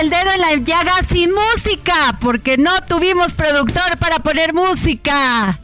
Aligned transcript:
El 0.00 0.10
dedo 0.10 0.30
en 0.30 0.40
la 0.40 0.54
llaga 0.56 1.02
sin 1.02 1.32
música, 1.34 2.18
porque 2.20 2.56
no 2.56 2.80
tuvimos 2.82 3.34
productor 3.34 3.98
para 3.98 4.20
poner 4.20 4.54
música. 4.54 5.60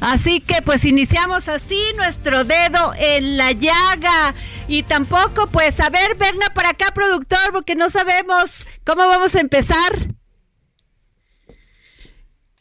Así 0.00 0.40
que 0.40 0.60
pues 0.62 0.84
iniciamos 0.84 1.48
así 1.48 1.80
nuestro 1.96 2.44
dedo 2.44 2.92
en 2.98 3.38
la 3.38 3.52
llaga. 3.52 4.34
Y 4.68 4.82
tampoco 4.82 5.46
pues, 5.48 5.80
a 5.80 5.88
ver, 5.88 6.16
Berna 6.16 6.46
para 6.54 6.70
acá, 6.70 6.92
productor, 6.94 7.52
porque 7.52 7.74
no 7.74 7.88
sabemos 7.88 8.66
cómo 8.84 9.06
vamos 9.06 9.34
a 9.34 9.40
empezar. 9.40 10.08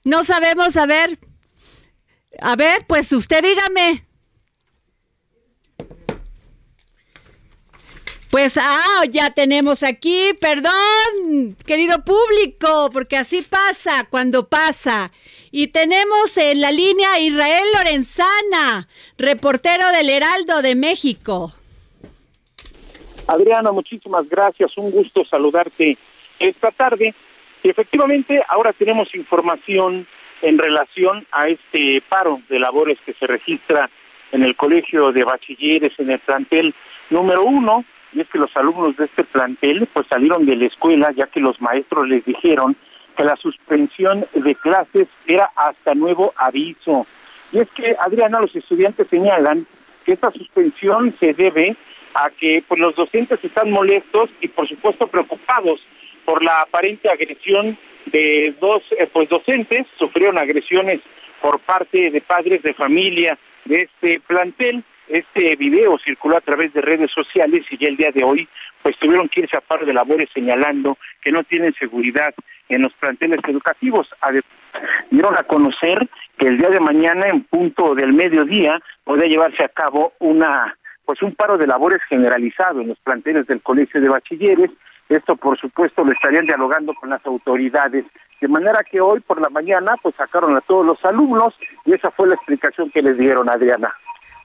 No 0.03 0.23
sabemos, 0.23 0.77
a 0.77 0.85
ver. 0.85 1.19
A 2.41 2.55
ver, 2.55 2.85
pues 2.87 3.11
usted 3.11 3.43
dígame. 3.43 4.06
Pues, 8.29 8.57
ah, 8.57 9.05
ya 9.09 9.29
tenemos 9.29 9.83
aquí, 9.83 10.31
perdón, 10.41 11.55
querido 11.65 12.03
público, 12.03 12.89
porque 12.91 13.15
así 13.15 13.41
pasa 13.41 14.05
cuando 14.09 14.49
pasa. 14.49 15.11
Y 15.49 15.67
tenemos 15.67 16.35
en 16.37 16.59
la 16.59 16.71
línea 16.71 17.19
Israel 17.19 17.63
Lorenzana, 17.77 18.89
reportero 19.17 19.87
del 19.91 20.09
Heraldo 20.09 20.61
de 20.61 20.75
México. 20.75 21.53
Adriana, 23.27 23.71
muchísimas 23.71 24.27
gracias, 24.27 24.77
un 24.77 24.91
gusto 24.91 25.23
saludarte 25.23 25.97
esta 26.37 26.71
tarde. 26.71 27.13
Y 27.63 27.69
efectivamente, 27.69 28.43
ahora 28.49 28.73
tenemos 28.73 29.13
información 29.15 30.05
en 30.41 30.57
relación 30.57 31.25
a 31.31 31.47
este 31.47 32.01
paro 32.09 32.41
de 32.49 32.59
labores 32.59 32.97
que 33.05 33.13
se 33.13 33.25
registra 33.25 33.89
en 34.33 34.43
el 34.43 34.55
Colegio 34.57 35.13
de 35.13 35.23
Bachilleres, 35.23 35.93
en 35.97 36.11
el 36.11 36.19
plantel 36.19 36.75
número 37.09 37.43
uno, 37.43 37.85
y 38.13 38.21
es 38.21 38.27
que 38.29 38.37
los 38.37 38.55
alumnos 38.55 38.95
de 38.97 39.05
este 39.05 39.23
plantel 39.23 39.87
pues 39.93 40.07
salieron 40.07 40.45
de 40.45 40.55
la 40.55 40.65
escuela 40.65 41.11
ya 41.15 41.27
que 41.27 41.39
los 41.39 41.59
maestros 41.61 42.07
les 42.07 42.25
dijeron 42.25 42.75
que 43.17 43.23
la 43.23 43.35
suspensión 43.35 44.25
de 44.33 44.55
clases 44.55 45.07
era 45.25 45.51
hasta 45.55 45.95
nuevo 45.95 46.33
aviso. 46.37 47.07
Y 47.51 47.59
es 47.59 47.69
que, 47.71 47.95
Adriana, 47.99 48.39
los 48.39 48.55
estudiantes 48.55 49.07
señalan 49.09 49.65
que 50.05 50.13
esta 50.13 50.31
suspensión 50.31 51.15
se 51.19 51.33
debe 51.33 51.75
a 52.13 52.29
que 52.29 52.63
pues, 52.67 52.79
los 52.79 52.95
docentes 52.95 53.43
están 53.43 53.71
molestos 53.71 54.29
y, 54.39 54.47
por 54.49 54.67
supuesto, 54.67 55.07
preocupados 55.07 55.81
por 56.25 56.43
la 56.43 56.61
aparente 56.61 57.09
agresión 57.09 57.77
de 58.05 58.53
dos 58.59 58.83
eh, 58.97 59.07
pues 59.11 59.29
docentes, 59.29 59.87
sufrieron 59.97 60.37
agresiones 60.37 61.01
por 61.41 61.59
parte 61.59 62.11
de 62.11 62.21
padres 62.21 62.61
de 62.63 62.73
familia 62.73 63.37
de 63.67 63.89
este 63.89 64.19
plantel. 64.21 64.83
Este 65.07 65.55
video 65.55 65.97
circuló 66.03 66.37
a 66.37 66.41
través 66.41 66.73
de 66.73 66.81
redes 66.81 67.11
sociales 67.11 67.61
y 67.69 67.77
ya 67.77 67.87
el 67.87 67.95
día 67.95 68.11
de 68.11 68.23
hoy 68.23 68.47
pues 68.81 68.97
tuvieron 68.99 69.29
que 69.29 69.41
irse 69.41 69.55
a 69.57 69.61
paro 69.61 69.85
de 69.85 69.93
labores 69.93 70.29
señalando 70.33 70.97
que 71.21 71.31
no 71.31 71.43
tienen 71.43 71.73
seguridad 71.75 72.33
en 72.69 72.81
los 72.81 72.93
planteles 72.93 73.39
educativos. 73.47 74.07
Dieron 75.09 75.37
a 75.37 75.43
conocer 75.43 76.09
que 76.37 76.47
el 76.47 76.57
día 76.57 76.69
de 76.69 76.79
mañana 76.79 77.27
en 77.27 77.43
punto 77.43 77.95
del 77.95 78.13
mediodía 78.13 78.81
podría 79.03 79.29
llevarse 79.29 79.63
a 79.63 79.69
cabo 79.69 80.13
una 80.19 80.75
pues 81.05 81.21
un 81.21 81.33
paro 81.35 81.57
de 81.57 81.67
labores 81.67 82.01
generalizado 82.09 82.81
en 82.81 82.89
los 82.89 82.99
planteles 82.99 83.47
del 83.47 83.61
Colegio 83.61 84.01
de 84.01 84.09
Bachilleres. 84.09 84.69
Esto, 85.07 85.37
por 85.37 85.57
supuesto, 85.57 86.03
lo 86.03 86.11
estarían 86.11 86.45
dialogando 86.45 86.93
con 86.93 87.09
las 87.09 87.25
autoridades. 87.25 88.03
De 88.39 88.47
manera 88.47 88.83
que 88.83 89.01
hoy 89.01 89.19
por 89.19 89.41
la 89.41 89.49
mañana, 89.49 89.95
pues 90.01 90.15
sacaron 90.15 90.55
a 90.55 90.61
todos 90.61 90.85
los 90.85 91.03
alumnos 91.03 91.53
y 91.85 91.93
esa 91.93 92.11
fue 92.11 92.27
la 92.27 92.35
explicación 92.35 92.91
que 92.91 93.01
les 93.01 93.17
dieron, 93.17 93.49
Adriana. 93.49 93.93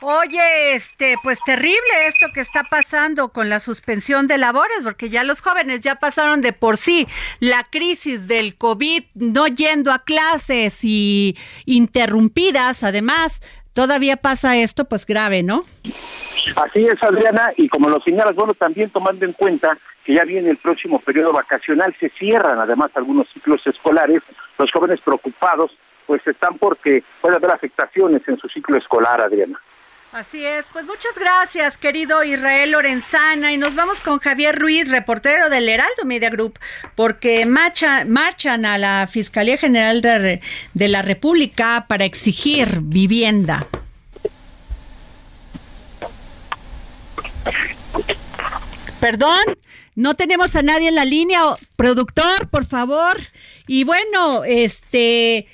Oye, 0.05 0.75
este, 0.75 1.15
pues 1.23 1.39
terrible 1.47 1.79
esto 2.09 2.27
que 2.35 2.41
está 2.41 2.65
pasando 2.65 3.29
con 3.29 3.49
la 3.49 3.61
suspensión 3.61 4.27
de 4.27 4.37
labores, 4.37 4.79
porque 4.83 5.11
ya 5.11 5.23
los 5.23 5.41
jóvenes 5.41 5.81
ya 5.81 5.95
pasaron 5.95 6.41
de 6.41 6.53
por 6.53 6.77
sí 6.77 7.07
la 7.39 7.63
crisis 7.71 8.27
del 8.27 8.57
COVID, 8.57 9.05
no 9.15 9.47
yendo 9.47 9.93
a 9.93 10.01
clases 10.01 10.81
y 10.83 11.39
interrumpidas, 11.67 12.83
además, 12.83 13.43
todavía 13.75 14.17
pasa 14.17 14.57
esto, 14.57 14.87
pues 14.87 15.07
grave, 15.07 15.45
¿no? 15.45 15.63
Así 16.57 16.87
es, 16.87 17.03
Adriana, 17.03 17.53
y 17.57 17.69
como 17.69 17.89
lo 17.89 18.01
señalas, 18.01 18.35
bueno, 18.35 18.55
también 18.55 18.91
tomando 18.91 19.25
en 19.25 19.33
cuenta 19.33 19.79
que 20.05 20.15
ya 20.15 20.25
viene 20.25 20.51
el 20.51 20.57
próximo 20.57 20.99
periodo 20.99 21.33
vacacional, 21.33 21.95
se 22.01 22.09
cierran 22.11 22.59
además 22.59 22.91
algunos 22.95 23.29
ciclos 23.33 23.65
escolares, 23.67 24.23
los 24.59 24.71
jóvenes 24.73 25.01
preocupados 25.01 25.71
pues 26.07 26.27
están 26.27 26.59
porque 26.59 27.05
puede 27.21 27.37
haber 27.37 27.53
afectaciones 27.53 28.23
en 28.27 28.37
su 28.39 28.49
ciclo 28.49 28.77
escolar, 28.77 29.21
Adriana. 29.21 29.61
Así 30.13 30.45
es, 30.45 30.69
pues 30.69 30.85
muchas 30.85 31.19
gracias, 31.19 31.79
querido 31.79 32.23
Israel 32.23 32.73
Lorenzana, 32.73 33.51
y 33.53 33.57
nos 33.57 33.75
vamos 33.75 34.03
con 34.03 34.19
Javier 34.19 34.59
Ruiz, 34.59 34.91
reportero 34.91 35.49
del 35.49 35.67
Heraldo 35.67 36.05
Media 36.05 36.29
Group, 36.29 36.59
porque 36.97 37.47
marcha, 37.47 38.05
marchan 38.05 38.67
a 38.67 38.77
la 38.77 39.07
Fiscalía 39.11 39.57
General 39.57 40.03
de, 40.03 40.43
de 40.75 40.89
la 40.89 41.01
República 41.01 41.87
para 41.89 42.05
exigir 42.05 42.81
vivienda. 42.83 43.61
Perdón, 49.01 49.43
no 49.95 50.15
tenemos 50.15 50.55
a 50.57 50.63
nadie 50.63 50.89
en 50.89 50.95
la 50.95 51.05
línea, 51.05 51.41
productor, 51.77 52.49
por 52.51 52.65
favor. 52.65 53.19
Y 53.67 53.85
bueno, 53.85 54.45
este 54.45 55.47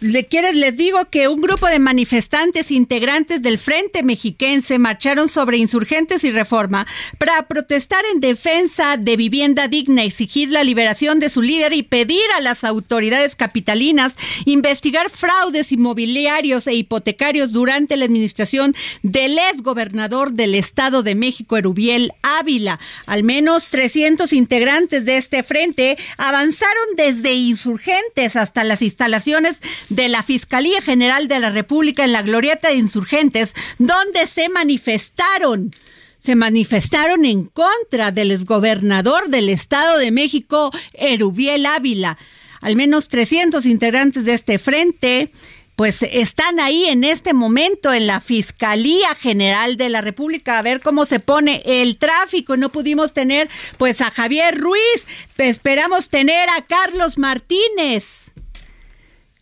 le 0.00 0.26
les 0.52 0.76
digo 0.76 1.06
que 1.10 1.28
un 1.28 1.40
grupo 1.40 1.66
de 1.66 1.78
manifestantes 1.78 2.70
integrantes 2.70 3.40
del 3.40 3.58
Frente 3.58 4.02
Mexiquense 4.02 4.78
marcharon 4.78 5.28
sobre 5.28 5.56
insurgentes 5.56 6.24
y 6.24 6.30
reforma 6.30 6.86
para 7.18 7.46
protestar 7.48 8.04
en 8.12 8.20
defensa 8.20 8.98
de 8.98 9.16
vivienda 9.16 9.68
digna, 9.68 10.04
exigir 10.04 10.50
la 10.50 10.64
liberación 10.64 11.18
de 11.18 11.30
su 11.30 11.40
líder 11.40 11.72
y 11.72 11.82
pedir 11.82 12.22
a 12.36 12.40
las 12.40 12.64
autoridades 12.64 13.36
capitalinas 13.36 14.16
investigar 14.44 15.08
fraudes 15.10 15.72
inmobiliarios 15.72 16.66
e 16.66 16.74
hipotecarios 16.74 17.52
durante 17.52 17.96
la 17.96 18.04
administración 18.04 18.74
del 19.02 19.38
ex 19.38 19.62
gobernador 19.62 20.32
del 20.32 20.54
Estado 20.54 21.02
de 21.02 21.14
México, 21.14 21.56
Erubiel 21.56 22.12
Ávila. 22.22 22.78
Al 23.06 23.22
menos 23.22 23.68
300 23.68 24.32
integrantes 24.34 25.06
de 25.06 25.16
este 25.16 25.42
frente 25.42 25.96
avanzaron 26.18 26.84
desde 26.96 27.32
insurgentes 27.32 28.36
hasta 28.36 28.62
las 28.64 28.82
instalaciones 28.82 29.62
de 29.88 30.08
la 30.08 30.22
Fiscalía 30.22 30.80
General 30.82 31.28
de 31.28 31.38
la 31.38 31.50
República 31.50 32.04
en 32.04 32.12
la 32.12 32.22
Glorieta 32.22 32.68
de 32.68 32.76
Insurgentes, 32.76 33.54
donde 33.78 34.26
se 34.26 34.48
manifestaron 34.48 35.72
se 36.18 36.34
manifestaron 36.34 37.24
en 37.24 37.44
contra 37.44 38.10
del 38.10 38.32
exgobernador 38.32 39.28
del 39.28 39.48
Estado 39.48 39.96
de 39.96 40.10
México, 40.10 40.72
Erubiel 40.92 41.66
Ávila. 41.66 42.18
Al 42.60 42.74
menos 42.74 43.06
300 43.06 43.64
integrantes 43.64 44.24
de 44.24 44.34
este 44.34 44.58
frente 44.58 45.30
pues 45.76 46.02
están 46.02 46.58
ahí 46.58 46.86
en 46.86 47.04
este 47.04 47.34
momento 47.34 47.92
en 47.92 48.06
la 48.06 48.20
Fiscalía 48.20 49.14
General 49.14 49.76
de 49.76 49.90
la 49.90 50.00
República 50.00 50.58
a 50.58 50.62
ver 50.62 50.80
cómo 50.80 51.04
se 51.04 51.20
pone 51.20 51.62
el 51.64 51.98
tráfico. 51.98 52.56
No 52.56 52.72
pudimos 52.72 53.12
tener 53.12 53.48
pues 53.76 54.00
a 54.00 54.10
Javier 54.10 54.58
Ruiz, 54.58 55.06
esperamos 55.36 56.08
tener 56.08 56.48
a 56.48 56.62
Carlos 56.62 57.18
Martínez 57.18 58.32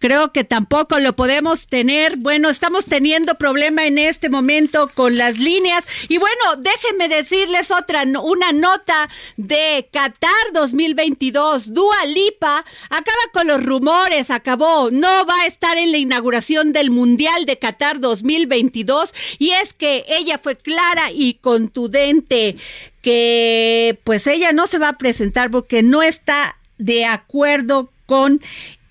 creo 0.05 0.33
que 0.33 0.45
tampoco 0.45 0.99
lo 0.99 1.17
podemos 1.17 1.67
tener. 1.67 2.19
Bueno, 2.19 2.51
estamos 2.51 2.85
teniendo 2.85 3.37
problema 3.37 3.87
en 3.87 3.97
este 3.97 4.29
momento 4.29 4.91
con 4.93 5.17
las 5.17 5.39
líneas. 5.39 5.87
Y 6.11 6.19
bueno, 6.19 6.43
déjenme 6.59 7.09
decirles 7.09 7.71
otra, 7.71 8.05
una 8.23 8.53
nota 8.53 9.09
de 9.39 9.89
Qatar 9.91 10.53
2022. 10.53 11.73
Dua 11.73 12.05
Lipa 12.05 12.67
acaba 12.91 13.23
con 13.33 13.47
los 13.47 13.65
rumores, 13.65 14.31
acabó, 14.31 14.91
no 14.91 15.25
va 15.25 15.41
a 15.41 15.47
estar 15.47 15.79
en 15.79 15.91
la 15.91 15.97
inauguración 15.97 16.75
del 16.75 16.91
Mundial 16.91 17.47
de 17.47 17.59
Qatar 17.59 17.99
2022. 17.99 19.15
Y 19.39 19.53
es 19.53 19.73
que 19.73 20.05
ella 20.07 20.37
fue 20.37 20.55
clara 20.55 21.13
y 21.13 21.39
contundente 21.41 22.59
que 23.01 23.99
pues 24.05 24.27
ella 24.27 24.53
no 24.53 24.67
se 24.67 24.77
va 24.77 24.91
a 24.91 24.99
presentar 24.99 25.51
porque 25.51 25.83
no 25.83 26.03
está 26.03 26.59
de 26.77 27.07
acuerdo 27.07 27.91
con 28.07 28.43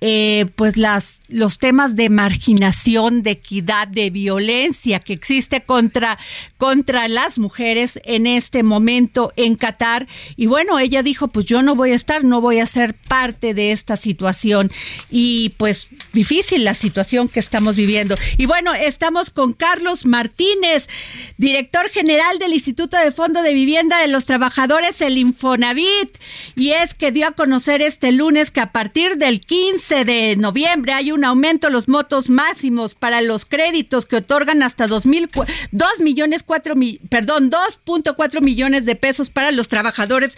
eh, 0.06 0.48
pues 0.58 0.76
las, 0.76 1.22
los 1.30 1.60
temas 1.60 1.96
de 1.96 2.10
marginación, 2.10 3.24
de 3.24 3.32
equidad, 3.32 3.88
de 3.88 4.10
violencia 4.10 5.00
que 5.00 5.14
existe 5.14 5.62
contra, 5.64 6.20
contra 6.58 7.08
las 7.08 7.38
mujeres 7.38 8.02
en 8.04 8.28
este 8.28 8.64
momento 8.64 9.32
en 9.38 9.56
Qatar. 9.56 10.10
Y 10.36 10.48
bueno, 10.48 10.78
ella 10.78 11.04
dijo, 11.04 11.30
pues 11.30 11.46
yo 11.46 11.62
no 11.62 11.76
voy 11.76 11.92
a 11.92 11.96
estar, 11.96 12.26
no 12.26 12.42
voy 12.42 12.60
a 12.60 12.68
ser 12.68 12.96
parte 12.96 13.54
de 13.54 13.72
esta 13.72 13.96
situación. 13.96 14.74
Y 15.10 15.52
pues 15.58 15.88
difícil 16.12 16.66
la 16.66 16.74
situación 16.74 17.30
que 17.30 17.40
estamos 17.40 17.78
viviendo. 17.78 18.16
Y 18.38 18.46
bueno, 18.46 18.74
estamos 18.74 19.30
con 19.30 19.54
Carlos 19.54 20.06
Martínez, 20.06 20.90
director 21.38 21.90
general 21.90 22.40
del 22.40 22.52
Instituto 22.52 22.98
de 22.98 23.14
Fondo 23.14 23.42
de 23.42 23.54
Vivienda 23.54 24.00
de 24.00 24.10
los 24.10 24.26
Trabajadores, 24.26 25.00
el 25.00 25.18
Infonavit. 25.18 26.18
Y 26.58 26.72
es 26.72 26.94
que 26.94 27.14
dio 27.14 27.28
a 27.28 27.32
conocer 27.32 27.82
este 27.82 28.12
lunes 28.12 28.52
que 28.52 28.60
a 28.60 28.74
partir 28.74 29.16
del 29.16 29.40
15 29.40 29.93
de 29.94 30.36
noviembre 30.36 30.94
hay 30.94 31.12
un 31.12 31.24
aumento 31.24 31.68
en 31.68 31.74
los 31.74 31.88
motos 31.88 32.30
máximos 32.30 32.96
para 32.96 33.22
los 33.22 33.46
créditos 33.46 34.06
que 34.06 34.18
otorgan 34.18 34.64
hasta 34.64 34.88
2 34.88 35.06
millones 35.06 36.44
4 36.44 36.76
perdón, 37.10 37.52
2.4 37.52 38.42
millones 38.42 38.86
de 38.86 38.96
pesos 38.96 39.30
para 39.30 39.52
los 39.52 39.70
trabajadores 39.70 40.38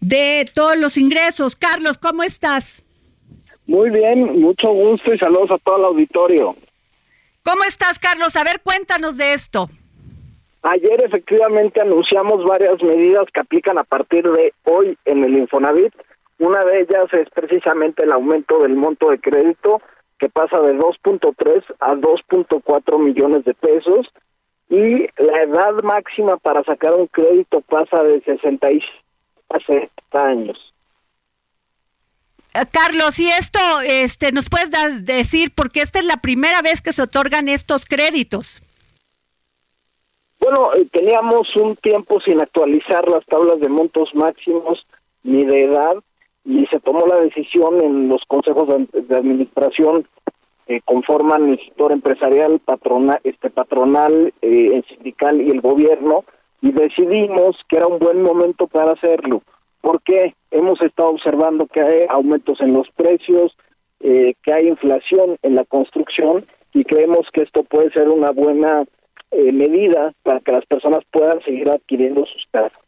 de 0.00 0.50
todos 0.52 0.76
los 0.76 0.96
ingresos. 0.96 1.56
Carlos, 1.56 1.96
¿cómo 1.98 2.22
estás? 2.22 2.82
Muy 3.66 3.90
bien, 3.90 4.40
mucho 4.40 4.68
gusto 4.72 5.14
y 5.14 5.18
saludos 5.18 5.52
a 5.52 5.58
todo 5.58 5.78
el 5.78 5.84
auditorio. 5.84 6.56
¿Cómo 7.44 7.64
estás, 7.64 7.98
Carlos? 7.98 8.36
A 8.36 8.44
ver, 8.44 8.60
cuéntanos 8.60 9.16
de 9.16 9.32
esto. 9.34 9.68
Ayer 10.62 11.04
efectivamente 11.04 11.80
anunciamos 11.80 12.44
varias 12.44 12.82
medidas 12.82 13.26
que 13.32 13.40
aplican 13.40 13.78
a 13.78 13.84
partir 13.84 14.24
de 14.24 14.52
hoy 14.64 14.98
en 15.04 15.22
el 15.22 15.36
Infonavit 15.36 15.94
una 16.38 16.64
de 16.64 16.80
ellas 16.80 17.12
es 17.12 17.28
precisamente 17.30 18.04
el 18.04 18.12
aumento 18.12 18.58
del 18.58 18.74
monto 18.74 19.10
de 19.10 19.20
crédito 19.20 19.80
que 20.18 20.28
pasa 20.28 20.60
de 20.60 20.74
2.3 20.74 21.64
a 21.80 21.94
2.4 21.94 22.98
millones 22.98 23.44
de 23.44 23.54
pesos 23.54 24.06
y 24.68 25.06
la 25.22 25.42
edad 25.42 25.82
máxima 25.82 26.36
para 26.38 26.64
sacar 26.64 26.94
un 26.94 27.06
crédito 27.06 27.60
pasa 27.60 28.02
de 28.02 28.20
66 28.22 28.82
a 29.50 29.58
70 29.60 29.90
años. 30.24 30.74
Eh, 32.54 32.64
Carlos, 32.70 33.18
y 33.18 33.28
esto, 33.28 33.58
este, 33.84 34.32
nos 34.32 34.48
puedes 34.48 34.70
decir 35.04 35.52
porque 35.54 35.80
esta 35.80 35.98
es 35.98 36.04
la 36.04 36.16
primera 36.16 36.62
vez 36.62 36.80
que 36.80 36.92
se 36.92 37.02
otorgan 37.02 37.48
estos 37.48 37.84
créditos. 37.84 38.60
Bueno, 40.38 40.74
eh, 40.74 40.86
teníamos 40.92 41.54
un 41.56 41.76
tiempo 41.76 42.20
sin 42.20 42.40
actualizar 42.40 43.08
las 43.08 43.24
tablas 43.26 43.60
de 43.60 43.68
montos 43.68 44.14
máximos 44.14 44.86
ni 45.22 45.44
de 45.44 45.64
edad 45.64 45.94
y 46.44 46.66
se 46.66 46.80
tomó 46.80 47.06
la 47.06 47.20
decisión 47.20 47.82
en 47.82 48.08
los 48.08 48.22
consejos 48.26 48.68
de, 48.92 49.16
administración 49.16 50.06
que 50.66 50.80
conforman 50.82 51.50
el 51.50 51.58
sector 51.58 51.92
empresarial, 51.92 52.58
patronal, 52.58 53.20
este 53.24 53.50
patronal, 53.50 54.32
eh, 54.42 54.82
sindical 54.88 55.40
y 55.40 55.50
el 55.50 55.60
gobierno 55.60 56.24
y 56.60 56.72
decidimos 56.72 57.56
que 57.68 57.76
era 57.76 57.86
un 57.86 57.98
buen 57.98 58.22
momento 58.22 58.66
para 58.66 58.92
hacerlo 58.92 59.42
porque 59.84 60.34
hemos 60.50 60.80
estado 60.80 61.10
observando 61.10 61.66
que 61.66 61.82
hay 61.82 62.06
aumentos 62.08 62.58
en 62.62 62.72
los 62.72 62.88
precios, 62.96 63.54
eh, 64.00 64.32
que 64.42 64.52
hay 64.54 64.68
inflación 64.68 65.36
en 65.42 65.54
la 65.56 65.64
construcción 65.64 66.46
y 66.72 66.84
creemos 66.84 67.28
que 67.30 67.42
esto 67.42 67.64
puede 67.64 67.92
ser 67.92 68.08
una 68.08 68.30
buena 68.30 68.84
eh, 69.30 69.52
medida 69.52 70.14
para 70.22 70.40
que 70.40 70.52
las 70.52 70.64
personas 70.64 71.00
puedan 71.10 71.42
seguir 71.42 71.68
adquiriendo 71.68 72.24
sus 72.24 72.46
casas. 72.50 72.83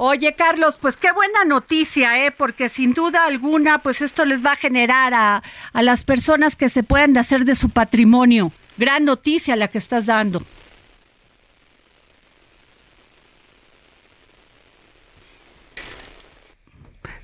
Oye, 0.00 0.36
Carlos, 0.36 0.78
pues 0.80 0.96
qué 0.96 1.10
buena 1.10 1.44
noticia, 1.44 2.24
¿eh? 2.24 2.30
Porque 2.30 2.68
sin 2.68 2.94
duda 2.94 3.26
alguna, 3.26 3.82
pues 3.82 4.00
esto 4.00 4.24
les 4.24 4.46
va 4.46 4.52
a 4.52 4.56
generar 4.56 5.12
a, 5.12 5.42
a 5.72 5.82
las 5.82 6.04
personas 6.04 6.54
que 6.54 6.68
se 6.68 6.84
puedan 6.84 7.16
hacer 7.18 7.44
de 7.44 7.56
su 7.56 7.70
patrimonio. 7.70 8.52
Gran 8.76 9.04
noticia 9.04 9.56
la 9.56 9.66
que 9.66 9.78
estás 9.78 10.06
dando. 10.06 10.40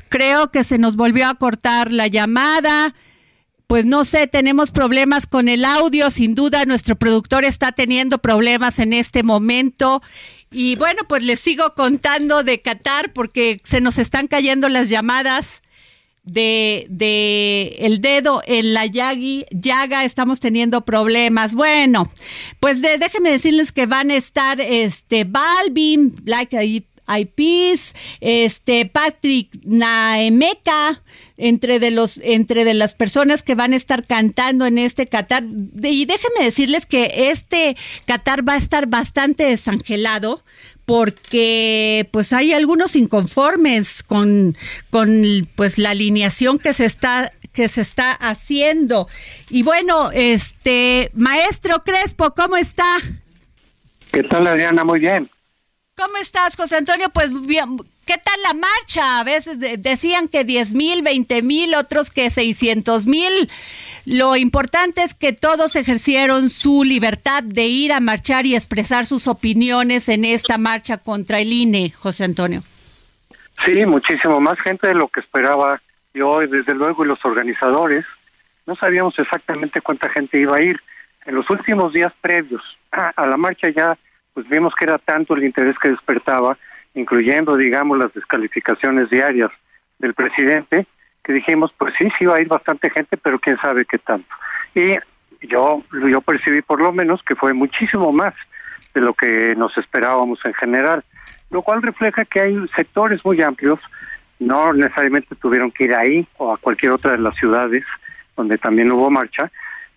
Creo 0.08 0.50
que 0.50 0.64
se 0.64 0.76
nos 0.76 0.96
volvió 0.96 1.28
a 1.28 1.34
cortar 1.36 1.92
la 1.92 2.08
llamada 2.08 2.92
pues 3.66 3.86
no 3.86 4.04
sé, 4.04 4.26
tenemos 4.26 4.70
problemas 4.70 5.26
con 5.26 5.48
el 5.48 5.64
audio, 5.64 6.10
sin 6.10 6.34
duda 6.34 6.64
nuestro 6.64 6.96
productor 6.96 7.44
está 7.44 7.72
teniendo 7.72 8.18
problemas 8.18 8.78
en 8.78 8.92
este 8.92 9.22
momento 9.22 10.02
y 10.54 10.76
bueno, 10.76 11.02
pues 11.08 11.22
les 11.24 11.40
sigo 11.40 11.74
contando 11.74 12.42
de 12.44 12.60
Qatar 12.60 13.12
porque 13.12 13.60
se 13.64 13.80
nos 13.80 13.98
están 13.98 14.28
cayendo 14.28 14.68
las 14.68 14.88
llamadas 14.88 15.62
de, 16.22 16.86
de 16.88 17.76
el 17.80 18.00
dedo 18.00 18.42
en 18.46 18.72
la 18.72 18.86
yagi, 18.86 19.46
llaga, 19.50 20.04
estamos 20.04 20.40
teniendo 20.40 20.82
problemas. 20.82 21.54
Bueno, 21.54 22.10
pues 22.60 22.80
de, 22.80 22.98
déjenme 22.98 23.30
decirles 23.30 23.72
que 23.72 23.86
van 23.86 24.10
a 24.10 24.16
estar 24.16 24.60
este 24.60 25.24
Balvin, 25.24 26.14
Black 26.22 26.54
Eyed 27.08 27.28
este 28.20 28.86
Patrick 28.86 29.50
Naemeka, 29.64 31.02
entre 31.36 31.78
de 31.78 31.90
los 31.90 32.20
entre 32.22 32.64
de 32.64 32.74
las 32.74 32.94
personas 32.94 33.42
que 33.42 33.54
van 33.54 33.72
a 33.72 33.76
estar 33.76 34.06
cantando 34.06 34.66
en 34.66 34.78
este 34.78 35.06
Qatar 35.06 35.42
y 35.44 36.04
déjenme 36.04 36.44
decirles 36.44 36.86
que 36.86 37.30
este 37.30 37.76
Qatar 38.06 38.48
va 38.48 38.54
a 38.54 38.58
estar 38.58 38.86
bastante 38.86 39.44
desangelado 39.44 40.42
porque 40.84 42.08
pues 42.12 42.32
hay 42.32 42.52
algunos 42.52 42.94
inconformes 42.94 44.02
con, 44.02 44.56
con 44.90 45.22
pues 45.56 45.78
la 45.78 45.90
alineación 45.90 46.58
que 46.58 46.72
se 46.72 46.84
está 46.84 47.32
que 47.52 47.68
se 47.68 47.82
está 47.82 48.10
haciendo. 48.12 49.08
Y 49.48 49.62
bueno, 49.62 50.10
este 50.12 51.10
maestro 51.14 51.84
Crespo, 51.84 52.34
¿cómo 52.34 52.56
está? 52.56 52.84
¿Qué 54.12 54.24
tal 54.24 54.46
Adriana? 54.46 54.84
Muy 54.84 54.98
bien. 54.98 55.30
¿Cómo 55.96 56.16
estás, 56.16 56.56
José 56.56 56.78
Antonio? 56.78 57.08
Pues 57.10 57.30
bien, 57.46 57.76
¿qué 58.04 58.14
tal 58.18 58.42
la 58.42 58.54
marcha? 58.54 59.20
A 59.20 59.24
veces 59.24 59.60
decían 59.80 60.26
que 60.26 60.42
10 60.42 60.74
mil, 60.74 61.02
20 61.02 61.42
mil, 61.42 61.72
otros 61.76 62.10
que 62.10 62.30
600 62.30 63.06
mil. 63.06 63.48
Lo 64.04 64.34
importante 64.34 65.04
es 65.04 65.14
que 65.14 65.32
todos 65.32 65.76
ejercieron 65.76 66.50
su 66.50 66.82
libertad 66.82 67.44
de 67.44 67.66
ir 67.66 67.92
a 67.92 68.00
marchar 68.00 68.44
y 68.44 68.56
expresar 68.56 69.06
sus 69.06 69.28
opiniones 69.28 70.08
en 70.08 70.24
esta 70.24 70.58
marcha 70.58 70.98
contra 70.98 71.38
el 71.38 71.52
INE, 71.52 71.92
José 71.92 72.24
Antonio. 72.24 72.62
Sí, 73.64 73.86
muchísimo 73.86 74.40
más 74.40 74.58
gente 74.60 74.88
de 74.88 74.94
lo 74.94 75.06
que 75.06 75.20
esperaba 75.20 75.80
yo 76.12 76.40
desde 76.40 76.74
luego 76.74 77.04
y 77.04 77.08
los 77.08 77.24
organizadores 77.24 78.04
no 78.66 78.74
sabíamos 78.74 79.16
exactamente 79.16 79.80
cuánta 79.80 80.08
gente 80.08 80.40
iba 80.40 80.56
a 80.56 80.62
ir. 80.62 80.80
En 81.24 81.36
los 81.36 81.48
últimos 81.50 81.92
días 81.92 82.12
previos 82.20 82.62
a 82.90 83.26
la 83.26 83.36
marcha 83.36 83.68
ya 83.70 83.96
pues 84.34 84.48
vimos 84.48 84.74
que 84.74 84.84
era 84.84 84.98
tanto 84.98 85.34
el 85.34 85.44
interés 85.44 85.76
que 85.78 85.90
despertaba, 85.90 86.58
incluyendo 86.94 87.56
digamos 87.56 87.98
las 87.98 88.12
descalificaciones 88.12 89.08
diarias 89.08 89.50
del 89.98 90.14
presidente, 90.14 90.86
que 91.22 91.32
dijimos 91.32 91.72
pues 91.78 91.94
sí, 91.98 92.08
sí 92.18 92.26
va 92.26 92.36
a 92.36 92.40
ir 92.40 92.48
bastante 92.48 92.90
gente, 92.90 93.16
pero 93.16 93.38
quién 93.38 93.56
sabe 93.58 93.86
qué 93.86 93.98
tanto. 93.98 94.28
Y 94.74 94.96
yo 95.46 95.82
yo 96.10 96.20
percibí 96.20 96.62
por 96.62 96.80
lo 96.80 96.92
menos 96.92 97.22
que 97.22 97.36
fue 97.36 97.52
muchísimo 97.52 98.12
más 98.12 98.34
de 98.92 99.00
lo 99.00 99.14
que 99.14 99.54
nos 99.56 99.76
esperábamos 99.78 100.40
en 100.44 100.54
general, 100.54 101.04
lo 101.50 101.62
cual 101.62 101.82
refleja 101.82 102.24
que 102.24 102.40
hay 102.40 102.56
sectores 102.76 103.24
muy 103.24 103.40
amplios, 103.42 103.78
no 104.38 104.72
necesariamente 104.72 105.34
tuvieron 105.36 105.70
que 105.70 105.84
ir 105.84 105.94
ahí 105.94 106.26
o 106.38 106.52
a 106.52 106.58
cualquier 106.58 106.92
otra 106.92 107.12
de 107.12 107.18
las 107.18 107.36
ciudades 107.36 107.84
donde 108.36 108.58
también 108.58 108.90
hubo 108.92 109.10
marcha, 109.10 109.50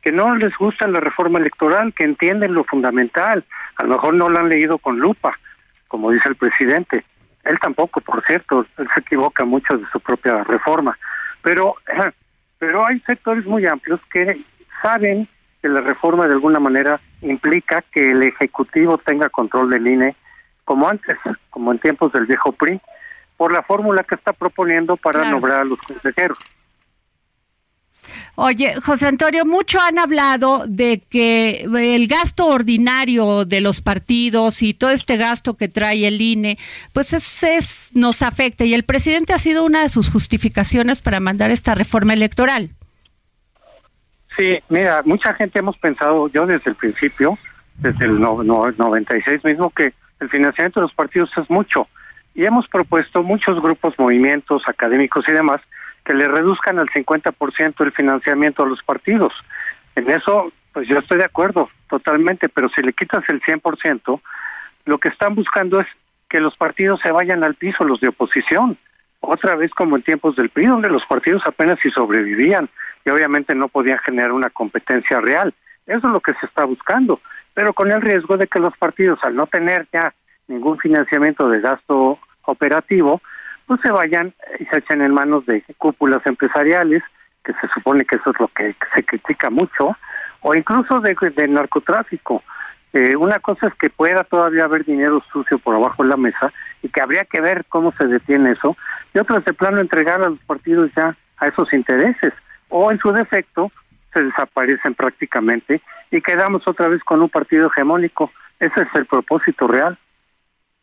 que 0.07 0.13
no 0.13 0.33
les 0.35 0.55
gusta 0.55 0.87
la 0.87 1.01
reforma 1.01 1.37
electoral, 1.37 1.93
que 1.93 2.05
entienden 2.05 2.53
lo 2.53 2.63
fundamental, 2.63 3.43
a 3.75 3.83
lo 3.83 3.89
mejor 3.89 4.13
no 4.13 4.29
lo 4.29 4.39
han 4.39 4.47
leído 4.47 4.77
con 4.77 4.97
lupa, 4.99 5.37
como 5.89 6.11
dice 6.11 6.29
el 6.29 6.37
presidente. 6.37 7.03
Él 7.43 7.59
tampoco, 7.59 7.99
por 7.99 8.23
cierto, 8.25 8.65
él 8.77 8.87
se 8.93 9.01
equivoca 9.01 9.43
mucho 9.43 9.77
de 9.77 9.85
su 9.91 9.99
propia 9.99 10.45
reforma. 10.45 10.97
Pero, 11.41 11.75
pero 12.57 12.87
hay 12.87 13.01
sectores 13.01 13.45
muy 13.45 13.65
amplios 13.65 13.99
que 14.09 14.45
saben 14.81 15.27
que 15.61 15.67
la 15.67 15.81
reforma 15.81 16.25
de 16.25 16.35
alguna 16.35 16.61
manera 16.61 17.01
implica 17.21 17.83
que 17.91 18.11
el 18.11 18.23
Ejecutivo 18.23 18.97
tenga 18.99 19.27
control 19.27 19.71
del 19.71 19.87
INE 19.87 20.15
como 20.63 20.87
antes, 20.87 21.17
como 21.49 21.73
en 21.73 21.79
tiempos 21.79 22.13
del 22.13 22.27
viejo 22.27 22.53
PRI, 22.53 22.79
por 23.35 23.51
la 23.51 23.61
fórmula 23.61 24.05
que 24.05 24.15
está 24.15 24.31
proponiendo 24.31 24.95
para 24.95 25.29
nombrar 25.29 25.59
a 25.59 25.65
los 25.65 25.79
consejeros. 25.79 26.37
Oye, 28.35 28.75
José 28.81 29.07
Antonio, 29.07 29.45
mucho 29.45 29.79
han 29.81 29.97
hablado 29.97 30.63
de 30.67 31.01
que 31.09 31.63
el 31.63 32.07
gasto 32.07 32.45
ordinario 32.45 33.45
de 33.45 33.61
los 33.61 33.81
partidos 33.81 34.61
y 34.61 34.73
todo 34.73 34.91
este 34.91 35.17
gasto 35.17 35.55
que 35.55 35.67
trae 35.67 36.07
el 36.07 36.21
INE, 36.21 36.57
pues 36.93 37.13
es, 37.13 37.91
nos 37.93 38.21
afecta 38.21 38.63
y 38.63 38.73
el 38.73 38.83
presidente 38.83 39.33
ha 39.33 39.39
sido 39.39 39.65
una 39.65 39.81
de 39.81 39.89
sus 39.89 40.11
justificaciones 40.11 41.01
para 41.01 41.19
mandar 41.19 41.51
esta 41.51 41.73
reforma 41.73 42.13
electoral. 42.13 42.69
Sí, 44.37 44.59
mira, 44.69 45.01
mucha 45.03 45.33
gente 45.33 45.59
hemos 45.59 45.77
pensado, 45.77 46.29
yo 46.29 46.45
desde 46.45 46.69
el 46.69 46.75
principio, 46.75 47.37
desde 47.77 48.05
el 48.05 48.19
96 48.19 49.43
mismo, 49.43 49.71
que 49.71 49.93
el 50.19 50.29
financiamiento 50.29 50.79
de 50.79 50.85
los 50.85 50.93
partidos 50.93 51.31
es 51.37 51.49
mucho. 51.49 51.87
Y 52.35 52.45
hemos 52.45 52.67
propuesto 52.67 53.23
muchos 53.23 53.59
grupos, 53.59 53.95
movimientos 53.97 54.61
académicos 54.67 55.25
y 55.27 55.31
demás 55.31 55.59
que 56.07 56.13
le 56.13 56.29
reduzcan 56.29 56.79
al 56.79 56.87
50% 56.87 57.83
el 57.83 57.91
financiamiento 57.91 58.63
a 58.63 58.65
los 58.65 58.81
partidos. 58.81 59.33
En 59.93 60.09
eso, 60.09 60.53
pues 60.71 60.87
yo 60.87 60.99
estoy 60.99 61.17
de 61.17 61.25
acuerdo 61.25 61.69
totalmente, 61.89 62.47
pero 62.47 62.69
si 62.69 62.81
le 62.81 62.93
quitas 62.93 63.27
el 63.27 63.41
100%, 63.41 64.21
lo 64.85 64.97
que 64.99 65.09
están 65.09 65.35
buscando 65.35 65.81
es 65.81 65.87
que 66.29 66.39
los 66.39 66.55
partidos 66.55 67.01
se 67.03 67.11
vayan 67.11 67.43
al 67.43 67.55
piso, 67.55 67.83
los 67.83 67.99
de 67.99 68.07
oposición. 68.07 68.77
Otra 69.19 69.57
vez 69.57 69.71
como 69.71 69.97
en 69.97 70.03
tiempos 70.03 70.37
del 70.37 70.49
PRI, 70.49 70.67
donde 70.67 70.87
los 70.87 71.05
partidos 71.07 71.43
apenas 71.45 71.77
si 71.83 71.89
sobrevivían 71.91 72.69
y 73.03 73.09
obviamente 73.09 73.53
no 73.53 73.67
podían 73.67 73.99
generar 73.99 74.31
una 74.31 74.49
competencia 74.49 75.19
real. 75.19 75.53
Eso 75.87 76.07
es 76.07 76.13
lo 76.13 76.21
que 76.21 76.35
se 76.39 76.45
está 76.45 76.63
buscando, 76.63 77.19
pero 77.53 77.73
con 77.73 77.91
el 77.91 78.01
riesgo 78.01 78.37
de 78.37 78.47
que 78.47 78.59
los 78.59 78.77
partidos, 78.77 79.19
al 79.23 79.35
no 79.35 79.47
tener 79.47 79.85
ya 79.91 80.13
ningún 80.47 80.77
financiamiento 80.77 81.49
de 81.49 81.59
gasto 81.59 82.17
operativo, 82.43 83.21
pues 83.67 83.81
se 83.81 83.91
vayan 83.91 84.33
y 84.59 84.65
se 84.65 84.79
echen 84.79 85.01
en 85.01 85.13
manos 85.13 85.45
de 85.45 85.63
cúpulas 85.77 86.25
empresariales, 86.25 87.03
que 87.43 87.53
se 87.53 87.67
supone 87.73 88.05
que 88.05 88.15
eso 88.15 88.31
es 88.31 88.39
lo 88.39 88.47
que 88.47 88.75
se 88.95 89.03
critica 89.03 89.49
mucho, 89.49 89.95
o 90.41 90.55
incluso 90.55 90.99
de, 91.01 91.15
narcotráfico. 91.47 92.43
Eh, 92.93 93.15
una 93.17 93.39
cosa 93.39 93.67
es 93.67 93.73
que 93.75 93.89
pueda 93.89 94.23
todavía 94.23 94.63
haber 94.63 94.85
dinero 94.85 95.21
sucio 95.31 95.59
por 95.59 95.75
abajo 95.75 96.03
de 96.03 96.09
la 96.09 96.17
mesa 96.17 96.51
y 96.81 96.89
que 96.89 97.01
habría 97.01 97.25
que 97.25 97.41
ver 97.41 97.65
cómo 97.67 97.93
se 97.97 98.07
detiene 98.07 98.51
eso, 98.51 98.75
y 99.13 99.19
otra 99.19 99.37
es 99.37 99.45
de 99.45 99.53
plano 99.53 99.79
entregar 99.79 100.21
a 100.21 100.29
los 100.29 100.39
partidos 100.39 100.89
ya 100.95 101.15
a 101.37 101.47
esos 101.47 101.71
intereses, 101.73 102.33
o 102.69 102.91
en 102.91 102.99
su 102.99 103.11
defecto 103.11 103.69
se 104.13 104.23
desaparecen 104.23 104.95
prácticamente 104.95 105.81
y 106.11 106.21
quedamos 106.21 106.67
otra 106.67 106.87
vez 106.87 107.03
con 107.03 107.21
un 107.21 107.29
partido 107.29 107.67
hegemónico. 107.67 108.31
Ese 108.59 108.81
es 108.81 108.87
el 108.95 109.05
propósito 109.05 109.67
real. 109.67 109.97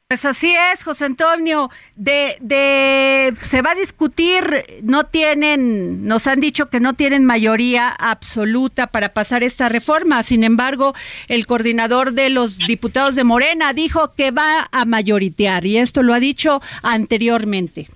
Pues 0.07 0.27
así 0.27 0.55
es, 0.73 0.85
José 0.85 1.07
Antonio. 1.07 1.71
De, 1.97 2.37
de, 2.41 3.35
se 3.41 3.63
va 3.63 3.71
a 3.71 3.75
discutir, 3.75 4.45
no 4.83 5.05
tienen, 5.05 6.07
nos 6.07 6.27
han 6.27 6.41
dicho 6.41 6.69
que 6.69 6.79
no 6.79 6.93
tienen 6.93 7.25
mayoría 7.25 7.89
absoluta 7.89 8.87
para 8.87 9.15
pasar 9.15 9.43
esta 9.43 9.71
reforma. 9.71 10.23
Sin 10.23 10.45
embargo, 10.45 10.93
el 11.29 11.47
coordinador 11.47 12.13
de 12.13 12.29
los 12.29 12.59
diputados 12.59 13.17
de 13.17 13.25
Morena 13.25 13.73
dijo 13.73 14.13
que 14.15 14.31
va 14.31 14.69
a 14.71 14.85
mayoritear 14.85 15.65
y 15.65 15.79
esto 15.79 16.03
lo 16.03 16.13
ha 16.13 16.21
dicho 16.21 16.61
anteriormente. 16.83 17.87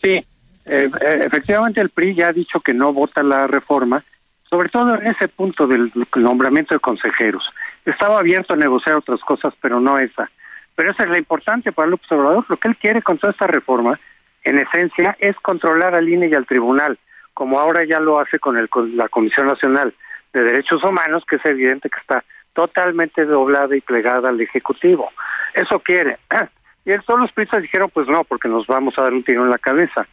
Sí, 0.00 0.10
eh, 0.10 0.24
eh, 0.66 0.90
efectivamente 1.26 1.80
el 1.80 1.88
PRI 1.88 2.14
ya 2.14 2.28
ha 2.28 2.32
dicho 2.32 2.60
que 2.60 2.72
no 2.72 2.92
vota 2.92 3.24
la 3.24 3.48
reforma, 3.48 4.04
sobre 4.48 4.68
todo 4.68 4.94
en 4.94 5.08
ese 5.08 5.26
punto 5.26 5.66
del 5.66 5.90
nombramiento 6.14 6.76
de 6.76 6.80
consejeros. 6.80 7.42
Estaba 7.84 8.20
abierto 8.20 8.54
a 8.54 8.56
negociar 8.56 8.94
otras 8.94 9.20
cosas, 9.20 9.52
pero 9.60 9.80
no 9.80 9.98
esa 9.98 10.30
pero 10.78 10.92
esa 10.92 11.02
es 11.02 11.10
la 11.10 11.18
importante 11.18 11.72
para 11.72 11.88
el 11.88 11.94
observador. 11.94 12.44
Lo 12.48 12.56
que 12.56 12.68
él 12.68 12.76
quiere 12.76 13.02
con 13.02 13.18
toda 13.18 13.32
esta 13.32 13.48
reforma, 13.48 13.98
en 14.44 14.58
esencia, 14.58 15.16
es 15.18 15.34
controlar 15.42 15.96
al 15.96 16.08
INE 16.08 16.28
y 16.28 16.34
al 16.34 16.46
tribunal, 16.46 17.00
como 17.34 17.58
ahora 17.58 17.82
ya 17.84 17.98
lo 17.98 18.20
hace 18.20 18.38
con, 18.38 18.56
el, 18.56 18.68
la 18.94 19.08
Comisión 19.08 19.48
Nacional 19.48 19.92
de 20.32 20.44
Derechos 20.44 20.84
Humanos, 20.84 21.24
que 21.28 21.34
es 21.34 21.44
evidente 21.46 21.90
que 21.90 21.98
está 21.98 22.22
totalmente 22.52 23.24
doblada 23.24 23.74
y 23.76 23.80
plegada 23.80 24.28
al 24.28 24.40
Ejecutivo. 24.40 25.10
Eso 25.52 25.80
quiere. 25.80 26.18
Y 26.84 26.96
todos 27.00 27.18
los 27.18 27.32
prisas 27.32 27.60
dijeron, 27.60 27.90
pues 27.92 28.06
no, 28.06 28.22
porque 28.22 28.48
nos 28.48 28.68
vamos 28.68 28.94
a 28.96 29.02
dar 29.02 29.12
un 29.12 29.24
tiro 29.24 29.42
en 29.42 29.50
la 29.50 29.58
cabeza. 29.58 30.06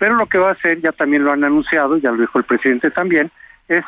Pero 0.00 0.16
lo 0.16 0.26
que 0.26 0.38
va 0.38 0.48
a 0.48 0.52
hacer, 0.52 0.80
ya 0.80 0.90
también 0.90 1.22
lo 1.24 1.30
han 1.30 1.44
anunciado, 1.44 1.96
ya 1.96 2.10
lo 2.10 2.20
dijo 2.20 2.38
el 2.38 2.44
presidente 2.44 2.90
también, 2.90 3.30
es 3.68 3.84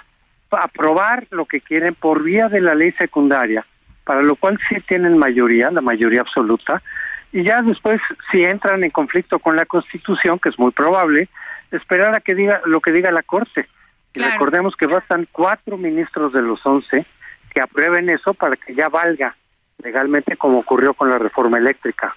aprobar 0.53 1.27
lo 1.31 1.45
que 1.47 1.61
quieren 1.61 1.97
por 1.97 2.23
vía 2.23 2.49
de 2.49 2.61
la 2.61 2.77
ley 2.77 2.93
secundaria, 2.93 3.67
para 4.11 4.23
lo 4.23 4.35
cual 4.35 4.59
sí 4.69 4.75
tienen 4.89 5.17
mayoría, 5.19 5.71
la 5.71 5.83
mayoría 5.83 6.23
absoluta, 6.23 6.83
y 7.31 7.45
ya 7.45 7.63
después, 7.63 8.01
si 8.33 8.43
entran 8.43 8.83
en 8.83 8.91
conflicto 8.91 9.39
con 9.39 9.55
la 9.55 9.67
Constitución, 9.67 10.41
que 10.41 10.49
es 10.49 10.59
muy 10.59 10.73
probable, 10.73 11.29
esperar 11.71 12.17
a 12.17 12.19
que 12.19 12.35
diga 12.35 12.61
lo 12.65 12.81
que 12.81 12.91
diga 12.91 13.13
la 13.13 13.23
Corte. 13.23 13.69
Y 14.13 14.21
recordemos 14.21 14.75
que 14.75 14.89
bastan 14.89 15.29
cuatro 15.31 15.77
ministros 15.77 16.33
de 16.33 16.43
los 16.43 16.59
once 16.67 17.07
que 17.55 17.61
aprueben 17.61 18.11
eso 18.11 18.35
para 18.35 18.57
que 18.57 18.75
ya 18.75 18.89
valga 18.89 19.37
legalmente 19.79 20.37
como 20.37 20.59
ocurrió 20.59 20.93
con 20.93 21.09
la 21.09 21.19
reforma 21.19 21.59
eléctrica. 21.59 22.13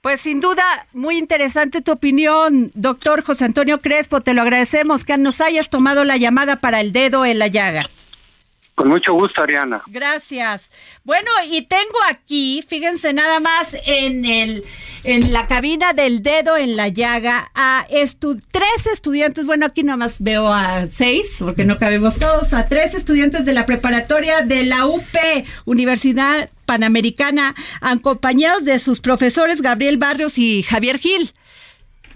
Pues 0.00 0.22
sin 0.22 0.40
duda, 0.40 0.64
muy 0.94 1.18
interesante 1.18 1.82
tu 1.82 1.92
opinión, 1.92 2.70
doctor 2.72 3.22
José 3.22 3.44
Antonio 3.44 3.82
Crespo. 3.82 4.22
Te 4.22 4.32
lo 4.32 4.40
agradecemos 4.40 5.04
que 5.04 5.18
nos 5.18 5.42
hayas 5.42 5.68
tomado 5.68 6.04
la 6.04 6.16
llamada 6.16 6.56
para 6.56 6.80
el 6.80 6.94
dedo 6.94 7.26
en 7.26 7.38
la 7.38 7.48
llaga. 7.48 7.90
Con 8.74 8.88
mucho 8.88 9.12
gusto, 9.12 9.42
Ariana. 9.42 9.82
Gracias. 9.86 10.70
Bueno, 11.04 11.30
y 11.46 11.62
tengo 11.62 11.98
aquí, 12.08 12.64
fíjense 12.66 13.12
nada 13.12 13.38
más 13.38 13.76
en 13.86 14.24
el 14.24 14.64
en 15.04 15.32
la 15.32 15.46
cabina 15.46 15.92
del 15.92 16.22
dedo 16.22 16.56
en 16.56 16.76
la 16.76 16.88
llaga 16.88 17.50
a 17.54 17.86
tres 18.50 18.86
estudiantes, 18.92 19.46
bueno, 19.46 19.66
aquí 19.66 19.82
nada 19.82 19.96
más 19.96 20.22
veo 20.22 20.52
a 20.52 20.86
seis, 20.86 21.36
porque 21.40 21.64
no 21.64 21.78
cabemos 21.78 22.18
todos, 22.18 22.52
a 22.52 22.66
tres 22.66 22.94
estudiantes 22.94 23.44
de 23.44 23.52
la 23.52 23.66
preparatoria 23.66 24.42
de 24.42 24.64
la 24.64 24.86
UP, 24.86 25.04
Universidad 25.64 26.50
Panamericana, 26.64 27.54
acompañados 27.80 28.64
de 28.64 28.78
sus 28.78 29.00
profesores 29.00 29.60
Gabriel 29.60 29.98
Barrios 29.98 30.38
y 30.38 30.62
Javier 30.62 30.98
Gil. 30.98 31.32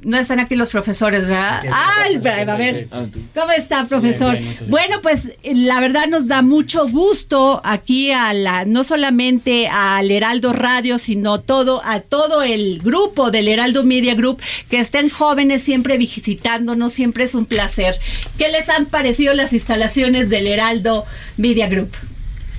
No 0.06 0.16
están 0.16 0.38
aquí 0.38 0.54
los 0.54 0.68
profesores, 0.68 1.26
¿verdad? 1.26 1.64
Ah, 1.68 2.04
a 2.06 2.56
ver. 2.56 2.86
¿Cómo 3.34 3.50
está, 3.50 3.88
profesor? 3.88 4.38
bueno, 4.68 4.98
pues 5.02 5.36
la 5.42 5.80
verdad 5.80 6.06
nos 6.06 6.28
da 6.28 6.42
mucho 6.42 6.88
gusto 6.88 7.60
aquí 7.64 8.12
a 8.12 8.32
la, 8.32 8.64
no 8.66 8.84
solamente 8.84 9.66
al 9.66 10.08
Heraldo 10.12 10.52
Radio, 10.52 11.00
sino 11.00 11.40
todo, 11.40 11.82
a 11.84 11.98
todo 11.98 12.44
el 12.44 12.78
grupo 12.84 13.32
del 13.32 13.48
Heraldo 13.48 13.82
Media 13.82 14.14
Group, 14.14 14.40
que 14.70 14.78
estén 14.78 15.10
jóvenes 15.10 15.64
siempre 15.64 15.98
visitándonos, 15.98 16.92
siempre 16.92 17.24
es 17.24 17.34
un 17.34 17.44
placer. 17.44 17.98
¿Qué 18.38 18.48
les 18.48 18.68
han 18.68 18.86
parecido 18.86 19.34
las 19.34 19.52
instalaciones 19.52 20.30
del 20.30 20.46
Heraldo 20.46 21.04
Media 21.36 21.68
Group? 21.68 21.90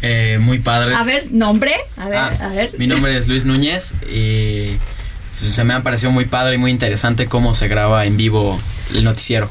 Eh, 0.01 0.38
muy 0.42 0.60
padres. 0.60 0.98
A 0.98 1.06
ver, 1.06 1.32
nombre. 1.32 1.72
A 1.96 2.10
ver, 2.10 2.18
ah, 2.18 2.38
a 2.42 2.50
ver. 2.50 2.72
Mi 2.77 2.88
nombre 2.88 3.18
es 3.18 3.30
Luis 3.30 3.46
Núñez 3.46 3.94
y 4.13 4.72
pues, 5.39 5.53
se 5.53 5.63
me 5.63 5.74
ha 5.74 5.84
parecido 5.84 6.12
muy 6.12 6.25
padre 6.25 6.56
y 6.56 6.58
muy 6.58 6.72
interesante 6.72 7.27
cómo 7.27 7.53
se 7.53 7.67
graba 7.67 8.06
en 8.06 8.17
vivo 8.17 8.60
el 8.94 9.03
noticiero. 9.03 9.50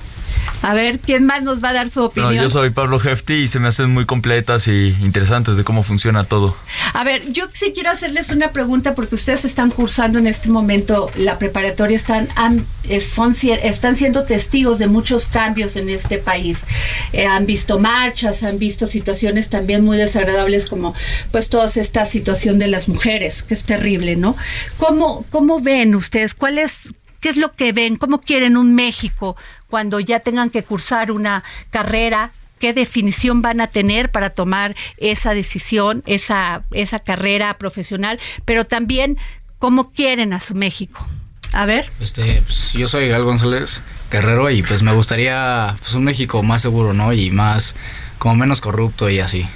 A 0.62 0.74
ver, 0.74 0.98
¿quién 0.98 1.24
más 1.24 1.42
nos 1.42 1.62
va 1.62 1.70
a 1.70 1.72
dar 1.72 1.90
su 1.90 2.02
opinión? 2.02 2.34
No, 2.34 2.42
yo 2.42 2.50
soy 2.50 2.70
Pablo 2.70 3.00
Hefti 3.00 3.34
y 3.34 3.48
se 3.48 3.60
me 3.60 3.68
hacen 3.68 3.90
muy 3.90 4.04
completas 4.04 4.66
y 4.68 4.96
interesantes 5.00 5.56
de 5.56 5.64
cómo 5.64 5.82
funciona 5.82 6.24
todo. 6.24 6.56
A 6.92 7.04
ver, 7.04 7.30
yo 7.30 7.44
sí 7.52 7.72
quiero 7.74 7.90
hacerles 7.90 8.30
una 8.30 8.50
pregunta 8.50 8.94
porque 8.94 9.14
ustedes 9.14 9.44
están 9.44 9.70
cursando 9.70 10.18
en 10.18 10.26
este 10.26 10.48
momento 10.48 11.10
la 11.16 11.38
preparatoria, 11.38 11.96
están, 11.96 12.28
son, 13.00 13.32
están 13.62 13.96
siendo 13.96 14.24
testigos 14.24 14.78
de 14.78 14.88
muchos 14.88 15.26
cambios 15.26 15.76
en 15.76 15.88
este 15.88 16.18
país. 16.18 16.64
Eh, 17.12 17.26
han 17.26 17.46
visto 17.46 17.78
marchas, 17.78 18.42
han 18.42 18.58
visto 18.58 18.86
situaciones 18.86 19.50
también 19.50 19.84
muy 19.84 19.98
desagradables 19.98 20.66
como 20.66 20.94
pues 21.30 21.48
toda 21.48 21.66
esta 21.66 22.06
situación 22.06 22.58
de 22.58 22.68
las 22.68 22.88
mujeres, 22.88 23.42
que 23.42 23.54
es 23.54 23.64
terrible, 23.64 24.16
¿no? 24.16 24.36
¿Cómo, 24.78 25.24
cómo 25.30 25.60
ven 25.60 25.94
ustedes? 25.94 26.34
¿Cuál 26.34 26.58
es, 26.58 26.94
¿Qué 27.26 27.30
es 27.30 27.38
lo 27.38 27.56
que 27.56 27.72
ven? 27.72 27.96
¿Cómo 27.96 28.20
quieren 28.20 28.56
un 28.56 28.76
México 28.76 29.36
cuando 29.66 29.98
ya 29.98 30.20
tengan 30.20 30.48
que 30.48 30.62
cursar 30.62 31.10
una 31.10 31.42
carrera? 31.70 32.30
¿Qué 32.60 32.72
definición 32.72 33.42
van 33.42 33.60
a 33.60 33.66
tener 33.66 34.12
para 34.12 34.30
tomar 34.30 34.76
esa 34.96 35.34
decisión, 35.34 36.04
esa, 36.06 36.62
esa 36.70 37.00
carrera 37.00 37.58
profesional? 37.58 38.20
Pero 38.44 38.64
también, 38.64 39.18
¿cómo 39.58 39.90
quieren 39.90 40.32
a 40.34 40.38
su 40.38 40.54
México? 40.54 41.04
A 41.52 41.66
ver. 41.66 41.90
Este, 41.98 42.42
pues, 42.42 42.74
yo 42.74 42.86
soy 42.86 43.08
Gal 43.08 43.24
González 43.24 43.82
Guerrero 44.08 44.48
y 44.48 44.62
pues 44.62 44.84
me 44.84 44.92
gustaría 44.92 45.74
pues, 45.80 45.94
un 45.94 46.04
México 46.04 46.44
más 46.44 46.62
seguro, 46.62 46.92
¿no? 46.92 47.12
Y 47.12 47.32
más, 47.32 47.74
como 48.18 48.36
menos 48.36 48.60
corrupto 48.60 49.10
y 49.10 49.18
así. 49.18 49.48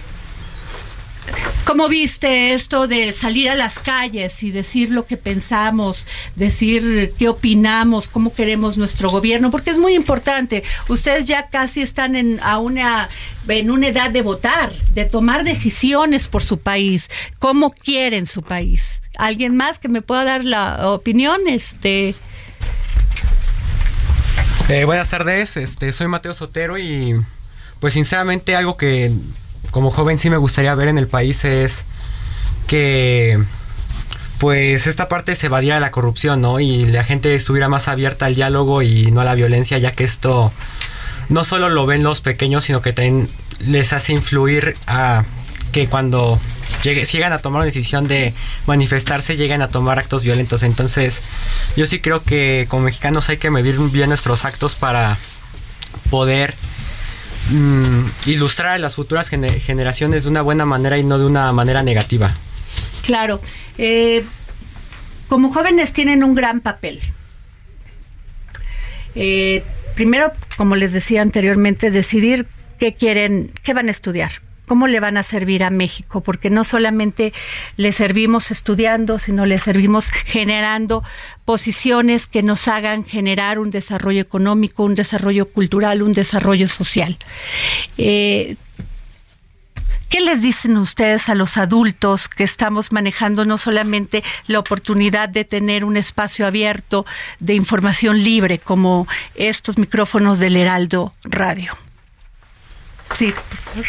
¿Cómo 1.65 1.89
viste 1.89 2.53
esto 2.53 2.89
de 2.89 3.15
salir 3.15 3.49
a 3.49 3.55
las 3.55 3.79
calles 3.79 4.43
y 4.43 4.51
decir 4.51 4.91
lo 4.91 5.07
que 5.07 5.17
pensamos, 5.17 6.07
decir 6.35 7.13
qué 7.19 7.29
opinamos, 7.29 8.09
cómo 8.09 8.35
queremos 8.35 8.77
nuestro 8.77 9.09
gobierno? 9.09 9.51
Porque 9.51 9.71
es 9.71 9.79
muy 9.79 9.95
importante. 9.95 10.65
Ustedes 10.89 11.27
ya 11.27 11.49
casi 11.49 11.83
están 11.83 12.17
en, 12.17 12.41
a 12.43 12.59
una, 12.59 13.09
en 13.47 13.71
una 13.71 13.89
edad 13.89 14.11
de 14.11 14.23
votar, 14.23 14.73
de 14.95 15.05
tomar 15.05 15.45
decisiones 15.45 16.29
por 16.29 16.43
su 16.43 16.59
país. 16.59 17.11
¿Cómo 17.39 17.73
quieren 17.73 18.27
su 18.27 18.43
país? 18.43 19.03
¿Alguien 19.17 19.57
más 19.57 19.79
que 19.79 19.89
me 19.89 20.03
pueda 20.03 20.25
dar 20.25 20.45
la 20.45 20.91
opinión? 20.91 21.41
Este. 21.47 22.15
Eh, 24.69 24.85
buenas 24.85 25.11
tardes, 25.11 25.57
este, 25.57 25.93
soy 25.93 26.07
Mateo 26.07 26.33
Sotero 26.33 26.79
y 26.79 27.15
pues 27.81 27.95
sinceramente 27.95 28.55
algo 28.55 28.77
que 28.77 29.13
como 29.71 29.91
joven 29.91 30.19
sí 30.19 30.31
me 30.31 30.37
gustaría 30.37 30.75
ver 30.75 30.89
en 30.89 30.99
el 30.99 31.09
país 31.09 31.45
es 31.45 31.85
que 32.67 33.39
pues 34.39 34.87
esta 34.87 35.09
parte 35.09 35.37
se 35.37 35.47
evadiera 35.47 35.81
la 35.81 35.91
corrupción, 35.91 36.41
¿no? 36.41 36.61
Y 36.61 36.87
la 36.87 37.05
gente 37.05 37.35
estuviera 37.35 37.69
más 37.69 37.89
abierta 37.89 38.27
al 38.27 38.35
diálogo 38.35 38.81
y 38.81 39.11
no 39.11 39.21
a 39.21 39.25
la 39.25 39.35
violencia, 39.35 39.77
ya 39.79 39.93
que 39.93 40.05
esto 40.05 40.51
no 41.29 41.45
solo 41.45 41.69
lo 41.69 41.85
ven 41.85 42.03
los 42.03 42.23
pequeños, 42.23 42.65
sino 42.65 42.81
que 42.81 42.95
también 42.95 43.29
les 43.61 43.93
hace 43.93 44.13
influir 44.13 44.77
a 44.87 45.25
que 45.73 45.89
cuando 45.89 46.41
llegue, 46.83 47.05
llegan 47.05 47.33
a 47.33 47.39
tomar 47.39 47.59
una 47.59 47.67
decisión 47.67 48.09
de 48.09 48.35
manifestarse, 48.67 49.37
lleguen 49.37 49.61
a 49.61 49.69
tomar 49.69 49.99
actos 49.99 50.25
violentos. 50.25 50.63
Entonces, 50.63 51.21
yo 51.77 51.85
sí 51.87 52.01
creo 52.01 52.23
que 52.23 52.67
como 52.69 52.85
mexicanos 52.85 53.29
hay 53.29 53.37
que 53.37 53.51
medir 53.51 53.79
bien 53.79 54.09
nuestros 54.09 54.45
actos 54.45 54.75
para 54.75 55.19
poder 56.11 56.55
Mm, 57.51 58.07
ilustrar 58.27 58.73
a 58.73 58.79
las 58.79 58.95
futuras 58.95 59.29
generaciones 59.29 60.25
de 60.25 60.31
una 60.31 60.43
buena 60.43 60.65
manera 60.65 60.99
y 60.99 61.05
no 61.05 61.19
de 61.19 61.27
una 61.27 61.53
manera 61.53 61.83
negativa. 61.83 62.33
Claro. 63.03 63.41
Eh, 63.77 64.25
como 65.29 65.53
jóvenes 65.53 65.93
tienen 65.93 66.23
un 66.23 66.35
gran 66.35 66.61
papel. 66.61 67.01
Eh, 69.15 69.65
primero, 69.95 70.33
como 70.57 70.77
les 70.77 70.93
decía 70.93 71.23
anteriormente, 71.23 71.91
decidir 71.91 72.47
qué 72.79 72.95
quieren, 72.95 73.51
qué 73.63 73.75
van 73.75 73.89
a 73.89 73.91
estudiar, 73.91 74.31
cómo 74.71 74.87
le 74.87 75.01
van 75.01 75.17
a 75.17 75.25
servir 75.25 75.65
a 75.65 75.71
México, 75.71 76.21
porque 76.21 76.49
no 76.49 76.63
solamente 76.63 77.33
le 77.77 77.93
servimos 77.93 78.53
estudiando, 78.53 79.19
sino 79.19 79.45
le 79.45 79.59
servimos 79.59 80.11
generando 80.11 81.03
posiciones 81.45 82.29
que 82.29 82.45
nos 82.45 82.69
hagan 82.69 83.03
generar 83.03 83.59
un 83.59 83.73
desarrollo 83.73 84.21
económico, 84.21 84.85
un 84.85 84.95
desarrollo 84.95 85.47
cultural, 85.49 86.05
un 86.05 86.13
desarrollo 86.13 86.69
social. 86.69 87.17
Eh, 87.99 88.55
¿Qué 90.09 90.21
les 90.21 90.41
dicen 90.41 90.77
ustedes 90.77 91.29
a 91.29 91.35
los 91.35 91.57
adultos 91.57 92.29
que 92.29 92.45
estamos 92.45 92.93
manejando 92.93 93.45
no 93.45 93.59
solamente 93.59 94.23
la 94.47 94.61
oportunidad 94.61 95.29
de 95.29 95.45
tener 95.45 95.85
un 95.85 95.97
espacio 95.97 96.47
abierto 96.47 97.07
de 97.41 97.55
información 97.55 98.23
libre 98.23 98.61
como 98.61 99.09
estos 99.35 99.79
micrófonos 99.79 100.39
del 100.39 100.55
Heraldo 100.55 101.13
Radio? 101.25 101.77
Sí, 103.15 103.33
por 103.33 103.59
favor. 103.59 103.87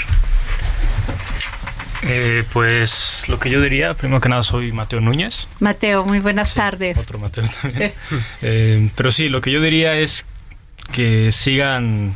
Eh, 2.04 2.44
pues 2.52 3.26
lo 3.28 3.40
que 3.40 3.50
yo 3.50 3.62
diría, 3.62 3.94
primero 3.94 4.22
que 4.22 4.30
nada 4.30 4.44
soy 4.44 4.72
Mateo 4.72 5.02
Núñez. 5.02 5.48
Mateo, 5.60 6.06
muy 6.06 6.20
buenas 6.20 6.54
tardes. 6.54 6.98
Otro 6.98 7.20
Mateo 7.20 7.46
también. 7.62 7.94
Eh, 8.42 8.90
pero 8.96 9.12
sí, 9.12 9.30
lo 9.30 9.42
que 9.42 9.52
yo 9.52 9.62
diría 9.62 9.96
es 9.96 10.26
que 10.92 11.32
sigan 11.32 12.16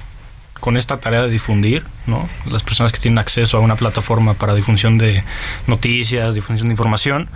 con 0.59 0.77
esta 0.77 0.97
tarea 0.97 1.21
de 1.23 1.29
difundir, 1.29 1.83
¿no? 2.07 2.27
Las 2.49 2.63
personas 2.63 2.91
que 2.91 2.99
tienen 2.99 3.19
acceso 3.19 3.57
a 3.57 3.59
una 3.59 3.75
plataforma 3.75 4.33
para 4.33 4.55
difusión 4.55 4.97
de 4.97 5.23
noticias, 5.67 6.33
difusión 6.33 6.69
de 6.69 6.73
información. 6.73 7.29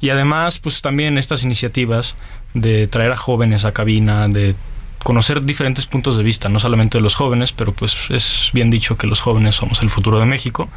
Y 0.00 0.10
además, 0.10 0.58
pues 0.58 0.80
también 0.80 1.18
estas 1.18 1.42
iniciativas 1.44 2.14
de 2.54 2.86
traer 2.86 3.12
a 3.12 3.16
jóvenes 3.16 3.64
a 3.64 3.72
cabina, 3.72 4.28
de 4.28 4.54
conocer 5.02 5.42
diferentes 5.42 5.86
puntos 5.86 6.16
de 6.16 6.22
vista, 6.22 6.48
no 6.48 6.60
solamente 6.60 6.98
de 6.98 7.02
los 7.02 7.14
jóvenes, 7.14 7.52
pero 7.52 7.72
pues 7.72 7.96
es 8.10 8.50
bien 8.52 8.70
dicho 8.70 8.96
que 8.96 9.06
los 9.06 9.20
jóvenes 9.20 9.56
somos 9.56 9.82
el 9.82 9.90
futuro 9.90 10.18
de 10.18 10.26
México 10.26 10.68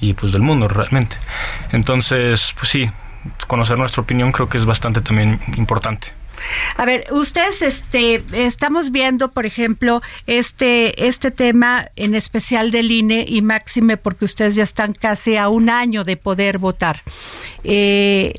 y 0.00 0.14
pues 0.14 0.32
del 0.32 0.42
mundo 0.42 0.68
realmente. 0.68 1.16
Entonces, 1.72 2.54
pues 2.58 2.70
sí, 2.70 2.90
conocer 3.46 3.78
nuestra 3.78 4.02
opinión 4.02 4.32
creo 4.32 4.48
que 4.48 4.58
es 4.58 4.64
bastante 4.64 5.00
también 5.00 5.40
importante. 5.56 6.12
A 6.76 6.84
ver, 6.84 7.06
ustedes, 7.10 7.62
este, 7.62 8.22
estamos 8.32 8.92
viendo, 8.92 9.32
por 9.32 9.46
ejemplo, 9.46 10.00
este, 10.26 11.08
este 11.08 11.30
tema 11.30 11.88
en 11.96 12.14
especial 12.14 12.70
del 12.70 12.90
INE 12.90 13.24
y 13.26 13.42
máxime 13.42 13.96
porque 13.96 14.24
ustedes 14.24 14.54
ya 14.54 14.62
están 14.62 14.94
casi 14.94 15.36
a 15.36 15.48
un 15.48 15.68
año 15.68 16.04
de 16.04 16.16
poder 16.16 16.58
votar. 16.58 17.00
Eh, 17.64 18.34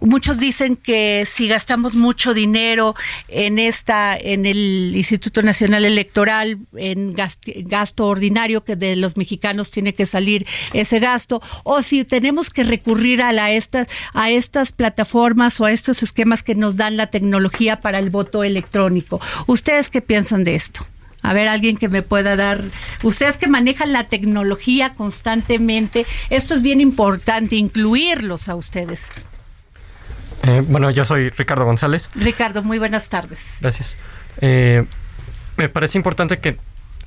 Muchos 0.00 0.38
dicen 0.38 0.76
que 0.76 1.24
si 1.26 1.48
gastamos 1.48 1.94
mucho 1.94 2.34
dinero 2.34 2.94
en 3.28 3.58
esta, 3.58 4.16
en 4.16 4.46
el 4.46 4.92
Instituto 4.94 5.42
Nacional 5.42 5.84
Electoral, 5.84 6.58
en 6.76 7.14
gasto, 7.14 8.06
ordinario 8.06 8.64
que 8.64 8.76
de 8.76 8.94
los 8.96 9.16
mexicanos 9.16 9.70
tiene 9.70 9.94
que 9.94 10.06
salir 10.06 10.46
ese 10.72 11.00
gasto, 11.00 11.40
o 11.64 11.82
si 11.82 12.04
tenemos 12.04 12.50
que 12.50 12.64
recurrir 12.64 13.22
a, 13.22 13.32
la, 13.32 13.52
estas, 13.52 13.88
a 14.12 14.30
estas 14.30 14.72
plataformas 14.72 15.60
o 15.60 15.64
a 15.64 15.72
estos 15.72 16.02
esquemas 16.02 16.42
que 16.42 16.54
nos 16.54 16.76
dan 16.76 16.96
la 16.96 17.08
tecnología 17.08 17.80
para 17.80 17.98
el 17.98 18.10
voto 18.10 18.44
electrónico. 18.44 19.20
¿Ustedes 19.46 19.90
qué 19.90 20.02
piensan 20.02 20.44
de 20.44 20.56
esto? 20.56 20.86
A 21.22 21.32
ver, 21.32 21.48
alguien 21.48 21.76
que 21.76 21.88
me 21.88 22.02
pueda 22.02 22.36
dar. 22.36 22.62
Ustedes 23.02 23.36
que 23.36 23.48
manejan 23.48 23.92
la 23.92 24.04
tecnología 24.04 24.94
constantemente, 24.94 26.06
esto 26.30 26.54
es 26.54 26.62
bien 26.62 26.80
importante, 26.80 27.56
incluirlos 27.56 28.48
a 28.48 28.54
ustedes. 28.54 29.10
Eh, 30.42 30.62
bueno, 30.66 30.90
yo 30.90 31.04
soy 31.04 31.30
Ricardo 31.30 31.64
González. 31.64 32.10
Ricardo, 32.14 32.62
muy 32.62 32.78
buenas 32.78 33.08
tardes. 33.08 33.58
Gracias. 33.60 33.96
Eh, 34.40 34.84
me 35.56 35.68
parece 35.68 35.98
importante 35.98 36.38
que 36.38 36.56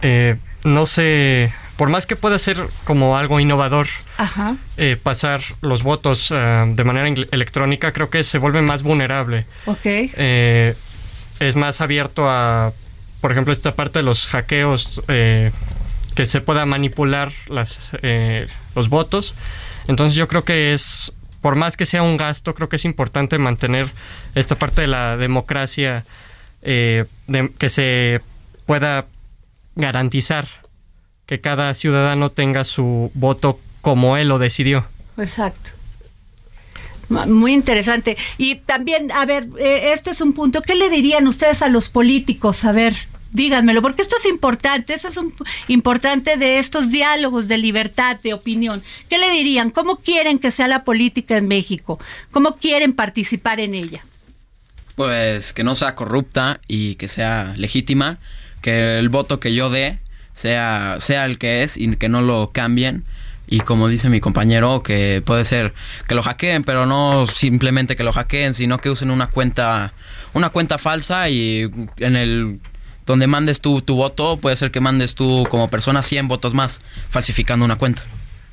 eh, 0.02 0.38
no 0.64 0.86
se, 0.86 1.54
por 1.78 1.90
más 1.90 2.06
que 2.06 2.16
pueda 2.16 2.40
ser 2.40 2.68
como 2.84 3.18
algo 3.18 3.40
innovador, 3.40 3.88
pasar 5.04 5.42
los 5.62 5.84
votos 5.84 6.30
de 6.30 6.84
manera 6.84 7.08
electrónica, 7.32 7.92
creo 7.92 8.10
que 8.10 8.24
se 8.24 8.38
vuelve 8.38 8.62
más 8.62 8.84
vulnerable. 8.84 9.46
Ok. 9.66 9.86
es 9.86 11.56
más 11.56 11.82
abierto 11.82 12.30
a, 12.30 12.74
por 13.22 13.32
ejemplo, 13.32 13.54
esta 13.54 13.76
parte 13.76 14.00
de 14.00 14.04
los 14.04 14.28
hackeos, 14.28 15.04
que 15.08 16.26
se 16.26 16.42
pueda 16.42 16.66
manipular 16.66 17.32
las, 17.48 17.92
los 18.76 18.90
votos. 18.90 19.36
Entonces 19.88 20.16
yo 20.16 20.28
creo 20.28 20.44
que 20.44 20.74
es 20.74 21.14
por 21.42 21.56
más 21.56 21.78
que 21.78 21.86
sea 21.86 22.04
un 22.04 22.18
gasto, 22.18 22.54
creo 22.56 22.70
que 22.70 22.76
es 22.76 22.86
importante 22.86 23.38
mantener 23.38 23.88
esta 24.36 24.58
parte 24.58 24.82
de 24.82 24.88
la 24.88 25.18
democracia, 25.18 26.06
eh, 26.62 27.06
que 27.58 27.70
se 27.70 28.22
pueda 28.66 29.06
garantizar 29.76 30.48
que 31.26 31.40
cada 31.40 31.74
ciudadano 31.74 32.32
tenga 32.32 32.64
su 32.64 33.12
voto 33.14 33.60
como 33.82 34.18
él 34.18 34.28
lo 34.28 34.40
decidió. 34.40 34.88
Exacto. 35.18 35.72
Muy 37.10 37.54
interesante. 37.54 38.18
Y 38.38 38.56
también, 38.56 39.12
a 39.12 39.26
ver, 39.26 39.48
eh, 39.58 39.94
este 39.94 40.12
es 40.12 40.22
un 40.22 40.34
punto. 40.34 40.62
¿Qué 40.62 40.76
le 40.76 40.90
dirían 40.90 41.28
ustedes 41.28 41.62
a 41.62 41.70
los 41.70 41.90
políticos? 41.90 42.66
A 42.66 42.72
ver, 42.72 42.96
díganmelo, 43.32 43.82
porque 43.82 44.02
esto 44.02 44.16
es 44.18 44.26
importante, 44.26 44.94
eso 44.94 45.08
es 45.08 45.18
un, 45.18 45.34
importante 45.68 46.38
de 46.38 46.60
estos 46.60 46.92
diálogos 46.92 47.48
de 47.48 47.58
libertad 47.58 48.20
de 48.22 48.34
opinión. 48.34 48.84
¿Qué 49.10 49.18
le 49.18 49.32
dirían? 49.32 49.70
¿Cómo 49.70 49.98
quieren 49.98 50.40
que 50.40 50.52
sea 50.52 50.68
la 50.68 50.84
política 50.84 51.38
en 51.38 51.48
México? 51.48 52.00
¿Cómo 52.32 52.58
quieren 52.58 52.94
participar 52.94 53.60
en 53.60 53.76
ella? 53.76 54.04
Pues 54.96 55.54
que 55.54 55.64
no 55.64 55.76
sea 55.76 55.96
corrupta 55.96 56.60
y 56.68 56.96
que 56.96 57.08
sea 57.08 57.54
legítima, 57.56 58.18
que 58.62 59.00
el 59.00 59.10
voto 59.10 59.40
que 59.40 59.54
yo 59.54 59.70
dé 59.70 60.00
sea, 60.34 60.98
sea 61.00 61.26
el 61.26 61.38
que 61.38 61.64
es 61.64 61.78
y 61.78 61.96
que 61.96 62.10
no 62.10 62.22
lo 62.22 62.52
cambien. 62.52 63.06
Y 63.52 63.62
como 63.62 63.88
dice 63.88 64.10
mi 64.10 64.20
compañero, 64.20 64.84
que 64.84 65.24
puede 65.26 65.44
ser 65.44 65.74
que 66.08 66.14
lo 66.14 66.22
hackeen, 66.22 66.64
pero 66.64 66.86
no 66.86 67.26
simplemente 67.26 67.96
que 67.96 68.04
lo 68.04 68.14
hackeen, 68.14 68.54
sino 68.54 68.78
que 68.78 68.92
usen 68.92 69.10
una 69.10 69.28
cuenta, 69.28 69.94
una 70.34 70.52
cuenta 70.52 70.78
falsa 70.78 71.30
y 71.30 71.64
en 71.98 72.16
el 72.16 72.60
donde 73.10 73.26
mandes 73.26 73.60
tú 73.60 73.82
tu 73.82 73.96
voto, 73.96 74.38
puede 74.38 74.56
ser 74.56 74.70
que 74.70 74.82
mandes 74.82 75.16
tú 75.16 75.48
como 75.50 75.68
persona 75.68 76.04
100 76.04 76.28
votos 76.28 76.54
más, 76.54 76.82
falsificando 77.10 77.66
una 77.66 77.76
cuenta. 77.76 78.04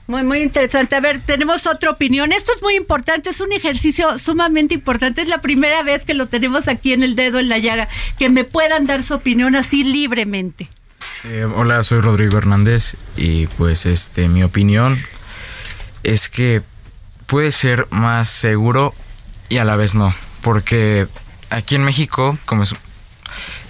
Muy, 0.07 0.25
muy 0.25 0.39
interesante. 0.39 0.97
A 0.97 1.01
ver, 1.01 1.21
tenemos 1.21 1.67
otra 1.67 1.91
opinión. 1.91 2.33
Esto 2.33 2.53
es 2.55 2.63
muy 2.63 2.75
importante, 2.75 3.29
es 3.29 3.43
un 3.43 3.53
ejercicio 3.53 4.19
sumamente 4.19 4.73
importante. 4.73 5.21
Es 5.21 5.29
la 5.29 5.43
primera 5.43 5.83
vez 5.83 6.07
que 6.07 6.15
lo 6.15 6.27
tenemos 6.27 6.69
aquí 6.69 6.95
en 6.95 7.03
el 7.03 7.17
dedo 7.17 7.39
en 7.39 7.51
la 7.51 7.59
llaga, 7.59 7.87
que 8.19 8.31
me 8.31 8.45
puedan 8.45 8.87
dar 8.87 9.03
su 9.03 9.13
opinión 9.13 9.57
así 9.57 9.85
libremente. 9.85 10.71
Eh, 11.25 11.45
hola, 11.45 11.83
soy 11.83 12.01
Rodrigo 12.01 12.39
Hernández 12.39 12.97
y 13.15 13.47
pues 13.59 13.85
este 13.85 14.29
mi 14.29 14.43
opinión 14.43 15.03
es 16.03 16.31
que 16.31 16.63
puede 17.27 17.53
ser 17.53 17.89
más 17.91 18.31
seguro 18.31 18.95
y 19.51 19.59
a 19.59 19.65
la 19.65 19.77
vez 19.77 19.95
no, 19.95 20.15
porque 20.41 21.09
aquí 21.51 21.75
en 21.75 21.85
México, 21.85 22.39
como 22.47 22.65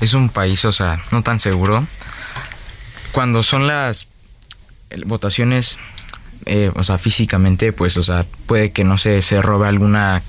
es, 0.00 0.14
un 0.14 0.29
país, 0.29 0.64
o 0.64 0.72
sea, 0.72 1.00
no 1.11 1.22
tan 1.22 1.40
seguro, 1.40 1.87
cuando 3.12 3.42
son 3.42 3.66
las 3.66 4.09
votaciones, 5.05 5.79
eh, 6.44 6.70
o 6.74 6.85
sea, 6.85 6.98
físicamente, 6.98 7.72
pues, 7.72 7.96
o 7.96 8.02
sea, 8.02 8.26
puede 8.46 8.72
que 8.72 8.85
no 8.85 8.98
se, 8.98 9.22
se 9.22 9.42
robe 9.42 9.68
alguna 9.68 10.22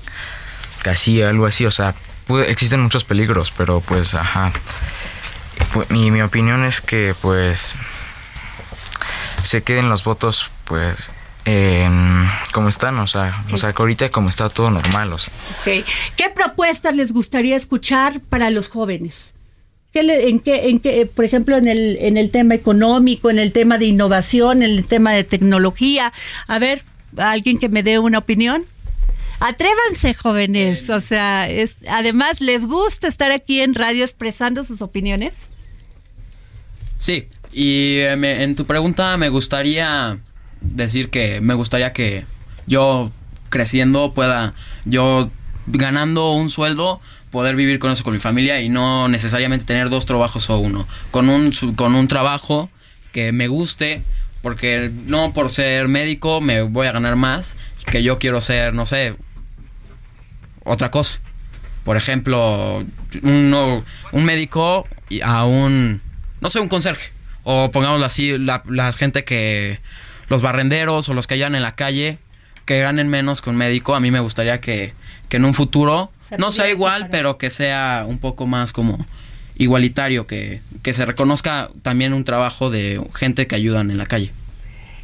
casilla, 0.82 1.28
algo 1.28 1.46
así, 1.46 1.66
o 1.66 1.70
sea, 1.70 1.94
existen 2.46 2.80
muchos 2.80 3.04
peligros, 3.04 3.52
pero 3.56 3.80
pues, 3.80 4.14
ajá. 4.14 4.52
Pues, 5.72 5.90
mi, 5.90 6.10
mi 6.10 6.22
opinión 6.22 6.64
es 6.64 6.80
que, 6.80 7.14
pues, 7.20 7.74
se 9.42 9.62
queden 9.62 9.88
los 9.88 10.04
votos, 10.04 10.50
pues, 10.64 11.10
como 12.52 12.68
están, 12.68 12.98
o 12.98 13.06
sea, 13.06 13.44
o 13.52 13.58
sea, 13.58 13.72
que 13.72 13.82
ahorita 13.82 14.10
como 14.10 14.28
está 14.28 14.48
todo 14.48 14.70
normal, 14.70 15.12
o 15.12 15.18
sea. 15.18 15.32
¿Qué 15.64 16.30
propuestas 16.34 16.94
les 16.94 17.12
gustaría 17.12 17.56
escuchar 17.56 18.20
para 18.20 18.50
los 18.50 18.68
jóvenes? 18.68 19.34
en 19.94 20.40
qué, 20.40 20.68
en 20.68 20.80
qué, 20.80 21.06
por 21.06 21.24
ejemplo, 21.24 21.56
en 21.56 21.66
el, 21.68 21.96
en 22.00 22.16
el 22.16 22.30
tema 22.30 22.54
económico, 22.54 23.30
en 23.30 23.38
el 23.38 23.52
tema 23.52 23.78
de 23.78 23.86
innovación, 23.86 24.62
en 24.62 24.70
el 24.70 24.86
tema 24.86 25.12
de 25.12 25.24
tecnología. 25.24 26.12
A 26.46 26.58
ver, 26.58 26.82
alguien 27.16 27.58
que 27.58 27.68
me 27.68 27.82
dé 27.82 27.98
una 27.98 28.18
opinión. 28.18 28.64
Atrévanse, 29.40 30.14
jóvenes. 30.14 30.90
O 30.90 31.00
sea, 31.00 31.48
es, 31.48 31.76
además, 31.88 32.40
¿les 32.40 32.66
gusta 32.66 33.08
estar 33.08 33.30
aquí 33.30 33.60
en 33.60 33.74
radio 33.74 34.04
expresando 34.04 34.64
sus 34.64 34.82
opiniones? 34.82 35.46
Sí, 36.98 37.28
y 37.52 37.98
eh, 37.98 38.42
en 38.42 38.56
tu 38.56 38.66
pregunta 38.66 39.16
me 39.16 39.28
gustaría 39.28 40.18
decir 40.60 41.10
que 41.10 41.40
me 41.40 41.54
gustaría 41.54 41.92
que 41.92 42.24
yo 42.66 43.10
creciendo 43.48 44.12
pueda, 44.12 44.54
yo 44.84 45.30
ganando 45.66 46.32
un 46.32 46.50
sueldo, 46.50 47.00
poder 47.30 47.56
vivir 47.56 47.78
con 47.78 47.92
eso 47.92 48.04
con 48.04 48.14
mi 48.14 48.20
familia 48.20 48.60
y 48.60 48.68
no 48.68 49.08
necesariamente 49.08 49.66
tener 49.66 49.90
dos 49.90 50.06
trabajos 50.06 50.48
o 50.50 50.58
uno. 50.58 50.86
Con 51.10 51.28
un, 51.28 51.52
con 51.76 51.94
un 51.94 52.08
trabajo 52.08 52.70
que 53.12 53.32
me 53.32 53.48
guste, 53.48 54.02
porque 54.42 54.90
no 55.06 55.32
por 55.32 55.50
ser 55.50 55.88
médico 55.88 56.40
me 56.40 56.62
voy 56.62 56.86
a 56.86 56.92
ganar 56.92 57.16
más, 57.16 57.56
que 57.90 58.02
yo 58.02 58.18
quiero 58.18 58.40
ser, 58.40 58.74
no 58.74 58.86
sé, 58.86 59.14
otra 60.64 60.90
cosa. 60.90 61.18
Por 61.84 61.96
ejemplo, 61.96 62.84
un, 63.22 63.84
un 64.12 64.24
médico 64.24 64.86
a 65.22 65.44
un, 65.46 66.02
no 66.40 66.50
sé, 66.50 66.60
un 66.60 66.68
conserje. 66.68 67.12
O 67.44 67.70
pongámoslo 67.70 68.04
así, 68.04 68.36
la 68.36 68.92
gente 68.92 69.24
que, 69.24 69.80
los 70.28 70.42
barrenderos 70.42 71.08
o 71.08 71.14
los 71.14 71.26
que 71.26 71.34
hayan 71.34 71.54
en 71.54 71.62
la 71.62 71.74
calle, 71.74 72.18
que 72.64 72.80
ganen 72.80 73.08
menos 73.08 73.40
que 73.40 73.50
un 73.50 73.56
médico. 73.56 73.94
A 73.94 74.00
mí 74.00 74.10
me 74.10 74.20
gustaría 74.20 74.60
que, 74.60 74.92
que 75.28 75.38
en 75.38 75.44
un 75.44 75.54
futuro 75.54 76.10
no 76.36 76.50
sea 76.50 76.68
igual, 76.68 77.08
pero 77.10 77.38
que 77.38 77.50
sea 77.50 78.04
un 78.06 78.18
poco 78.18 78.46
más 78.46 78.72
como 78.72 79.04
igualitario, 79.56 80.26
que, 80.26 80.60
que 80.82 80.92
se 80.92 81.04
reconozca 81.04 81.70
también 81.82 82.12
un 82.12 82.24
trabajo 82.24 82.70
de 82.70 83.02
gente 83.14 83.46
que 83.46 83.54
ayudan 83.54 83.90
en 83.90 83.98
la 83.98 84.06
calle. 84.06 84.32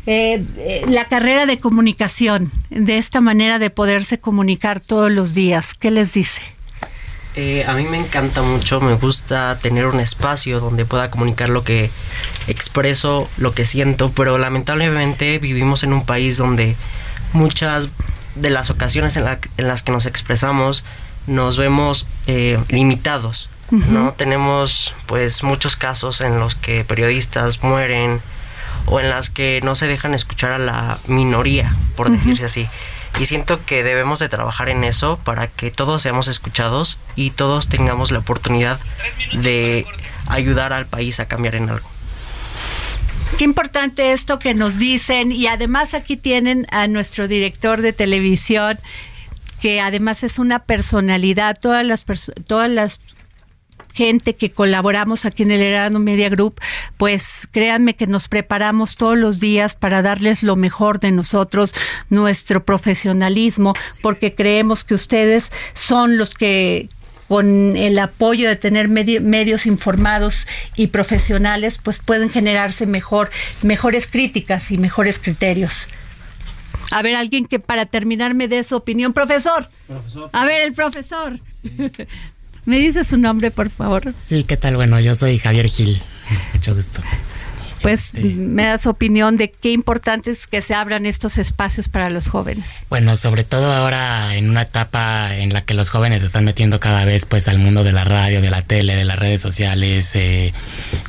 Eh, 0.07 0.45
eh, 0.59 0.83
la 0.89 1.07
carrera 1.07 1.47
de 1.47 1.59
comunicación, 1.59 2.51
de 2.69 2.99
esta 2.99 3.23
manera 3.23 3.59
de 3.59 3.71
poderse 3.71 4.21
comunicar 4.21 4.81
todos 4.81 5.11
los 5.11 5.35
días, 5.35 5.73
¿qué 5.73 5.91
les 5.91 6.13
dice? 6.13 6.43
Eh, 7.37 7.65
a 7.67 7.75
mí 7.75 7.85
me 7.85 7.99
encanta 7.99 8.43
mucho, 8.43 8.81
me 8.81 8.95
gusta 8.95 9.59
tener 9.61 9.87
un 9.87 9.99
espacio 9.99 10.61
donde 10.61 10.85
pueda 10.85 11.11
comunicar 11.11 11.49
lo 11.49 11.65
que 11.65 11.91
expreso, 12.47 13.29
lo 13.37 13.55
que 13.55 13.67
siento, 13.67 14.13
pero 14.13 14.39
lamentablemente 14.39 15.39
vivimos 15.41 15.83
en 15.83 15.93
un 15.93 16.07
país 16.07 16.37
donde 16.37 16.77
muchas 17.33 17.89
de 18.37 18.51
las 18.51 18.71
ocasiones 18.71 19.17
en, 19.17 19.25
las 19.57 19.83
que 19.83 19.91
nos 19.91 20.07
expresamos 20.07 20.85
nos 21.27 21.57
vemos 21.57 22.07
eh, 22.29 22.63
limitados, 22.69 23.51
¿no? 23.71 24.13
Tenemos 24.13 24.95
pues 25.07 25.43
muchos 25.43 25.77
casos 25.77 26.21
en 26.21 26.39
los 26.39 26.55
que 26.55 26.85
periodistas 26.85 27.65
mueren 27.65 28.21
o 28.87 29.01
en 29.01 29.09
las 29.09 29.31
que 29.31 29.61
no 29.65 29.75
se 29.75 29.89
dejan 29.89 30.15
escuchar 30.15 30.53
a 30.53 30.59
la 30.59 30.99
minoría, 31.09 31.75
por 31.97 32.11
decirse 32.11 32.45
así. 32.45 32.69
Y 33.19 33.27
siento 33.27 33.65
que 33.65 33.85
debemos 33.85 34.19
de 34.19 34.29
trabajar 34.29 34.69
en 34.69 34.83
eso 34.83 35.19
para 35.23 35.47
que 35.47 35.71
todos 35.71 36.03
seamos 36.03 36.29
escuchados 36.29 36.99
y 37.15 37.31
todos 37.31 37.69
tengamos 37.69 38.11
la 38.11 38.19
oportunidad 38.19 38.81
de 39.33 39.87
ayudar 40.27 40.73
al 40.73 40.87
país 40.87 41.21
a 41.21 41.27
cambiar 41.27 41.55
en 41.55 41.71
algo. 41.71 41.89
Qué 43.39 43.45
importante 43.45 44.13
esto 44.13 44.39
que 44.39 44.55
nos 44.55 44.79
dicen 44.79 45.33
y 45.33 45.47
además 45.47 45.95
aquí 45.95 46.17
tienen 46.17 46.67
a 46.71 46.87
nuestro 46.87 47.27
director 47.29 47.83
de 47.83 47.93
televisión 47.93 48.79
que 49.61 49.81
además 49.81 50.23
es 50.25 50.39
una 50.39 50.59
personalidad, 50.59 51.59
todas 51.59 51.87
las 51.87 52.05
todas 52.47 52.71
las 52.71 53.01
gente 53.95 54.35
que 54.35 54.51
colaboramos 54.51 55.25
aquí 55.25 55.45
en 55.45 55.53
el 55.53 55.63
Herano 55.63 55.99
Media 56.01 56.29
Group, 56.29 56.61
pues 56.99 57.49
créanme 57.53 57.95
que 57.95 58.07
nos 58.07 58.29
preparamos 58.29 58.97
todos 58.97 59.17
los 59.17 59.41
días 59.41 59.75
para 59.75 60.03
darles 60.03 60.43
lo 60.43 60.57
mejor 60.57 61.01
de 61.01 61.13
nosotros, 61.13 61.75
nuestro 62.11 62.65
profesionalismo, 62.65 63.73
porque 64.03 64.35
creemos 64.35 64.85
que 64.85 64.95
ustedes 64.95 65.53
son 65.73 66.19
los 66.19 66.35
que 66.35 66.89
con 67.29 67.77
el 67.77 67.99
apoyo 67.99 68.49
de 68.49 68.57
tener 68.57 68.89
medios 68.89 69.67
informados 69.67 70.47
y 70.77 70.89
profesionales, 70.89 71.81
pues 71.83 71.99
pueden 71.99 72.29
generarse 72.29 72.87
mejor, 72.87 73.31
mejores 73.63 74.07
críticas 74.07 74.71
y 74.71 74.79
mejores 74.79 75.19
criterios. 75.19 75.89
A 76.91 77.03
ver, 77.03 77.15
alguien 77.15 77.47
que 77.47 77.59
para 77.59 77.87
terminar 77.87 78.35
me 78.35 78.47
dé 78.47 78.63
su 78.63 78.77
opinión. 78.77 79.13
Profesor. 79.13 79.69
A 80.33 80.45
ver, 80.45 80.63
el 80.63 80.75
profesor. 80.75 81.41
¿Me 82.67 82.79
dice 82.79 83.05
su 83.05 83.19
nombre, 83.19 83.51
por 83.51 83.71
favor? 83.71 84.15
Sí, 84.17 84.45
¿qué 84.45 84.57
tal? 84.57 84.77
Bueno, 84.77 84.99
yo 85.01 85.15
soy 85.15 85.39
Javier 85.39 85.69
Gil. 85.69 86.01
Mucho 86.55 86.75
gusto. 86.75 87.03
Pues 87.83 88.15
este, 88.15 88.23
me 88.35 88.65
da 88.65 88.79
su 88.79 88.89
opinión 88.89 89.37
de 89.37 89.51
qué 89.51 89.71
importante 89.71 90.31
es 90.31 90.47
que 90.47 90.63
se 90.63 90.75
abran 90.75 91.05
estos 91.05 91.37
espacios 91.37 91.91
para 91.91 92.09
los 92.09 92.29
jóvenes. 92.29 92.87
Bueno, 92.89 93.15
sobre 93.17 93.45
todo 93.45 93.71
ahora 93.71 94.37
en 94.37 94.49
una 94.49 94.63
etapa 94.63 95.37
en 95.37 95.53
la 95.53 95.61
que 95.67 95.75
los 95.75 95.91
jóvenes 95.91 96.23
se 96.23 96.27
están 96.27 96.47
metiendo 96.47 96.81
cada 96.81 97.05
vez 97.05 97.27
pues 97.27 97.47
al 97.47 97.59
mundo 97.59 97.85
de 97.85 97.93
la 97.93 98.05
radio, 98.05 98.41
de 98.41 98.49
la 98.49 98.63
tele, 98.63 98.97
de 98.97 99.05
las 99.05 99.19
redes 99.19 99.43
sociales, 99.43 100.17
eh, 100.17 100.55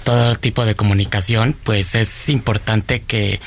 todo 0.04 0.36
tipo 0.36 0.66
de 0.66 0.76
comunicación, 0.76 1.56
pues 1.64 1.96
es 1.96 2.28
importante 2.28 3.04
que, 3.04 3.40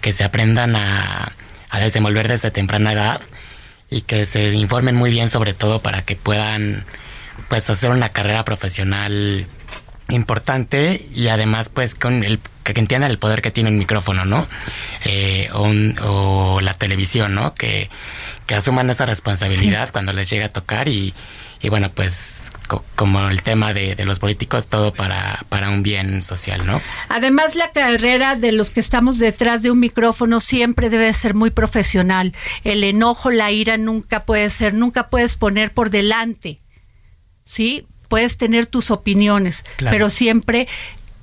que 0.00 0.12
se 0.12 0.22
aprendan 0.22 0.76
a, 0.76 1.32
a 1.70 1.80
desenvolver 1.80 2.28
desde 2.28 2.52
temprana 2.52 2.92
edad 2.92 3.20
y 3.90 4.02
que 4.02 4.26
se 4.26 4.52
informen 4.52 4.94
muy 4.94 5.10
bien 5.10 5.28
sobre 5.28 5.54
todo 5.54 5.80
para 5.80 6.02
que 6.02 6.14
puedan 6.14 6.84
pues 7.48 7.68
hacer 7.70 7.90
una 7.90 8.10
carrera 8.10 8.44
profesional 8.44 9.46
importante 10.08 11.06
y 11.14 11.28
además 11.28 11.68
pues 11.68 11.94
con 11.94 12.22
el 12.22 12.38
que 12.62 12.78
entiendan 12.80 13.10
el 13.10 13.18
poder 13.18 13.42
que 13.42 13.50
tiene 13.50 13.70
un 13.70 13.78
micrófono, 13.78 14.24
¿no? 14.24 14.46
Eh, 15.04 15.48
o, 15.52 16.60
la 16.60 16.74
televisión, 16.74 17.34
¿no? 17.34 17.54
Que, 17.54 17.88
asuman 18.54 18.88
esa 18.90 19.06
responsabilidad 19.06 19.90
cuando 19.90 20.12
les 20.12 20.30
llega 20.30 20.46
a 20.46 20.48
tocar 20.48 20.88
y, 20.88 21.14
y 21.60 21.68
bueno, 21.68 21.90
pues 21.92 22.52
como 22.94 23.28
el 23.28 23.42
tema 23.42 23.74
de, 23.74 23.96
de, 23.96 24.04
los 24.04 24.20
políticos, 24.20 24.66
todo 24.66 24.94
para, 24.94 25.44
para 25.48 25.70
un 25.70 25.82
bien 25.82 26.22
social, 26.22 26.64
¿no? 26.64 26.80
Además, 27.08 27.56
la 27.56 27.72
carrera 27.72 28.36
de 28.36 28.52
los 28.52 28.70
que 28.70 28.80
estamos 28.80 29.18
detrás 29.18 29.62
de 29.62 29.72
un 29.72 29.80
micrófono 29.80 30.40
siempre 30.40 30.90
debe 30.90 31.12
ser 31.12 31.34
muy 31.34 31.50
profesional. 31.50 32.34
El 32.62 32.84
enojo, 32.84 33.30
la 33.30 33.50
ira 33.50 33.78
nunca 33.78 34.24
puede 34.24 34.48
ser, 34.50 34.74
nunca 34.74 35.10
puedes 35.10 35.34
poner 35.34 35.72
por 35.72 35.90
delante 35.90 36.60
¿sí? 37.46 37.86
Puedes 38.08 38.36
tener 38.36 38.66
tus 38.66 38.90
opiniones, 38.90 39.64
pero 39.78 40.10
siempre 40.10 40.68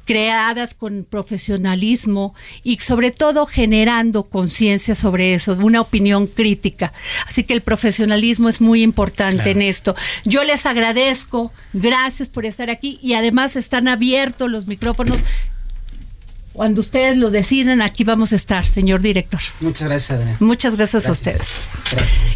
creadas 0.05 0.73
con 0.73 1.05
profesionalismo 1.09 2.35
y 2.63 2.79
sobre 2.79 3.11
todo 3.11 3.45
generando 3.45 4.23
conciencia 4.23 4.95
sobre 4.95 5.33
eso, 5.33 5.53
una 5.53 5.81
opinión 5.81 6.27
crítica. 6.27 6.91
Así 7.27 7.43
que 7.43 7.53
el 7.53 7.61
profesionalismo 7.61 8.49
es 8.49 8.59
muy 8.59 8.81
importante 8.81 9.51
en 9.51 9.61
esto. 9.61 9.95
Yo 10.25 10.43
les 10.43 10.65
agradezco, 10.65 11.53
gracias 11.71 12.29
por 12.29 12.45
estar 12.45 12.69
aquí 12.69 12.99
y 13.01 13.13
además 13.13 13.55
están 13.55 13.87
abiertos 13.87 14.51
los 14.51 14.67
micrófonos. 14.67 15.21
Cuando 16.53 16.81
ustedes 16.81 17.17
lo 17.17 17.31
deciden, 17.31 17.81
aquí 17.81 18.03
vamos 18.03 18.31
a 18.31 18.35
estar, 18.35 18.63
señor 18.65 19.01
director. 19.01 19.41
Muchas 19.59 19.87
gracias, 19.87 20.11
Adriana. 20.11 20.37
Muchas 20.39 20.77
gracias, 20.77 21.07
a 21.07 21.11
ustedes. 21.11 21.61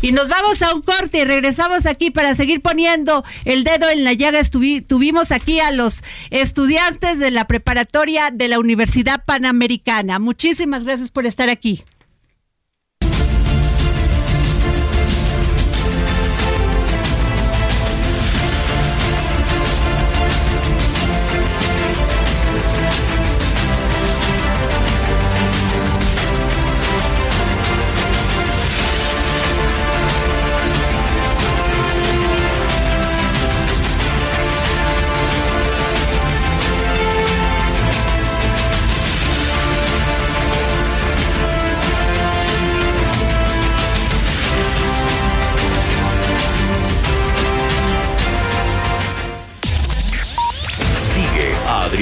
Y 0.01 0.11
nos 0.11 0.27
vamos 0.27 0.63
a 0.63 0.73
un 0.73 0.81
corte 0.81 1.19
y 1.19 1.23
regresamos 1.23 1.85
aquí 1.85 2.09
para 2.09 2.33
seguir 2.33 2.61
poniendo 2.61 3.23
el 3.45 3.63
dedo 3.63 3.89
en 3.89 4.03
la 4.03 4.13
llaga. 4.13 4.41
tuvimos 4.87 5.31
aquí 5.31 5.59
a 5.59 5.71
los 5.71 6.01
estudiantes 6.31 7.19
de 7.19 7.29
la 7.29 7.45
preparatoria 7.45 8.31
de 8.33 8.47
la 8.47 8.57
Universidad 8.57 9.23
Panamericana. 9.23 10.17
Muchísimas 10.17 10.83
gracias 10.83 11.11
por 11.11 11.27
estar 11.27 11.49
aquí. 11.49 11.83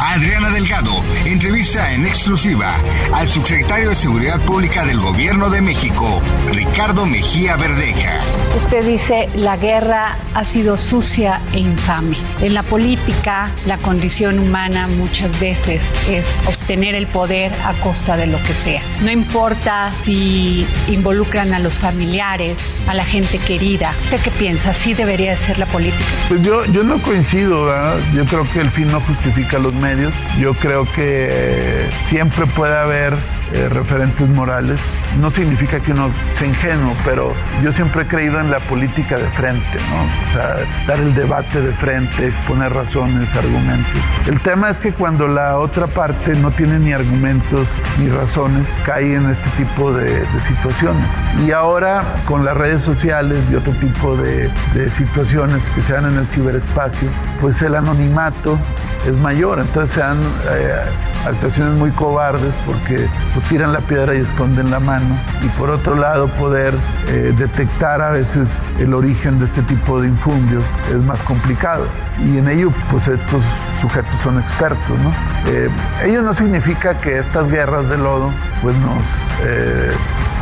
Adriana 0.00 0.50
Delgado 0.50 0.92
entrevista 1.24 1.92
en 1.92 2.06
exclusiva 2.06 2.76
al 3.12 3.28
subsecretario 3.28 3.90
de 3.90 3.96
Seguridad 3.96 4.40
Pública 4.40 4.84
del 4.84 5.00
Gobierno 5.00 5.50
de 5.50 5.60
México, 5.60 6.20
Ricardo 6.52 7.04
Mejía 7.04 7.56
Verdeja. 7.56 8.18
Usted 8.56 8.84
dice 8.86 9.28
la 9.34 9.56
guerra 9.56 10.16
ha 10.34 10.44
sido 10.44 10.76
sucia 10.76 11.40
e 11.52 11.58
infame. 11.58 12.16
En 12.40 12.54
la 12.54 12.62
política, 12.62 13.50
la 13.66 13.78
condición 13.78 14.38
humana 14.38 14.86
muchas 14.86 15.38
veces 15.40 15.92
es 16.08 16.57
obtener 16.68 16.94
el 16.94 17.06
poder 17.06 17.50
a 17.64 17.72
costa 17.80 18.18
de 18.18 18.26
lo 18.26 18.36
que 18.42 18.52
sea. 18.52 18.82
No 19.00 19.10
importa 19.10 19.90
si 20.02 20.66
involucran 20.88 21.54
a 21.54 21.58
los 21.60 21.78
familiares, 21.78 22.60
a 22.86 22.92
la 22.92 23.06
gente 23.06 23.38
querida. 23.38 23.90
¿Usted 24.04 24.20
qué 24.20 24.30
piensa? 24.32 24.74
¿Sí 24.74 24.92
debería 24.92 25.34
ser 25.38 25.58
la 25.58 25.64
política? 25.64 26.04
Pues 26.28 26.42
yo, 26.42 26.66
yo 26.66 26.82
no 26.84 27.00
coincido, 27.00 27.64
¿verdad? 27.64 27.98
Yo 28.12 28.26
creo 28.26 28.46
que 28.52 28.60
el 28.60 28.70
fin 28.70 28.88
no 28.88 29.00
justifica 29.00 29.58
los 29.58 29.72
medios. 29.72 30.12
Yo 30.38 30.52
creo 30.52 30.84
que 30.92 31.88
siempre 32.04 32.44
puede 32.44 32.76
haber 32.76 33.14
eh, 33.52 33.68
referentes 33.70 34.28
morales. 34.28 34.80
No 35.20 35.30
significa 35.30 35.80
que 35.80 35.92
uno 35.92 36.10
sea 36.38 36.48
ingenuo, 36.48 36.94
pero 37.04 37.32
yo 37.62 37.72
siempre 37.72 38.02
he 38.02 38.06
creído 38.06 38.40
en 38.40 38.50
la 38.50 38.58
política 38.60 39.16
de 39.16 39.26
frente, 39.30 39.78
¿no? 39.90 40.28
O 40.28 40.32
sea, 40.32 40.56
dar 40.86 41.00
el 41.00 41.14
debate 41.14 41.60
de 41.60 41.72
frente, 41.72 42.28
exponer 42.28 42.72
razones, 42.72 43.34
argumentos. 43.34 44.00
El 44.26 44.40
tema 44.40 44.70
es 44.70 44.78
que 44.78 44.92
cuando 44.92 45.28
la 45.28 45.58
otra 45.58 45.86
parte 45.86 46.34
no 46.34 46.50
tiene 46.50 46.78
ni 46.78 46.92
argumentos 46.92 47.66
ni 47.98 48.08
razones, 48.08 48.66
cae 48.84 49.14
en 49.14 49.30
este 49.30 49.48
tipo 49.64 49.92
de, 49.92 50.24
situaciones. 50.46 51.04
Y 51.46 51.52
ahora 51.52 52.02
con 52.26 52.44
las 52.44 52.56
redes 52.56 52.82
sociales 52.82 53.38
y 53.50 53.54
otro 53.54 53.72
tipo 53.74 54.16
de, 54.16 54.50
situaciones 54.96 55.62
que 55.74 55.80
se 55.80 55.94
dan 55.94 56.06
en 56.06 56.18
el 56.18 56.28
ciberespacio, 56.28 57.08
pues 57.40 57.60
el 57.62 57.74
anonimato 57.74 58.58
es 59.06 59.14
mayor. 59.14 59.58
Entonces 59.58 59.92
se 59.92 60.00
dan 60.00 60.16
eh, 60.16 61.26
actuaciones 61.26 61.78
muy 61.78 61.90
cobardes 61.90 62.52
porque 62.66 62.96
tiran 63.40 63.72
la 63.72 63.80
piedra 63.80 64.14
y 64.14 64.18
esconden 64.18 64.70
la 64.70 64.80
mano. 64.80 65.06
Y 65.42 65.48
por 65.58 65.70
otro 65.70 65.96
lado, 65.96 66.28
poder 66.28 66.74
eh, 67.08 67.32
detectar 67.36 68.00
a 68.00 68.10
veces 68.10 68.64
el 68.78 68.94
origen 68.94 69.38
de 69.38 69.46
este 69.46 69.62
tipo 69.62 70.00
de 70.00 70.08
infundios 70.08 70.64
es 70.90 70.96
más 70.96 71.20
complicado. 71.22 71.86
Y 72.24 72.38
en 72.38 72.48
ello, 72.48 72.72
pues 72.90 73.08
estos 73.08 73.42
sujetos 73.80 74.20
son 74.20 74.38
expertos, 74.38 74.98
¿no? 75.02 75.12
Eh, 75.50 75.68
ello 76.04 76.22
no 76.22 76.34
significa 76.34 76.98
que 76.98 77.18
estas 77.18 77.48
guerras 77.50 77.88
de 77.88 77.98
lodo, 77.98 78.30
pues 78.62 78.74
nos 78.76 79.02
eh, 79.44 79.90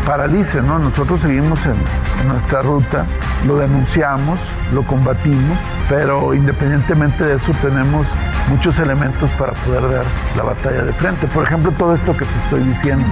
paralicen, 0.06 0.66
¿no? 0.66 0.78
Nosotros 0.78 1.20
seguimos 1.20 1.66
en, 1.66 1.74
en 2.22 2.28
nuestra 2.28 2.62
ruta, 2.62 3.04
lo 3.46 3.58
denunciamos, 3.58 4.38
lo 4.72 4.82
combatimos, 4.84 5.58
pero 5.88 6.32
independientemente 6.32 7.24
de 7.24 7.34
eso 7.34 7.52
tenemos 7.60 8.06
muchos 8.48 8.78
elementos 8.78 9.28
para 9.32 9.52
poder 9.52 9.82
dar 9.82 10.04
la 10.36 10.42
batalla 10.44 10.84
de 10.84 10.92
frente. 10.92 11.26
Por 11.26 11.44
ejemplo, 11.44 11.72
todo 11.72 11.94
esto 11.94 12.12
que 12.12 12.24
te 12.24 12.38
estoy 12.44 12.60
diciendo. 12.62 13.06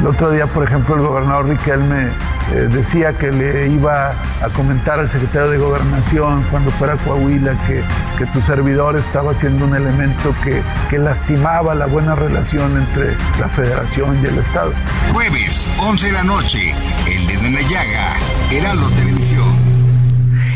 El 0.00 0.06
otro 0.06 0.30
día, 0.30 0.46
por 0.46 0.64
ejemplo, 0.64 0.96
el 0.96 1.02
gobernador 1.02 1.46
Riquelme 1.46 2.08
eh, 2.52 2.68
decía 2.70 3.12
que 3.12 3.32
le 3.32 3.68
iba 3.68 4.10
a 4.10 4.48
comentar 4.54 5.00
al 5.00 5.08
secretario 5.08 5.50
de 5.50 5.58
Gobernación 5.58 6.44
cuando 6.50 6.70
fuera 6.72 6.94
a 6.94 6.96
Coahuila 6.96 7.52
que, 7.66 7.82
que 8.18 8.26
tu 8.26 8.42
servidor 8.42 8.96
estaba 8.96 9.32
siendo 9.38 9.64
un 9.64 9.76
elemento 9.76 10.34
que, 10.42 10.60
que 10.90 10.98
lastimaba 10.98 11.76
la 11.76 11.86
buena 11.86 12.16
relación 12.16 12.76
entre 12.76 13.16
la 13.38 13.48
federación 13.48 14.20
y 14.20 14.26
el 14.26 14.38
Estado. 14.38 14.72
Jueves, 15.12 15.66
11 15.78 16.06
de 16.08 16.12
la 16.12 16.24
noche, 16.24 16.74
El 17.06 17.26
Dedo 17.28 17.46
en 17.46 17.54
la 17.54 17.62
Llaga, 17.62 18.16
Heraldo 18.50 18.90
Televisión. 18.90 19.78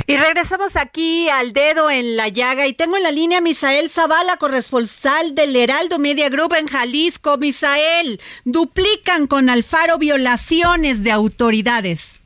Y 0.08 0.16
regresamos 0.16 0.74
aquí 0.76 1.28
al 1.28 1.52
dedo 1.52 1.88
en 1.88 2.16
la 2.16 2.26
llaga 2.26 2.66
y 2.66 2.72
tengo 2.72 2.96
en 2.96 3.04
la 3.04 3.12
línea 3.12 3.38
a 3.38 3.40
Misael 3.40 3.88
Zavala, 3.88 4.36
corresponsal 4.36 5.36
del 5.36 5.54
Heraldo 5.54 6.00
Media 6.00 6.28
Group 6.28 6.54
en 6.54 6.66
Jalisco. 6.66 7.38
Misael, 7.38 8.20
duplican 8.44 9.28
con 9.28 9.48
Alfaro 9.48 9.98
violaciones 9.98 11.04
de 11.04 11.12
autoridades. 11.12 12.21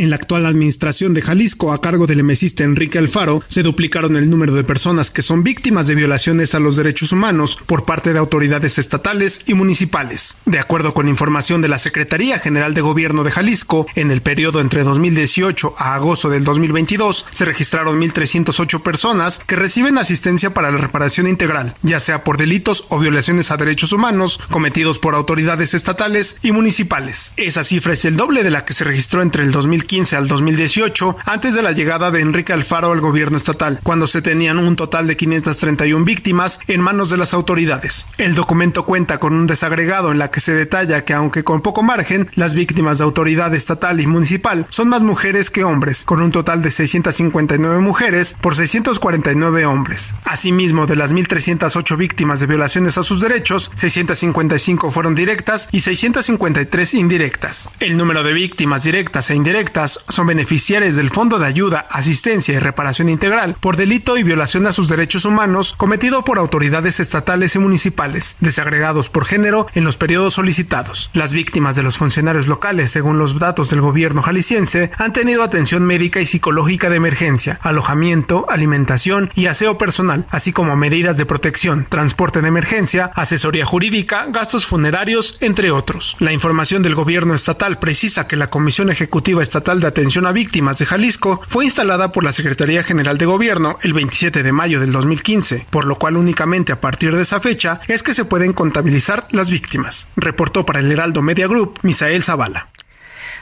En 0.00 0.10
la 0.10 0.16
actual 0.16 0.46
administración 0.46 1.12
de 1.12 1.22
Jalisco, 1.22 1.72
a 1.72 1.80
cargo 1.80 2.06
del 2.06 2.20
emesista 2.20 2.62
Enrique 2.62 2.98
Alfaro, 2.98 3.42
se 3.48 3.64
duplicaron 3.64 4.14
el 4.14 4.30
número 4.30 4.54
de 4.54 4.62
personas 4.62 5.10
que 5.10 5.22
son 5.22 5.42
víctimas 5.42 5.88
de 5.88 5.96
violaciones 5.96 6.54
a 6.54 6.60
los 6.60 6.76
derechos 6.76 7.10
humanos 7.10 7.58
por 7.66 7.84
parte 7.84 8.12
de 8.12 8.20
autoridades 8.20 8.78
estatales 8.78 9.40
y 9.46 9.54
municipales. 9.54 10.36
De 10.46 10.60
acuerdo 10.60 10.94
con 10.94 11.08
información 11.08 11.62
de 11.62 11.66
la 11.66 11.80
Secretaría 11.80 12.38
General 12.38 12.74
de 12.74 12.80
Gobierno 12.80 13.24
de 13.24 13.32
Jalisco, 13.32 13.88
en 13.96 14.12
el 14.12 14.22
periodo 14.22 14.60
entre 14.60 14.84
2018 14.84 15.74
a 15.76 15.96
agosto 15.96 16.30
del 16.30 16.44
2022 16.44 17.26
se 17.32 17.44
registraron 17.44 18.00
1.308 18.00 18.80
personas 18.84 19.40
que 19.48 19.56
reciben 19.56 19.98
asistencia 19.98 20.54
para 20.54 20.70
la 20.70 20.78
reparación 20.78 21.26
integral, 21.26 21.74
ya 21.82 21.98
sea 21.98 22.22
por 22.22 22.36
delitos 22.36 22.84
o 22.88 23.00
violaciones 23.00 23.50
a 23.50 23.56
derechos 23.56 23.92
humanos 23.92 24.38
cometidos 24.48 25.00
por 25.00 25.16
autoridades 25.16 25.74
estatales 25.74 26.36
y 26.40 26.52
municipales. 26.52 27.32
Esa 27.36 27.64
cifra 27.64 27.94
es 27.94 28.04
el 28.04 28.16
doble 28.16 28.44
de 28.44 28.50
la 28.50 28.64
que 28.64 28.74
se 28.74 28.84
registró 28.84 29.22
entre 29.22 29.42
el 29.42 29.50
2015 29.50 29.87
al 29.88 30.28
2018, 30.28 31.16
antes 31.24 31.54
de 31.54 31.62
la 31.62 31.72
llegada 31.72 32.10
de 32.10 32.20
Enrique 32.20 32.52
Alfaro 32.52 32.92
al 32.92 33.00
gobierno 33.00 33.38
estatal, 33.38 33.80
cuando 33.82 34.06
se 34.06 34.20
tenían 34.20 34.58
un 34.58 34.76
total 34.76 35.06
de 35.06 35.16
531 35.16 36.04
víctimas 36.04 36.60
en 36.66 36.82
manos 36.82 37.08
de 37.08 37.16
las 37.16 37.32
autoridades. 37.32 38.04
El 38.18 38.34
documento 38.34 38.84
cuenta 38.84 39.16
con 39.16 39.32
un 39.32 39.46
desagregado 39.46 40.12
en 40.12 40.18
la 40.18 40.30
que 40.30 40.40
se 40.40 40.52
detalla 40.52 41.06
que 41.06 41.14
aunque 41.14 41.42
con 41.42 41.62
poco 41.62 41.82
margen, 41.82 42.30
las 42.34 42.54
víctimas 42.54 42.98
de 42.98 43.04
autoridad 43.04 43.54
estatal 43.54 43.98
y 44.00 44.06
municipal 44.06 44.66
son 44.68 44.90
más 44.90 45.00
mujeres 45.00 45.50
que 45.50 45.64
hombres, 45.64 46.04
con 46.04 46.20
un 46.20 46.32
total 46.32 46.60
de 46.60 46.70
659 46.70 47.78
mujeres 47.78 48.36
por 48.42 48.56
649 48.56 49.64
hombres. 49.64 50.14
Asimismo, 50.24 50.86
de 50.86 50.96
las 50.96 51.14
1.308 51.14 51.96
víctimas 51.96 52.40
de 52.40 52.46
violaciones 52.46 52.98
a 52.98 53.02
sus 53.02 53.22
derechos, 53.22 53.70
655 53.74 54.90
fueron 54.90 55.14
directas 55.14 55.66
y 55.72 55.80
653 55.80 56.92
indirectas. 56.92 57.70
El 57.80 57.96
número 57.96 58.22
de 58.22 58.34
víctimas 58.34 58.84
directas 58.84 59.30
e 59.30 59.34
indirectas 59.34 59.77
son 59.86 60.26
beneficiarias 60.26 60.96
del 60.96 61.10
Fondo 61.10 61.38
de 61.38 61.46
Ayuda, 61.46 61.86
Asistencia 61.90 62.54
y 62.54 62.58
Reparación 62.58 63.08
Integral 63.08 63.56
por 63.60 63.76
delito 63.76 64.18
y 64.18 64.22
violación 64.22 64.66
a 64.66 64.72
sus 64.72 64.88
derechos 64.88 65.24
humanos 65.24 65.74
cometido 65.76 66.24
por 66.24 66.38
autoridades 66.38 67.00
estatales 67.00 67.54
y 67.54 67.58
municipales, 67.58 68.36
desagregados 68.40 69.08
por 69.08 69.24
género 69.24 69.66
en 69.74 69.84
los 69.84 69.96
periodos 69.96 70.34
solicitados. 70.34 71.10
Las 71.12 71.32
víctimas 71.32 71.76
de 71.76 71.82
los 71.82 71.98
funcionarios 71.98 72.48
locales, 72.48 72.90
según 72.90 73.18
los 73.18 73.38
datos 73.38 73.70
del 73.70 73.80
gobierno 73.80 74.22
jalisciense, 74.22 74.90
han 74.98 75.12
tenido 75.12 75.42
atención 75.42 75.84
médica 75.84 76.20
y 76.20 76.26
psicológica 76.26 76.90
de 76.90 76.96
emergencia, 76.96 77.60
alojamiento, 77.62 78.46
alimentación 78.48 79.30
y 79.34 79.46
aseo 79.46 79.78
personal, 79.78 80.26
así 80.30 80.52
como 80.52 80.74
medidas 80.74 81.16
de 81.16 81.26
protección, 81.26 81.86
transporte 81.88 82.40
de 82.40 82.48
emergencia, 82.48 83.12
asesoría 83.14 83.64
jurídica, 83.64 84.26
gastos 84.30 84.66
funerarios, 84.66 85.36
entre 85.40 85.70
otros. 85.70 86.16
La 86.18 86.32
información 86.32 86.82
del 86.82 86.94
gobierno 86.94 87.34
estatal 87.34 87.78
precisa 87.78 88.26
que 88.26 88.36
la 88.36 88.50
Comisión 88.50 88.90
Ejecutiva 88.90 89.42
Estatal 89.42 89.67
de 89.68 89.86
Atención 89.86 90.26
a 90.26 90.32
Víctimas 90.32 90.78
de 90.78 90.86
Jalisco 90.86 91.42
fue 91.46 91.66
instalada 91.66 92.10
por 92.10 92.24
la 92.24 92.32
Secretaría 92.32 92.82
General 92.82 93.18
de 93.18 93.26
Gobierno 93.26 93.76
el 93.82 93.92
27 93.92 94.42
de 94.42 94.50
mayo 94.50 94.80
del 94.80 94.92
2015, 94.92 95.66
por 95.68 95.84
lo 95.84 95.96
cual 95.96 96.16
únicamente 96.16 96.72
a 96.72 96.80
partir 96.80 97.14
de 97.14 97.20
esa 97.20 97.38
fecha 97.40 97.78
es 97.86 98.02
que 98.02 98.14
se 98.14 98.24
pueden 98.24 98.54
contabilizar 98.54 99.28
las 99.30 99.50
víctimas. 99.50 100.08
Reportó 100.16 100.64
para 100.64 100.80
el 100.80 100.90
Heraldo 100.90 101.20
Media 101.20 101.46
Group 101.46 101.78
Misael 101.82 102.24
Zavala. 102.24 102.70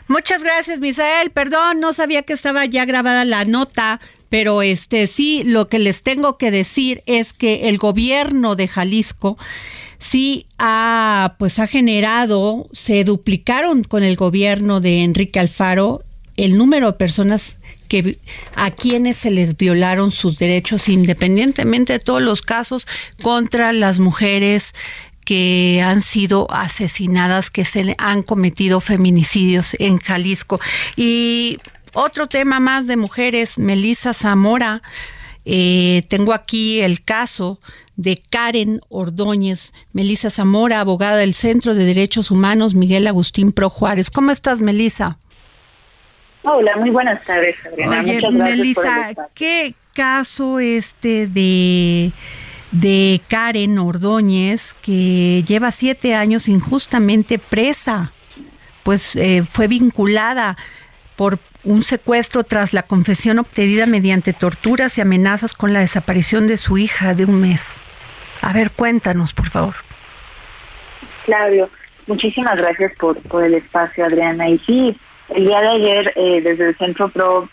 Muchas 0.09 0.43
gracias, 0.43 0.81
Misael. 0.81 1.31
Perdón, 1.31 1.79
no 1.79 1.93
sabía 1.93 2.23
que 2.23 2.33
estaba 2.33 2.65
ya 2.65 2.85
grabada 2.87 3.25
la 3.25 3.45
nota, 3.45 4.01
pero 4.29 4.63
este 4.63 5.07
sí, 5.07 5.45
lo 5.45 5.69
que 5.69 5.79
les 5.79 6.03
tengo 6.03 6.39
que 6.39 6.51
decir 6.51 7.05
es 7.07 7.35
que 7.35 7.69
el 7.69 7.79
gobierno 7.79 8.57
de 8.57 8.67
Jalisco 8.67 9.37
sí 9.99 10.49
ha 10.59 11.37
pues 11.39 11.61
ha 11.61 11.69
generado, 11.69 12.67
se 12.73 13.05
duplicaron 13.05 13.85
con 13.85 14.03
el 14.03 14.17
gobierno 14.17 14.81
de 14.81 15.05
Enrique 15.05 15.39
Alfaro 15.39 16.03
el 16.37 16.57
número 16.57 16.93
de 16.93 16.99
personas 16.99 17.59
que 17.89 18.19
a 18.55 18.71
quienes 18.71 19.17
se 19.17 19.31
les 19.31 19.57
violaron 19.57 20.11
sus 20.11 20.39
derechos 20.39 20.89
independientemente 20.89 21.95
de 21.95 21.99
todos 22.01 22.23
los 22.23 22.43
casos 22.43 22.87
contra 23.23 23.73
las 23.73 23.99
mujeres 23.99 24.75
que 25.25 25.83
han 25.85 26.03
sido 26.03 26.47
asesinadas, 26.51 27.51
que 27.51 27.65
se 27.65 27.95
han 27.99 28.23
cometido 28.23 28.81
feminicidios 28.81 29.75
en 29.81 29.99
Jalisco. 29.99 30.61
Y 30.97 31.59
otro 31.95 32.29
tema 32.29 32.61
más 32.61 32.87
de 32.87 32.97
mujeres, 32.97 33.59
Melissa 33.59 34.15
Zamora, 34.15 34.83
eh, 35.45 36.05
tengo 36.09 36.33
aquí 36.33 36.81
el 36.81 37.03
caso 37.03 37.59
de 37.97 38.17
Karen 38.17 38.81
Ordóñez, 38.89 39.73
Melissa 39.93 40.31
Zamora, 40.31 40.81
abogada 40.81 41.17
del 41.17 41.35
Centro 41.35 41.75
de 41.75 41.85
Derechos 41.85 42.31
Humanos, 42.31 42.75
Miguel 42.75 43.07
Agustín 43.07 43.53
Pro 43.53 43.71
Juárez. 43.71 44.11
¿Cómo 44.11 44.31
estás, 44.31 44.61
Melissa? 44.61 45.19
Hola, 46.49 46.77
muy 46.77 46.91
buenas 46.91 47.25
tardes, 47.25 47.57
Adriana. 47.67 48.01
Oye, 48.01 48.23
Melissa, 48.31 49.13
¿qué 49.35 49.75
caso 49.95 50.61
este 50.61 51.27
de 51.27 52.13
de 52.71 53.21
Karen 53.29 53.79
Ordóñez 53.79 54.75
que 54.75 55.43
lleva 55.45 55.73
siete 55.73 56.15
años 56.15 56.47
injustamente 56.49 57.41
presa? 57.41 58.13
Pues 58.85 59.17
eh, 59.17 59.43
fue 59.49 59.67
vinculada 59.67 60.57
por 61.17 61.41
un 61.65 61.83
secuestro 61.83 62.45
tras 62.45 62.73
la 62.73 62.85
confesión 62.85 63.41
obtenida 63.41 63.87
mediante 63.87 64.33
torturas 64.33 64.99
y 64.99 65.01
amenazas 65.01 65.53
con 65.53 65.73
la 65.73 65.81
desaparición 65.81 66.47
de 66.47 66.59
su 66.59 66.79
hija 66.79 67.15
de 67.15 67.25
un 67.25 67.41
mes. 67.41 67.77
A 68.41 68.53
ver, 68.53 68.71
cuéntanos, 68.71 69.35
por 69.35 69.49
favor. 69.49 69.75
Claudio, 71.25 71.69
muchísimas 72.07 72.57
gracias 72.63 72.93
por, 73.01 73.21
por 73.23 73.43
el 73.43 73.55
espacio, 73.55 74.05
Adriana. 74.05 74.49
Y 74.49 74.59
sí, 74.59 74.97
el 75.35 75.47
día 75.47 75.61
de 75.61 75.69
ayer, 75.69 76.13
eh, 76.17 76.41
desde 76.41 76.69
el 76.69 76.77
Centro 76.77 77.09
PRO, 77.09 77.49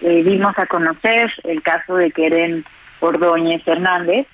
eh, 0.00 0.22
vimos 0.22 0.56
a 0.58 0.66
conocer 0.66 1.30
el 1.44 1.62
caso 1.62 1.96
de 1.96 2.10
Keren 2.10 2.64
Ordóñez 3.00 3.66
Hernández, 3.66 4.26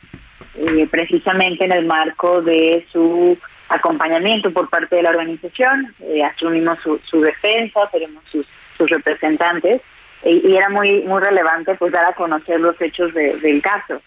eh, 0.56 0.86
precisamente 0.90 1.64
en 1.64 1.72
el 1.72 1.86
marco 1.86 2.42
de 2.42 2.86
su 2.92 3.36
acompañamiento 3.68 4.52
por 4.52 4.68
parte 4.68 4.96
de 4.96 5.02
la 5.02 5.10
organización. 5.10 5.94
asumimos 6.24 6.78
su, 6.82 7.00
su 7.10 7.20
defensa, 7.20 7.88
tenemos 7.90 8.22
sus, 8.30 8.46
sus 8.76 8.88
representantes, 8.90 9.80
y 10.24 10.54
era 10.54 10.70
muy 10.70 11.02
muy 11.02 11.20
relevante 11.20 11.74
pues 11.74 11.92
dar 11.92 12.06
a 12.06 12.14
conocer 12.14 12.58
los 12.58 12.80
hechos 12.80 13.12
del 13.12 13.60
caso. 13.60 14.00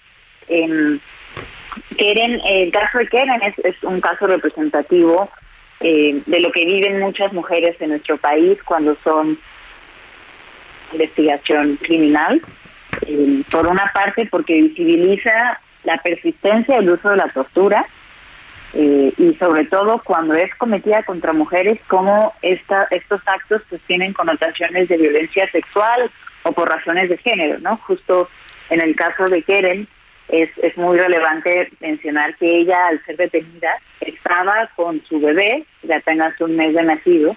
Keren, 1.98 2.42
el 2.46 2.72
caso 2.72 2.98
de 2.98 3.08
Keren 3.08 3.42
es, 3.44 3.54
es 3.60 3.84
un 3.84 4.02
caso 4.02 4.26
representativo 4.26 5.30
eh, 5.80 6.22
de 6.26 6.40
lo 6.40 6.52
que 6.52 6.66
viven 6.66 7.00
muchas 7.00 7.32
mujeres 7.34 7.76
en 7.80 7.90
nuestro 7.90 8.18
país 8.18 8.58
cuando 8.64 8.98
son 9.04 9.38
investigación 10.94 11.78
criminal. 11.78 12.42
Eh, 13.06 13.44
por 13.52 13.68
una 13.68 13.92
parte, 13.94 14.28
porque 14.30 14.54
visibiliza 14.54 15.60
la 15.84 15.98
persistencia 15.98 16.78
del 16.78 16.90
uso 16.90 17.10
de 17.10 17.18
la 17.18 17.28
tortura 17.28 17.86
eh, 18.74 19.14
y 19.18 19.34
sobre 19.36 19.66
todo 19.66 20.02
cuando 20.04 20.34
es 20.34 20.54
cometida 20.56 21.04
contra 21.04 21.32
mujeres, 21.32 21.80
como 21.88 22.34
esta, 22.42 22.88
estos 22.92 23.22
actos 23.26 23.62
pues 23.70 23.82
tienen 23.88 24.14
connotaciones 24.14 24.90
de 24.90 24.98
violencia 24.98 25.50
sexual 25.52 26.12
o 26.44 26.52
por 26.52 26.70
razones 26.70 27.10
de 27.10 27.18
género, 27.18 27.60
¿no? 27.60 27.78
Justo 27.78 28.30
en 28.70 28.82
el 28.82 28.96
caso 28.96 29.26
de 29.26 29.44
Keren, 29.44 29.88
es, 30.30 30.50
es 30.58 30.78
muy 30.78 30.98
relevante 30.98 31.70
mencionar 31.80 32.36
que 32.36 32.58
ella, 32.58 32.88
al 32.88 33.04
ser 33.06 33.18
detenida, 33.18 33.78
estaba 34.02 34.70
con 34.76 35.04
su 35.06 35.20
bebé, 35.20 35.66
de 35.84 35.96
apenas 35.96 36.40
un 36.42 36.56
mes 36.56 36.74
de 36.74 36.84
nacido, 36.84 37.36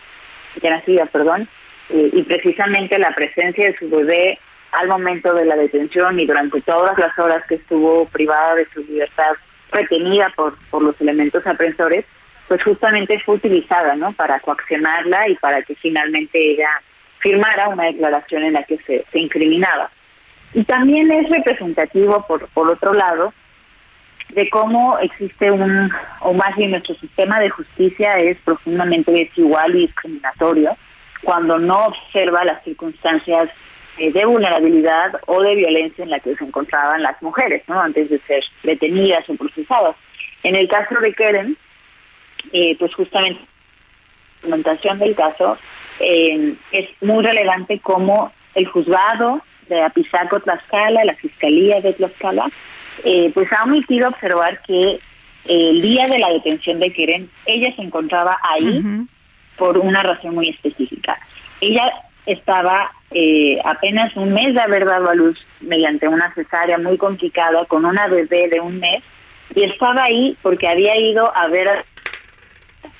ya 0.60 0.70
nacida, 0.70 1.06
perdón, 1.06 1.48
eh, 1.90 2.10
y 2.12 2.22
precisamente 2.22 2.98
la 2.98 3.14
presencia 3.14 3.66
de 3.66 3.78
su 3.78 3.88
bebé 3.88 4.38
al 4.72 4.88
momento 4.88 5.34
de 5.34 5.44
la 5.44 5.56
detención 5.56 6.18
y 6.20 6.26
durante 6.26 6.60
todas 6.62 6.96
las 6.98 7.16
horas 7.18 7.44
que 7.48 7.56
estuvo 7.56 8.06
privada 8.06 8.54
de 8.54 8.66
su 8.72 8.80
libertad, 8.80 9.32
retenida 9.72 10.32
por, 10.36 10.56
por 10.70 10.82
los 10.82 11.00
elementos 11.00 11.46
aprensores, 11.46 12.04
pues 12.48 12.62
justamente 12.62 13.20
fue 13.20 13.36
utilizada, 13.36 13.94
¿no? 13.94 14.12
Para 14.12 14.40
coaccionarla 14.40 15.28
y 15.28 15.36
para 15.36 15.62
que 15.62 15.76
finalmente 15.76 16.38
ella 16.38 16.70
firmara 17.18 17.68
una 17.68 17.84
declaración 17.84 18.42
en 18.44 18.54
la 18.54 18.64
que 18.64 18.78
se, 18.78 19.04
se 19.10 19.18
incriminaba. 19.18 19.90
Y 20.54 20.64
también 20.64 21.10
es 21.12 21.28
representativo, 21.28 22.26
por, 22.26 22.48
por 22.48 22.68
otro 22.68 22.92
lado, 22.92 23.32
de 24.30 24.48
cómo 24.50 24.98
existe 24.98 25.50
un, 25.50 25.90
o 26.20 26.32
más 26.32 26.56
bien 26.56 26.72
nuestro 26.72 26.94
sistema 26.96 27.40
de 27.40 27.50
justicia 27.50 28.12
es 28.14 28.38
profundamente 28.38 29.10
desigual 29.12 29.74
y 29.74 29.86
discriminatorio 29.86 30.76
cuando 31.22 31.58
no 31.58 31.86
observa 31.86 32.44
las 32.44 32.62
circunstancias 32.64 33.50
eh, 33.98 34.12
de 34.12 34.24
vulnerabilidad 34.24 35.20
o 35.26 35.42
de 35.42 35.54
violencia 35.54 36.04
en 36.04 36.10
la 36.10 36.20
que 36.20 36.34
se 36.36 36.44
encontraban 36.44 37.02
las 37.02 37.20
mujeres, 37.22 37.62
¿no? 37.68 37.80
Antes 37.80 38.08
de 38.08 38.18
ser 38.20 38.42
detenidas 38.62 39.28
o 39.28 39.34
procesadas. 39.34 39.96
En 40.42 40.56
el 40.56 40.68
caso 40.68 40.94
de 41.00 41.12
Keren, 41.12 41.56
eh, 42.52 42.76
pues 42.78 42.94
justamente 42.94 43.40
la 43.40 44.56
documentación 44.56 44.98
del 44.98 45.14
caso 45.14 45.58
eh, 45.98 46.54
es 46.72 46.88
muy 47.02 47.22
relevante 47.22 47.78
como 47.80 48.32
el 48.54 48.66
juzgado 48.66 49.42
de 49.70 49.82
Apizaco 49.82 50.40
Tlaxcala, 50.40 51.04
la 51.04 51.14
Fiscalía 51.14 51.80
de 51.80 51.94
Tlaxcala, 51.94 52.50
eh, 53.04 53.30
pues 53.32 53.50
ha 53.52 53.64
omitido 53.64 54.08
observar 54.08 54.60
que 54.66 54.98
el 55.46 55.80
día 55.80 56.06
de 56.06 56.18
la 56.18 56.28
detención 56.28 56.80
de 56.80 56.92
Keren, 56.92 57.30
ella 57.46 57.74
se 57.74 57.82
encontraba 57.82 58.38
ahí 58.42 58.84
por 59.56 59.78
una 59.78 60.02
razón 60.02 60.34
muy 60.34 60.50
específica. 60.50 61.18
Ella 61.60 61.90
estaba 62.26 62.90
eh, 63.10 63.58
apenas 63.64 64.14
un 64.16 64.32
mes 64.32 64.54
de 64.54 64.60
haber 64.60 64.84
dado 64.84 65.08
a 65.08 65.14
luz 65.14 65.38
mediante 65.60 66.08
una 66.08 66.32
cesárea 66.34 66.78
muy 66.78 66.98
complicada 66.98 67.64
con 67.64 67.84
una 67.84 68.06
bebé 68.06 68.48
de 68.48 68.60
un 68.60 68.78
mes 68.78 69.02
y 69.54 69.64
estaba 69.64 70.04
ahí 70.04 70.36
porque 70.42 70.68
había 70.68 70.96
ido 70.98 71.34
a 71.34 71.48
ver 71.48 71.84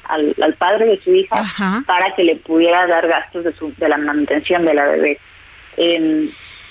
al, 0.05 0.55
padre 0.59 0.87
de 0.87 1.01
su 1.01 1.15
hija 1.15 1.45
para 1.87 2.15
que 2.15 2.25
le 2.25 2.37
pudiera 2.37 2.87
dar 2.87 3.07
gastos 3.07 3.45
de, 3.45 3.53
su, 3.53 3.73
de 3.77 3.89
la 3.89 3.97
manutención 3.99 4.65
de 4.65 4.75
la 4.75 4.87
bebé. 4.87 5.19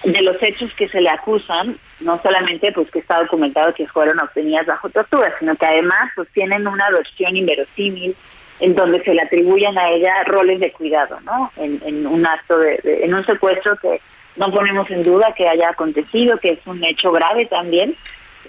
De 0.04 0.22
los 0.22 0.42
hechos 0.42 0.74
que 0.74 0.88
se 0.88 1.02
le 1.02 1.10
acusan, 1.10 1.78
no 2.00 2.22
solamente 2.22 2.72
pues 2.72 2.90
que 2.92 3.00
está 3.00 3.20
documentado 3.20 3.74
que 3.74 3.88
fueron 3.88 4.20
obtenidas 4.20 4.66
bajo 4.66 4.90
tortura, 4.90 5.34
sino 5.40 5.56
que 5.56 5.66
además 5.66 6.12
pues 6.16 6.30
tienen 6.34 6.68
una 6.68 6.90
versión 6.90 7.36
inverosímil 7.36 8.16
en 8.60 8.76
donde 8.76 9.04
se 9.04 9.14
le 9.14 9.22
atribuyen 9.22 9.78
a 9.78 9.90
ella 9.90 10.24
roles 10.26 10.60
de 10.60 10.72
cuidado, 10.72 11.20
¿no? 11.22 11.52
En, 11.58 12.06
un 12.06 12.26
acto 12.26 12.58
de, 12.58 12.80
en 12.84 13.14
un 13.14 13.26
secuestro 13.26 13.78
que 13.78 14.02
no 14.36 14.52
ponemos 14.52 14.90
en 14.92 15.04
duda 15.04 15.34
que 15.36 15.48
haya 15.48 15.70
acontecido, 15.70 16.38
que 16.40 16.50
es 16.50 16.60
un 16.66 16.84
hecho 16.84 17.12
grave 17.12 17.46
también, 17.46 17.96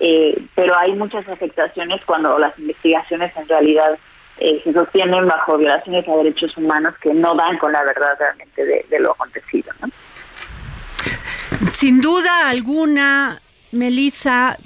eh, 0.01 0.37
pero 0.55 0.77
hay 0.79 0.93
muchas 0.93 1.29
afectaciones 1.29 2.01
cuando 2.05 2.39
las 2.39 2.57
investigaciones 2.59 3.37
en 3.37 3.49
realidad 3.49 3.99
eh, 4.39 4.61
se 4.65 4.73
sostienen 4.73 5.27
bajo 5.27 5.59
violaciones 5.59 6.09
a 6.09 6.17
derechos 6.17 6.57
humanos 6.57 6.95
que 7.01 7.13
no 7.13 7.35
dan 7.35 7.59
con 7.59 7.73
la 7.73 7.85
verdad 7.85 8.17
realmente 8.19 8.65
de, 8.65 8.87
de 8.89 9.01
lo 9.01 9.13
acontecido, 9.13 9.73
¿no? 9.81 9.89
Sin 11.73 12.01
duda 12.01 12.49
alguna, 12.49 13.41
Melissa, 13.73 14.59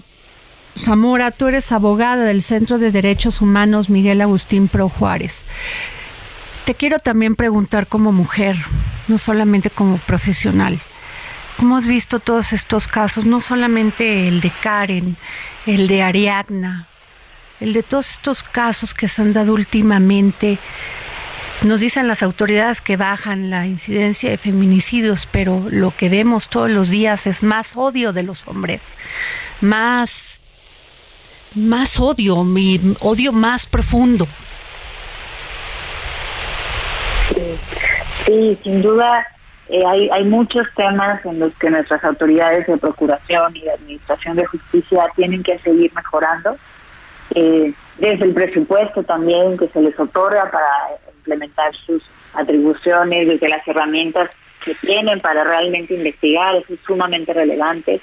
Zamora, 0.78 1.30
tú 1.30 1.46
eres 1.48 1.70
abogada 1.72 2.24
del 2.24 2.42
Centro 2.42 2.78
de 2.78 2.90
Derechos 2.90 3.40
Humanos 3.40 3.90
Miguel 3.90 4.20
Agustín 4.20 4.68
Pro 4.68 4.88
Juárez. 4.88 5.46
Te 6.64 6.74
quiero 6.74 6.98
también 6.98 7.36
preguntar 7.36 7.86
como 7.86 8.10
mujer, 8.10 8.56
no 9.06 9.18
solamente 9.18 9.70
como 9.70 9.98
profesional. 9.98 10.80
¿Cómo 11.58 11.76
has 11.76 11.86
visto 11.86 12.18
todos 12.18 12.52
estos 12.52 12.88
casos? 12.88 13.24
No 13.24 13.40
solamente 13.40 14.26
el 14.26 14.40
de 14.40 14.50
Karen, 14.62 15.16
el 15.66 15.86
de 15.86 16.02
Ariadna, 16.02 16.88
el 17.60 17.72
de 17.72 17.82
todos 17.82 18.10
estos 18.10 18.42
casos 18.42 18.94
que 18.94 19.08
se 19.08 19.22
han 19.22 19.32
dado 19.32 19.52
últimamente. 19.52 20.58
Nos 21.62 21.80
dicen 21.80 22.08
las 22.08 22.22
autoridades 22.22 22.80
que 22.80 22.96
bajan 22.96 23.48
la 23.48 23.66
incidencia 23.66 24.28
de 24.30 24.36
feminicidios, 24.36 25.26
pero 25.30 25.62
lo 25.70 25.92
que 25.96 26.08
vemos 26.08 26.48
todos 26.48 26.70
los 26.70 26.90
días 26.90 27.26
es 27.26 27.42
más 27.42 27.76
odio 27.76 28.12
de 28.12 28.22
los 28.22 28.46
hombres, 28.46 28.96
más 29.60 30.40
más 31.54 32.00
odio, 32.00 32.42
mi 32.44 32.96
odio 33.00 33.32
más 33.32 33.64
profundo. 33.66 34.26
Sí, 38.26 38.58
sin 38.62 38.82
duda 38.82 39.26
eh, 39.68 39.82
hay, 39.86 40.10
hay 40.10 40.24
muchos 40.24 40.66
temas 40.76 41.24
en 41.24 41.38
los 41.38 41.54
que 41.54 41.70
nuestras 41.70 42.02
autoridades 42.04 42.66
de 42.66 42.76
procuración 42.76 43.56
y 43.56 43.62
de 43.62 43.72
administración 43.72 44.36
de 44.36 44.44
justicia 44.46 45.04
tienen 45.16 45.42
que 45.42 45.58
seguir 45.60 45.92
mejorando. 45.94 46.56
Eh, 47.34 47.72
desde 47.98 48.24
el 48.24 48.34
presupuesto 48.34 49.02
también 49.02 49.56
que 49.56 49.68
se 49.68 49.80
les 49.80 49.98
otorga 49.98 50.50
para 50.50 50.68
implementar 51.24 51.74
sus 51.86 52.02
atribuciones, 52.34 53.28
desde 53.28 53.48
las 53.48 53.66
herramientas 53.66 54.30
que 54.64 54.74
tienen 54.74 55.18
para 55.20 55.44
realmente 55.44 55.94
investigar, 55.94 56.56
eso 56.56 56.74
es 56.74 56.80
sumamente 56.86 57.32
relevante. 57.32 58.00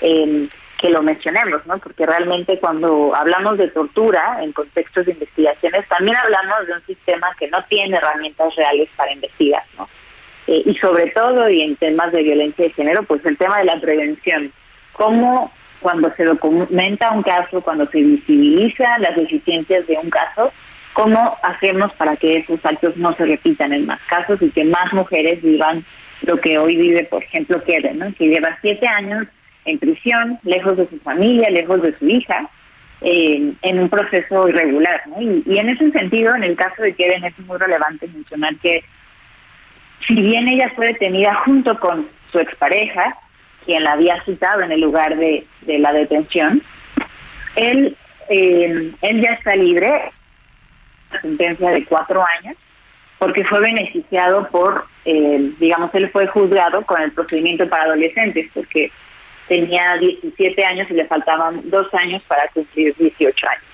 Eh, 0.00 0.48
que 0.78 0.90
lo 0.90 1.02
mencionemos, 1.02 1.66
¿no? 1.66 1.78
Porque 1.78 2.06
realmente 2.06 2.58
cuando 2.60 3.12
hablamos 3.14 3.58
de 3.58 3.66
tortura 3.68 4.38
en 4.42 4.52
contextos 4.52 5.06
de 5.06 5.12
investigaciones, 5.12 5.86
también 5.88 6.16
hablamos 6.16 6.66
de 6.68 6.74
un 6.74 6.86
sistema 6.86 7.26
que 7.38 7.48
no 7.48 7.64
tiene 7.64 7.96
herramientas 7.96 8.54
reales 8.54 8.88
para 8.96 9.12
investigar, 9.12 9.64
¿no? 9.76 9.88
Eh, 10.46 10.62
y 10.64 10.74
sobre 10.76 11.10
todo, 11.10 11.48
y 11.50 11.62
en 11.62 11.74
temas 11.76 12.12
de 12.12 12.22
violencia 12.22 12.64
de 12.64 12.72
género, 12.72 13.02
pues 13.02 13.26
el 13.26 13.36
tema 13.36 13.58
de 13.58 13.64
la 13.64 13.80
prevención. 13.80 14.52
Cómo 14.92 15.52
cuando 15.80 16.12
se 16.14 16.24
documenta 16.24 17.10
un 17.10 17.22
caso, 17.22 17.60
cuando 17.60 17.86
se 17.90 17.98
visibiliza 17.98 18.98
las 18.98 19.16
deficiencias 19.16 19.86
de 19.86 19.98
un 19.98 20.10
caso, 20.10 20.52
cómo 20.98 21.38
hacemos 21.44 21.92
para 21.92 22.16
que 22.16 22.38
esos 22.38 22.58
actos 22.66 22.96
no 22.96 23.14
se 23.14 23.24
repitan 23.24 23.72
en 23.72 23.86
más 23.86 24.00
casos 24.08 24.42
y 24.42 24.50
que 24.50 24.64
más 24.64 24.92
mujeres 24.92 25.40
vivan 25.40 25.84
lo 26.22 26.40
que 26.40 26.58
hoy 26.58 26.74
vive, 26.74 27.04
por 27.04 27.22
ejemplo, 27.22 27.62
Keren, 27.62 28.00
¿no? 28.00 28.12
que 28.14 28.26
lleva 28.26 28.58
siete 28.62 28.84
años 28.88 29.28
en 29.64 29.78
prisión, 29.78 30.40
lejos 30.42 30.76
de 30.76 30.88
su 30.88 30.98
familia, 30.98 31.50
lejos 31.50 31.82
de 31.82 31.96
su 31.96 32.08
hija, 32.08 32.50
en 33.00 33.78
un 33.78 33.88
proceso 33.88 34.48
irregular. 34.48 35.02
Y, 35.20 35.56
en 35.56 35.68
ese 35.68 35.88
sentido, 35.92 36.34
en 36.34 36.42
el 36.42 36.56
caso 36.56 36.82
de 36.82 36.92
Kevin, 36.94 37.24
es 37.24 37.38
muy 37.46 37.58
relevante 37.58 38.08
mencionar 38.08 38.56
que 38.56 38.82
si 40.04 40.14
bien 40.14 40.48
ella 40.48 40.72
fue 40.74 40.88
detenida 40.88 41.32
junto 41.44 41.78
con 41.78 42.08
su 42.32 42.40
expareja, 42.40 43.16
quien 43.64 43.84
la 43.84 43.92
había 43.92 44.20
citado 44.24 44.62
en 44.62 44.72
el 44.72 44.80
lugar 44.80 45.16
de, 45.16 45.46
la 45.64 45.92
detención, 45.92 46.60
él, 47.54 47.96
eh, 48.30 48.90
él 49.00 49.22
ya 49.22 49.34
está 49.34 49.54
libre, 49.54 50.10
sentencia 51.20 51.70
de 51.70 51.84
cuatro 51.84 52.24
años, 52.38 52.56
porque 53.18 53.44
fue 53.44 53.60
beneficiado 53.60 54.48
por, 54.50 54.84
eh, 55.04 55.52
digamos, 55.58 55.94
él 55.94 56.08
fue 56.10 56.26
juzgado 56.28 56.84
con 56.86 57.00
el 57.00 57.12
procedimiento 57.12 57.68
para 57.68 57.84
adolescentes, 57.84 58.48
porque 58.54 58.90
tenía 59.48 59.96
17 59.96 60.64
años 60.64 60.88
y 60.90 60.94
le 60.94 61.06
faltaban 61.06 61.68
dos 61.70 61.92
años 61.94 62.22
para 62.28 62.48
cumplir 62.48 62.94
18 62.96 63.48
años. 63.48 63.64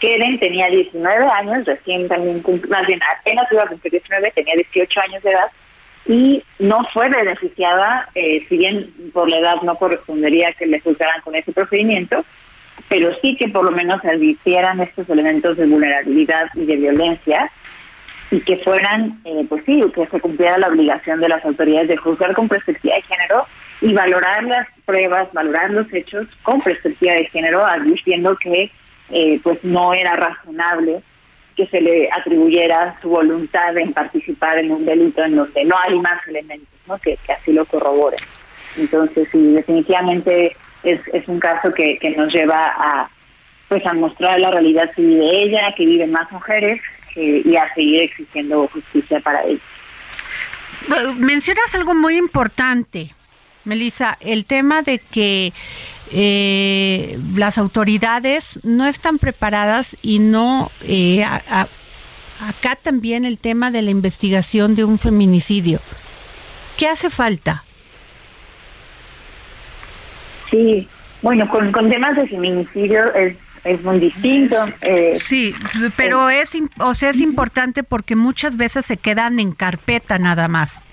Keren 0.00 0.38
tenía 0.38 0.68
19 0.68 1.26
años, 1.32 1.66
recién 1.66 2.08
también 2.08 2.42
más 2.68 2.86
bien 2.86 3.00
apenas 3.18 3.50
iba 3.50 3.62
a 3.64 3.66
cumplir 3.66 3.92
19, 3.92 4.32
tenía 4.34 4.54
18 4.54 5.00
años 5.00 5.22
de 5.22 5.30
edad 5.30 5.50
y 6.06 6.42
no 6.58 6.86
fue 6.92 7.08
beneficiada, 7.08 8.08
eh, 8.14 8.46
si 8.48 8.56
bien 8.56 8.94
por 9.12 9.28
la 9.28 9.38
edad 9.38 9.56
no 9.62 9.76
correspondería 9.76 10.52
que 10.54 10.66
le 10.66 10.80
juzgaran 10.80 11.20
con 11.22 11.34
ese 11.34 11.52
procedimiento, 11.52 12.24
pero 12.88 13.14
sí 13.20 13.36
que 13.36 13.48
por 13.48 13.64
lo 13.64 13.70
menos 13.70 14.04
advirtieran 14.04 14.80
estos 14.80 15.08
elementos 15.10 15.56
de 15.56 15.66
vulnerabilidad 15.66 16.46
y 16.54 16.64
de 16.64 16.76
violencia 16.76 17.50
y 18.30 18.40
que 18.40 18.58
fueran, 18.58 19.20
eh, 19.24 19.44
pues 19.48 19.64
sí, 19.64 19.80
que 19.94 20.06
se 20.06 20.20
cumpliera 20.20 20.58
la 20.58 20.68
obligación 20.68 21.20
de 21.20 21.28
las 21.28 21.44
autoridades 21.44 21.88
de 21.88 21.96
juzgar 21.96 22.34
con 22.34 22.48
perspectiva 22.48 22.94
de 22.96 23.02
género 23.02 23.46
y 23.80 23.92
valorar 23.92 24.44
las 24.44 24.66
pruebas, 24.84 25.32
valorar 25.32 25.70
los 25.70 25.92
hechos 25.92 26.26
con 26.42 26.60
perspectiva 26.60 27.14
de 27.14 27.26
género, 27.26 27.64
advirtiendo 27.64 28.36
que 28.36 28.70
eh, 29.10 29.40
pues 29.42 29.62
no 29.64 29.94
era 29.94 30.16
razonable 30.16 31.02
que 31.56 31.66
se 31.66 31.80
le 31.80 32.08
atribuyera 32.12 32.96
su 33.02 33.08
voluntad 33.08 33.76
en 33.76 33.92
participar 33.92 34.58
en 34.58 34.70
un 34.70 34.84
delito 34.84 35.24
en 35.24 35.36
donde 35.36 35.64
no 35.64 35.76
hay 35.76 35.98
más 35.98 36.26
elementos 36.28 36.68
¿no? 36.86 36.98
que, 36.98 37.18
así 37.36 37.52
lo 37.52 37.64
corroboren. 37.64 38.20
Entonces, 38.76 39.28
sí, 39.32 39.52
definitivamente 39.52 40.54
es, 40.82 41.00
es 41.12 41.26
un 41.28 41.40
caso 41.40 41.72
que, 41.72 41.98
que 41.98 42.10
nos 42.10 42.32
lleva 42.32 42.66
a 42.66 43.10
pues 43.68 43.84
a 43.84 43.92
mostrar 43.92 44.40
la 44.40 44.50
realidad 44.50 44.90
que 44.94 45.02
vive 45.02 45.42
ella, 45.42 45.72
que 45.76 45.84
viven 45.84 46.10
más 46.10 46.30
mujeres 46.32 46.80
eh, 47.16 47.42
y 47.44 47.56
a 47.56 47.72
seguir 47.74 48.00
exigiendo 48.00 48.66
justicia 48.68 49.20
para 49.20 49.44
ella. 49.44 49.60
Mencionas 51.16 51.74
algo 51.74 51.94
muy 51.94 52.16
importante, 52.16 53.10
Melissa, 53.64 54.16
el 54.20 54.46
tema 54.46 54.80
de 54.80 54.98
que 54.98 55.52
eh, 56.12 57.18
las 57.34 57.58
autoridades 57.58 58.60
no 58.64 58.86
están 58.86 59.18
preparadas 59.18 59.96
y 60.00 60.18
no 60.18 60.70
eh, 60.84 61.24
acá 61.24 62.76
también 62.80 63.26
el 63.26 63.38
tema 63.38 63.70
de 63.70 63.82
la 63.82 63.90
investigación 63.90 64.74
de 64.74 64.84
un 64.84 64.98
feminicidio. 64.98 65.80
¿Qué 66.78 66.88
hace 66.88 67.10
falta? 67.10 67.64
Sí, 70.50 70.88
bueno, 71.22 71.48
con, 71.48 71.72
temas 71.90 72.16
de 72.16 72.26
feminicidio 72.26 73.12
es, 73.14 73.36
es 73.64 73.82
muy 73.82 73.98
distinto. 73.98 74.56
Eh, 74.82 75.14
sí, 75.18 75.54
pero 75.96 76.30
es, 76.30 76.56
o 76.80 76.94
sea, 76.94 77.10
es 77.10 77.20
importante 77.20 77.82
porque 77.82 78.16
muchas 78.16 78.56
veces 78.56 78.86
se 78.86 78.96
quedan 78.96 79.40
en 79.40 79.52
carpeta 79.52 80.18
nada 80.18 80.48
más 80.48 80.84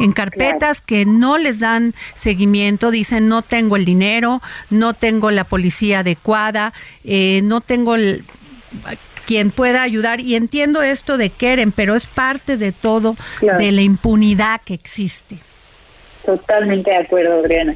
en 0.00 0.12
carpetas 0.12 0.80
que 0.80 1.04
no 1.04 1.38
les 1.38 1.58
dan 1.58 1.92
seguimiento, 2.14 2.92
dicen 2.92 3.26
no 3.26 3.42
tengo 3.42 3.74
el 3.74 3.84
dinero, 3.84 4.40
no 4.70 4.94
tengo 4.94 5.32
la 5.32 5.42
policía 5.42 6.00
adecuada, 6.00 6.72
eh, 7.02 7.40
no 7.42 7.60
tengo 7.60 7.96
el, 7.96 8.24
quien 9.26 9.50
pueda 9.50 9.82
ayudar. 9.82 10.20
Y 10.20 10.36
entiendo 10.36 10.82
esto 10.82 11.18
de 11.18 11.30
Keren, 11.30 11.72
pero 11.72 11.94
es 11.94 12.06
parte 12.06 12.56
de 12.56 12.72
todo, 12.72 13.14
de 13.40 13.72
la 13.72 13.82
impunidad 13.82 14.60
que 14.64 14.74
existe. 14.74 15.38
Totalmente 16.24 16.90
de 16.90 16.96
acuerdo, 16.96 17.40
Adriana. 17.40 17.74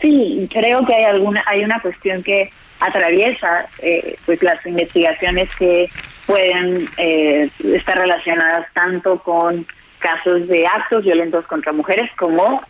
Sí, 0.00 0.48
creo 0.50 0.84
que 0.86 0.94
hay 0.94 1.04
alguna, 1.04 1.42
hay 1.46 1.62
una 1.62 1.80
cuestión 1.80 2.22
que 2.22 2.50
atraviesa 2.80 3.66
eh, 3.82 4.16
pues 4.24 4.42
las 4.42 4.64
investigaciones 4.64 5.54
que 5.56 5.88
pueden 6.26 6.88
eh, 6.96 7.48
estar 7.74 7.98
relacionadas 7.98 8.66
tanto 8.72 9.22
con 9.22 9.66
casos 9.98 10.48
de 10.48 10.66
actos 10.66 11.04
violentos 11.04 11.46
contra 11.46 11.72
mujeres 11.72 12.10
como 12.16 12.62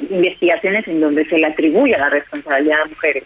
investigaciones 0.00 0.88
en 0.88 1.00
donde 1.00 1.24
se 1.26 1.38
le 1.38 1.46
atribuye 1.46 1.96
la 1.96 2.08
responsabilidad 2.08 2.82
a 2.82 2.86
mujeres. 2.86 3.24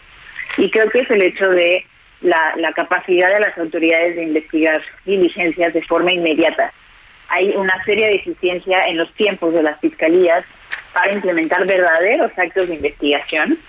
Y 0.57 0.69
creo 0.69 0.89
que 0.89 0.99
es 0.99 1.09
el 1.09 1.23
hecho 1.23 1.49
de 1.49 1.83
la, 2.21 2.53
la 2.57 2.71
capacidad 2.73 3.33
de 3.33 3.39
las 3.39 3.57
autoridades 3.57 4.15
de 4.15 4.23
investigar 4.23 4.81
diligencias 5.05 5.73
de 5.73 5.81
forma 5.83 6.11
inmediata. 6.11 6.71
Hay 7.29 7.49
una 7.55 7.83
seria 7.83 8.07
deficiencia 8.07 8.81
en 8.81 8.97
los 8.97 9.11
tiempos 9.13 9.53
de 9.53 9.63
las 9.63 9.79
fiscalías 9.79 10.45
para 10.97 11.13
implementar 11.13 11.67
verdaderos 11.67 12.31
actos 12.35 12.67
de 12.67 12.73
investigación 12.73 13.59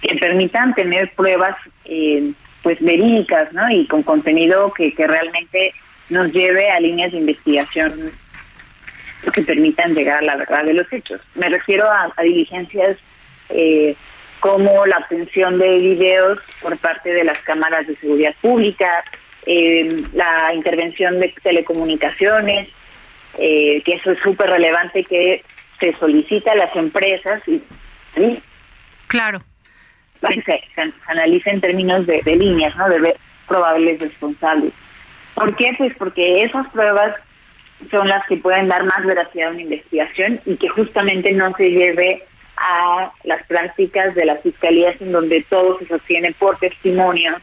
que 0.00 0.16
permitan 0.16 0.74
tener 0.74 1.12
pruebas 1.14 1.54
eh, 1.84 2.32
pues 2.62 2.80
verídicas 2.80 3.52
¿no? 3.52 3.68
y 3.68 3.86
con 3.86 4.02
contenido 4.02 4.72
que, 4.72 4.94
que 4.94 5.06
realmente 5.06 5.74
nos 6.08 6.32
lleve 6.32 6.70
a 6.70 6.80
líneas 6.80 7.12
de 7.12 7.18
investigación 7.18 8.12
que 9.34 9.42
permitan 9.42 9.92
llegar 9.94 10.20
a 10.20 10.22
la 10.22 10.36
verdad 10.36 10.64
de 10.64 10.72
los 10.72 10.90
hechos. 10.90 11.20
Me 11.34 11.50
refiero 11.50 11.86
a, 11.86 12.10
diligencias 12.22 12.96
eh, 13.50 13.94
como 14.40 14.86
la 14.86 14.98
obtención 14.98 15.58
de 15.58 15.78
videos 15.78 16.38
por 16.62 16.78
parte 16.78 17.12
de 17.12 17.24
las 17.24 17.38
cámaras 17.40 17.86
de 17.86 17.94
seguridad 17.96 18.34
pública, 18.40 19.04
eh, 19.44 19.98
la 20.14 20.50
intervención 20.54 21.20
de 21.20 21.34
telecomunicaciones, 21.42 22.70
eh, 23.38 23.82
que 23.84 23.96
eso 23.96 24.12
es 24.12 24.18
súper 24.20 24.48
relevante 24.48 25.04
que 25.04 25.42
se 25.80 25.92
solicita 25.94 26.52
a 26.52 26.56
las 26.56 26.76
empresas 26.76 27.42
y, 27.46 27.62
claro 29.08 29.42
se, 30.32 30.42
se, 30.74 30.92
analiza 31.06 31.50
en 31.50 31.60
términos 31.60 32.06
de, 32.06 32.20
de 32.24 32.36
líneas, 32.36 32.74
¿no? 32.76 32.88
De 32.88 32.98
ver 32.98 33.16
probables 33.46 34.00
responsables. 34.00 34.72
¿Por 35.34 35.54
qué? 35.56 35.74
Pues 35.76 35.94
porque 35.98 36.42
esas 36.42 36.66
pruebas 36.68 37.14
son 37.90 38.08
las 38.08 38.26
que 38.26 38.36
pueden 38.36 38.68
dar 38.68 38.84
más 38.84 39.04
veracidad 39.04 39.48
a 39.48 39.52
una 39.52 39.62
investigación 39.62 40.40
y 40.46 40.56
que 40.56 40.68
justamente 40.68 41.32
no 41.32 41.52
se 41.56 41.70
lleve 41.70 42.22
a 42.56 43.10
las 43.24 43.44
prácticas 43.46 44.14
de 44.14 44.24
las 44.24 44.40
fiscalías 44.42 45.00
en 45.00 45.12
donde 45.12 45.44
todo 45.50 45.78
se 45.78 45.88
sostiene 45.88 46.32
por 46.38 46.56
testimonio 46.58 47.36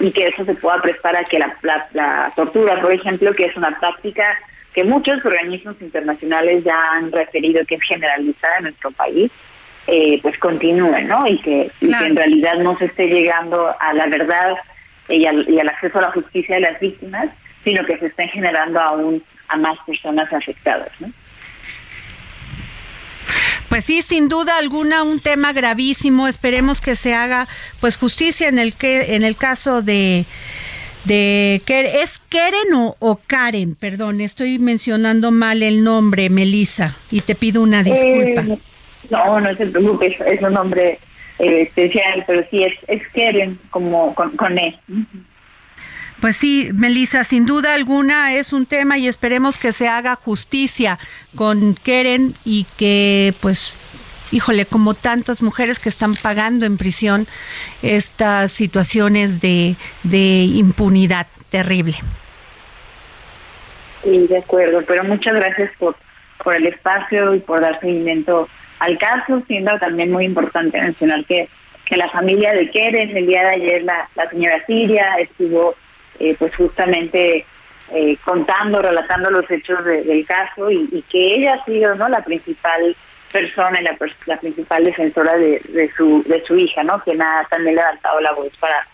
y 0.00 0.10
que 0.12 0.26
eso 0.26 0.44
se 0.44 0.54
pueda 0.54 0.82
prestar 0.82 1.16
a 1.16 1.24
que 1.24 1.38
la, 1.38 2.30
tortura, 2.34 2.80
por 2.80 2.92
ejemplo, 2.92 3.32
que 3.32 3.46
es 3.46 3.56
una 3.56 3.78
práctica 3.78 4.24
que 4.78 4.84
muchos 4.84 5.16
organismos 5.24 5.74
internacionales 5.80 6.62
ya 6.62 6.80
han 6.92 7.10
referido 7.10 7.66
que 7.66 7.74
es 7.74 7.82
generalizada 7.82 8.58
en 8.58 8.62
nuestro 8.62 8.92
país, 8.92 9.28
eh, 9.88 10.20
pues 10.22 10.38
continúe, 10.38 11.00
¿no? 11.02 11.26
Y 11.26 11.40
que, 11.40 11.72
en 11.80 12.14
realidad 12.14 12.58
no 12.58 12.78
se 12.78 12.84
esté 12.84 13.08
llegando 13.08 13.74
a 13.80 13.92
la 13.92 14.06
verdad 14.06 14.52
y 15.08 15.26
al, 15.26 15.50
y 15.50 15.58
al 15.58 15.68
acceso 15.68 15.98
a 15.98 16.02
la 16.02 16.12
justicia 16.12 16.54
de 16.54 16.60
las 16.60 16.78
víctimas, 16.78 17.28
sino 17.64 17.84
que 17.86 17.98
se 17.98 18.06
estén 18.06 18.28
generando 18.28 18.78
aún 18.78 19.20
a 19.48 19.56
más 19.56 19.76
personas 19.84 20.32
afectadas. 20.32 20.92
¿no? 21.00 21.10
Pues 23.68 23.84
sí, 23.84 24.02
sin 24.02 24.28
duda 24.28 24.58
alguna 24.58 25.02
un 25.02 25.18
tema 25.18 25.52
gravísimo. 25.52 26.28
Esperemos 26.28 26.80
que 26.80 26.94
se 26.94 27.16
haga 27.16 27.48
pues 27.80 27.96
justicia 27.96 28.46
en 28.46 28.60
el 28.60 28.76
que 28.76 29.16
en 29.16 29.24
el 29.24 29.36
caso 29.36 29.82
de 29.82 30.24
de 31.08 31.62
es 31.66 32.20
Keren 32.28 32.74
o, 32.74 33.20
Karen, 33.26 33.74
perdón, 33.74 34.20
estoy 34.20 34.58
mencionando 34.58 35.30
mal 35.30 35.62
el 35.62 35.82
nombre, 35.82 36.30
Melissa, 36.30 36.94
y 37.10 37.20
te 37.20 37.34
pido 37.34 37.62
una 37.62 37.82
disculpa. 37.82 38.42
Eh, 38.42 38.58
no, 39.10 39.40
no 39.40 39.56
se 39.56 39.66
preocupe, 39.66 40.16
es, 40.26 40.42
un 40.42 40.52
nombre 40.52 40.98
eh, 41.38 41.62
especial, 41.62 42.24
pero 42.26 42.44
sí 42.50 42.62
es, 42.62 42.74
es 42.86 43.02
Keren 43.08 43.58
como 43.70 44.14
con, 44.14 44.36
con 44.36 44.58
E. 44.58 44.78
Pues 46.20 46.36
sí, 46.36 46.68
Melissa, 46.74 47.24
sin 47.24 47.46
duda 47.46 47.74
alguna 47.74 48.34
es 48.34 48.52
un 48.52 48.66
tema 48.66 48.98
y 48.98 49.08
esperemos 49.08 49.56
que 49.56 49.72
se 49.72 49.88
haga 49.88 50.14
justicia 50.14 50.98
con 51.36 51.74
Keren 51.74 52.34
y 52.44 52.66
que 52.76 53.34
pues 53.40 53.72
híjole, 54.32 54.66
como 54.66 54.94
tantas 54.94 55.42
mujeres 55.42 55.78
que 55.78 55.88
están 55.88 56.14
pagando 56.14 56.66
en 56.66 56.76
prisión 56.76 57.26
estas 57.82 58.52
situaciones 58.52 59.40
de, 59.40 59.76
de 60.02 60.44
impunidad 60.44 61.26
terrible. 61.50 61.96
Sí, 64.02 64.26
de 64.26 64.38
acuerdo, 64.38 64.82
pero 64.86 65.04
muchas 65.04 65.34
gracias 65.34 65.70
por, 65.78 65.96
por 66.42 66.54
el 66.54 66.66
espacio 66.66 67.34
y 67.34 67.40
por 67.40 67.60
dar 67.60 67.80
seguimiento 67.80 68.48
al 68.78 68.96
caso, 68.98 69.42
siendo 69.46 69.76
también 69.78 70.12
muy 70.12 70.24
importante 70.24 70.80
mencionar 70.80 71.24
que, 71.24 71.48
que 71.84 71.96
la 71.96 72.08
familia 72.10 72.52
de 72.52 72.70
Keren, 72.70 73.16
el 73.16 73.26
día 73.26 73.42
de 73.42 73.50
ayer 73.50 73.82
la, 73.82 74.08
la 74.14 74.30
señora 74.30 74.64
Siria 74.66 75.16
estuvo 75.18 75.74
eh, 76.20 76.36
pues 76.38 76.54
justamente 76.54 77.44
eh, 77.92 78.16
contando, 78.24 78.82
relatando 78.82 79.30
los 79.30 79.50
hechos 79.50 79.84
del 79.84 80.26
caso 80.26 80.70
y, 80.70 81.02
que 81.10 81.36
ella 81.36 81.54
ha 81.54 81.64
sido 81.64 81.94
no 81.94 82.08
la 82.08 82.22
principal 82.22 82.96
persona 83.32 83.80
y 83.80 83.84
la, 83.84 83.96
la 84.26 84.40
principal 84.40 84.84
defensora 84.84 85.36
de, 85.36 85.60
de, 85.68 85.90
su 85.92 86.22
de 86.24 86.42
su 86.44 86.56
hija, 86.56 86.82
¿no? 86.82 87.02
Que 87.04 87.14
nada 87.14 87.46
también 87.50 87.76
levantado 87.76 88.20
la 88.20 88.32
voz 88.32 88.52
para 88.58 88.86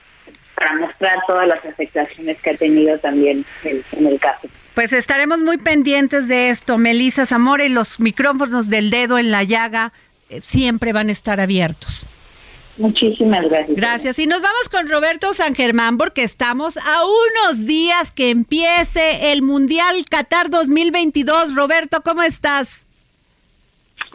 para 0.55 0.77
mostrar 0.77 1.19
todas 1.27 1.47
las 1.47 1.65
afectaciones 1.65 2.41
que 2.41 2.51
ha 2.51 2.57
tenido 2.57 2.99
también 2.99 3.45
en, 3.65 4.07
el 4.07 4.19
caso. 4.19 4.49
Pues 4.75 4.93
estaremos 4.93 5.41
muy 5.41 5.59
pendientes 5.59 6.29
de 6.29 6.51
esto, 6.51 6.79
Melissa 6.79 7.27
Zamora, 7.27 7.65
y 7.65 7.69
los 7.69 8.01
micrófonos 8.01 8.69
del 8.69 8.91
dedo 8.91 9.19
en 9.19 9.31
la 9.31 9.43
llaga 9.43 9.93
eh, 10.31 10.41
siempre 10.41 10.93
van 10.93 11.09
a 11.09 11.13
estar 11.13 11.41
abiertos. 11.41 12.07
Muchísimas 12.77 13.43
gracias. 13.49 13.77
Gracias. 13.77 14.19
Y 14.19 14.27
nos 14.27 14.43
vamos 14.43 14.69
con 14.69 14.89
Roberto 14.89 15.33
San 15.33 15.55
Germán 15.55 15.97
porque 15.97 16.25
estamos 16.25 16.77
a 16.77 17.03
unos 17.05 17.67
días 17.67 18.11
que 18.11 18.31
empiece 18.31 19.33
el 19.33 19.43
Mundial 19.43 20.05
Qatar 20.11 20.51
2022. 20.51 21.55
Roberto, 21.55 22.03
¿cómo 22.03 22.23
estás? 22.23 22.87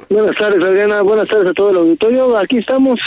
Buenas 0.10 0.36
tardes, 0.36 0.64
Adriana. 0.64 1.02
Buenas 1.02 1.28
tardes 1.28 1.52
a 1.52 1.54
todo 1.54 1.72
el 1.72 1.78
auditorio. 1.78 2.38
Aquí 2.38 2.58
estamos. 2.58 3.00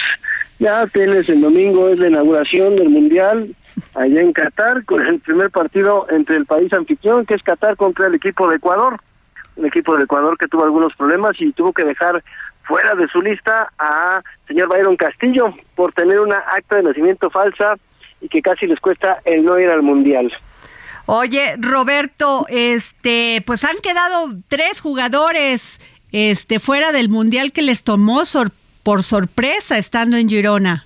Ya 0.59 0.87
tienes 0.87 1.29
el 1.29 1.41
domingo, 1.41 1.89
es 1.89 1.99
la 1.99 2.09
inauguración 2.09 2.77
del 2.77 2.89
Mundial 2.89 3.55
allá 3.95 4.21
en 4.21 4.33
Qatar, 4.33 4.85
con 4.85 5.05
el 5.07 5.19
primer 5.21 5.51
partido 5.51 6.07
entre 6.11 6.37
el 6.37 6.47
país 6.47 6.73
anfitrión, 6.73 7.27
que 7.27 7.35
es 7.35 7.43
Qatar, 7.43 7.77
contra 7.77 8.07
el 8.07 8.15
equipo 8.15 8.49
de 8.49 8.57
Ecuador. 8.57 9.01
Un 9.57 9.67
equipo 9.67 9.97
de 9.97 10.05
Ecuador 10.05 10.37
que 10.39 10.49
tuvo 10.49 10.65
algunos 10.65 10.95
problemas 10.95 11.33
y 11.39 11.53
tuvo 11.53 11.73
que 11.73 11.85
dejar 11.85 12.23
fuera 12.63 12.95
de 12.95 13.09
su 13.09 13.21
lista 13.21 13.73
a 13.79 14.23
señor 14.47 14.69
Byron 14.69 14.97
Castillo 14.97 15.55
por 15.75 15.93
tener 15.93 16.21
una 16.21 16.39
acta 16.39 16.77
de 16.77 16.85
nacimiento 16.85 17.29
falsa 17.29 17.75
y 18.21 18.29
que 18.29 18.41
casi 18.41 18.67
les 18.67 18.81
cuesta 18.81 19.19
el 19.25 19.45
no 19.45 19.59
ir 19.59 19.69
al 19.69 19.83
mundial. 19.83 20.33
Oye, 21.07 21.57
Roberto, 21.59 22.47
este, 22.49 23.43
pues 23.45 23.65
han 23.65 23.77
quedado 23.83 24.29
tres 24.47 24.81
jugadores 24.81 25.81
este 26.13 26.61
fuera 26.61 26.93
del 26.93 27.09
mundial 27.09 27.53
que 27.53 27.63
les 27.63 27.85
tomó 27.85 28.23
por 28.83 29.03
sorpresa 29.03 29.79
estando 29.79 30.17
en 30.17 30.29
Girona. 30.29 30.85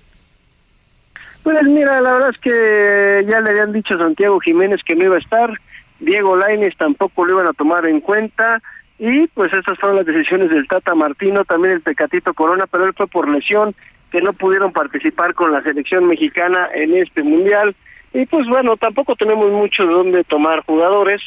Pues 1.43 1.63
mira, 1.63 2.01
la 2.01 2.13
verdad 2.13 2.31
es 2.31 2.37
que 2.39 3.25
ya 3.29 3.39
le 3.39 3.51
habían 3.51 3.71
dicho 3.71 3.95
a 3.95 3.99
Santiago 3.99 4.39
Jiménez 4.39 4.81
que 4.83 4.95
no 4.95 5.05
iba 5.05 5.15
a 5.15 5.19
estar, 5.19 5.51
Diego 5.99 6.35
Laines 6.35 6.75
tampoco 6.77 7.25
lo 7.25 7.35
iban 7.35 7.47
a 7.47 7.53
tomar 7.53 7.85
en 7.85 8.01
cuenta, 8.01 8.61
y 8.99 9.27
pues 9.27 9.53
esas 9.53 9.77
fueron 9.79 9.97
las 9.97 10.05
decisiones 10.05 10.49
del 10.49 10.67
Tata 10.67 10.95
Martino, 10.95 11.45
también 11.45 11.75
el 11.75 11.81
Pecatito 11.81 12.33
Corona, 12.33 12.65
pero 12.67 12.85
él 12.85 12.93
fue 12.95 13.07
por 13.07 13.29
lesión, 13.29 13.75
que 14.11 14.21
no 14.21 14.33
pudieron 14.33 14.71
participar 14.71 15.33
con 15.33 15.51
la 15.51 15.61
selección 15.61 16.07
mexicana 16.07 16.69
en 16.73 16.95
este 16.95 17.23
mundial. 17.23 17.75
Y 18.13 18.25
pues 18.25 18.47
bueno, 18.47 18.77
tampoco 18.77 19.15
tenemos 19.15 19.51
mucho 19.51 19.85
de 19.85 19.93
dónde 19.93 20.23
tomar 20.23 20.63
jugadores. 20.65 21.21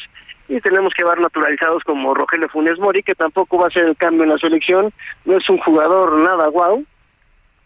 Y 0.51 0.59
tenemos 0.59 0.93
que 0.93 1.05
ver 1.05 1.17
naturalizados 1.19 1.81
como 1.83 2.13
Rogelio 2.13 2.49
Funes 2.49 2.77
Mori, 2.77 3.01
que 3.03 3.15
tampoco 3.15 3.57
va 3.57 3.67
a 3.67 3.71
ser 3.71 3.85
el 3.85 3.95
cambio 3.95 4.23
en 4.23 4.31
la 4.31 4.37
selección, 4.37 4.91
no 5.23 5.37
es 5.37 5.49
un 5.49 5.57
jugador 5.59 6.21
nada 6.21 6.47
guau, 6.49 6.83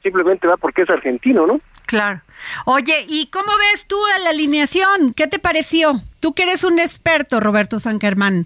simplemente 0.03 0.47
va 0.47 0.55
porque 0.55 0.83
es 0.83 0.89
argentino, 0.91 1.47
¿no? 1.47 1.59
Claro. 1.87 2.21
Oye, 2.65 3.05
¿y 3.07 3.27
cómo 3.31 3.51
ves 3.57 3.87
tú 3.87 3.97
la 4.23 4.29
alineación? 4.29 5.13
¿Qué 5.15 5.25
te 5.25 5.39
pareció? 5.39 5.93
Tú 6.19 6.33
que 6.33 6.43
eres 6.43 6.63
un 6.63 6.77
experto, 6.77 7.39
Roberto 7.39 7.79
San 7.79 7.99
Germán. 7.99 8.45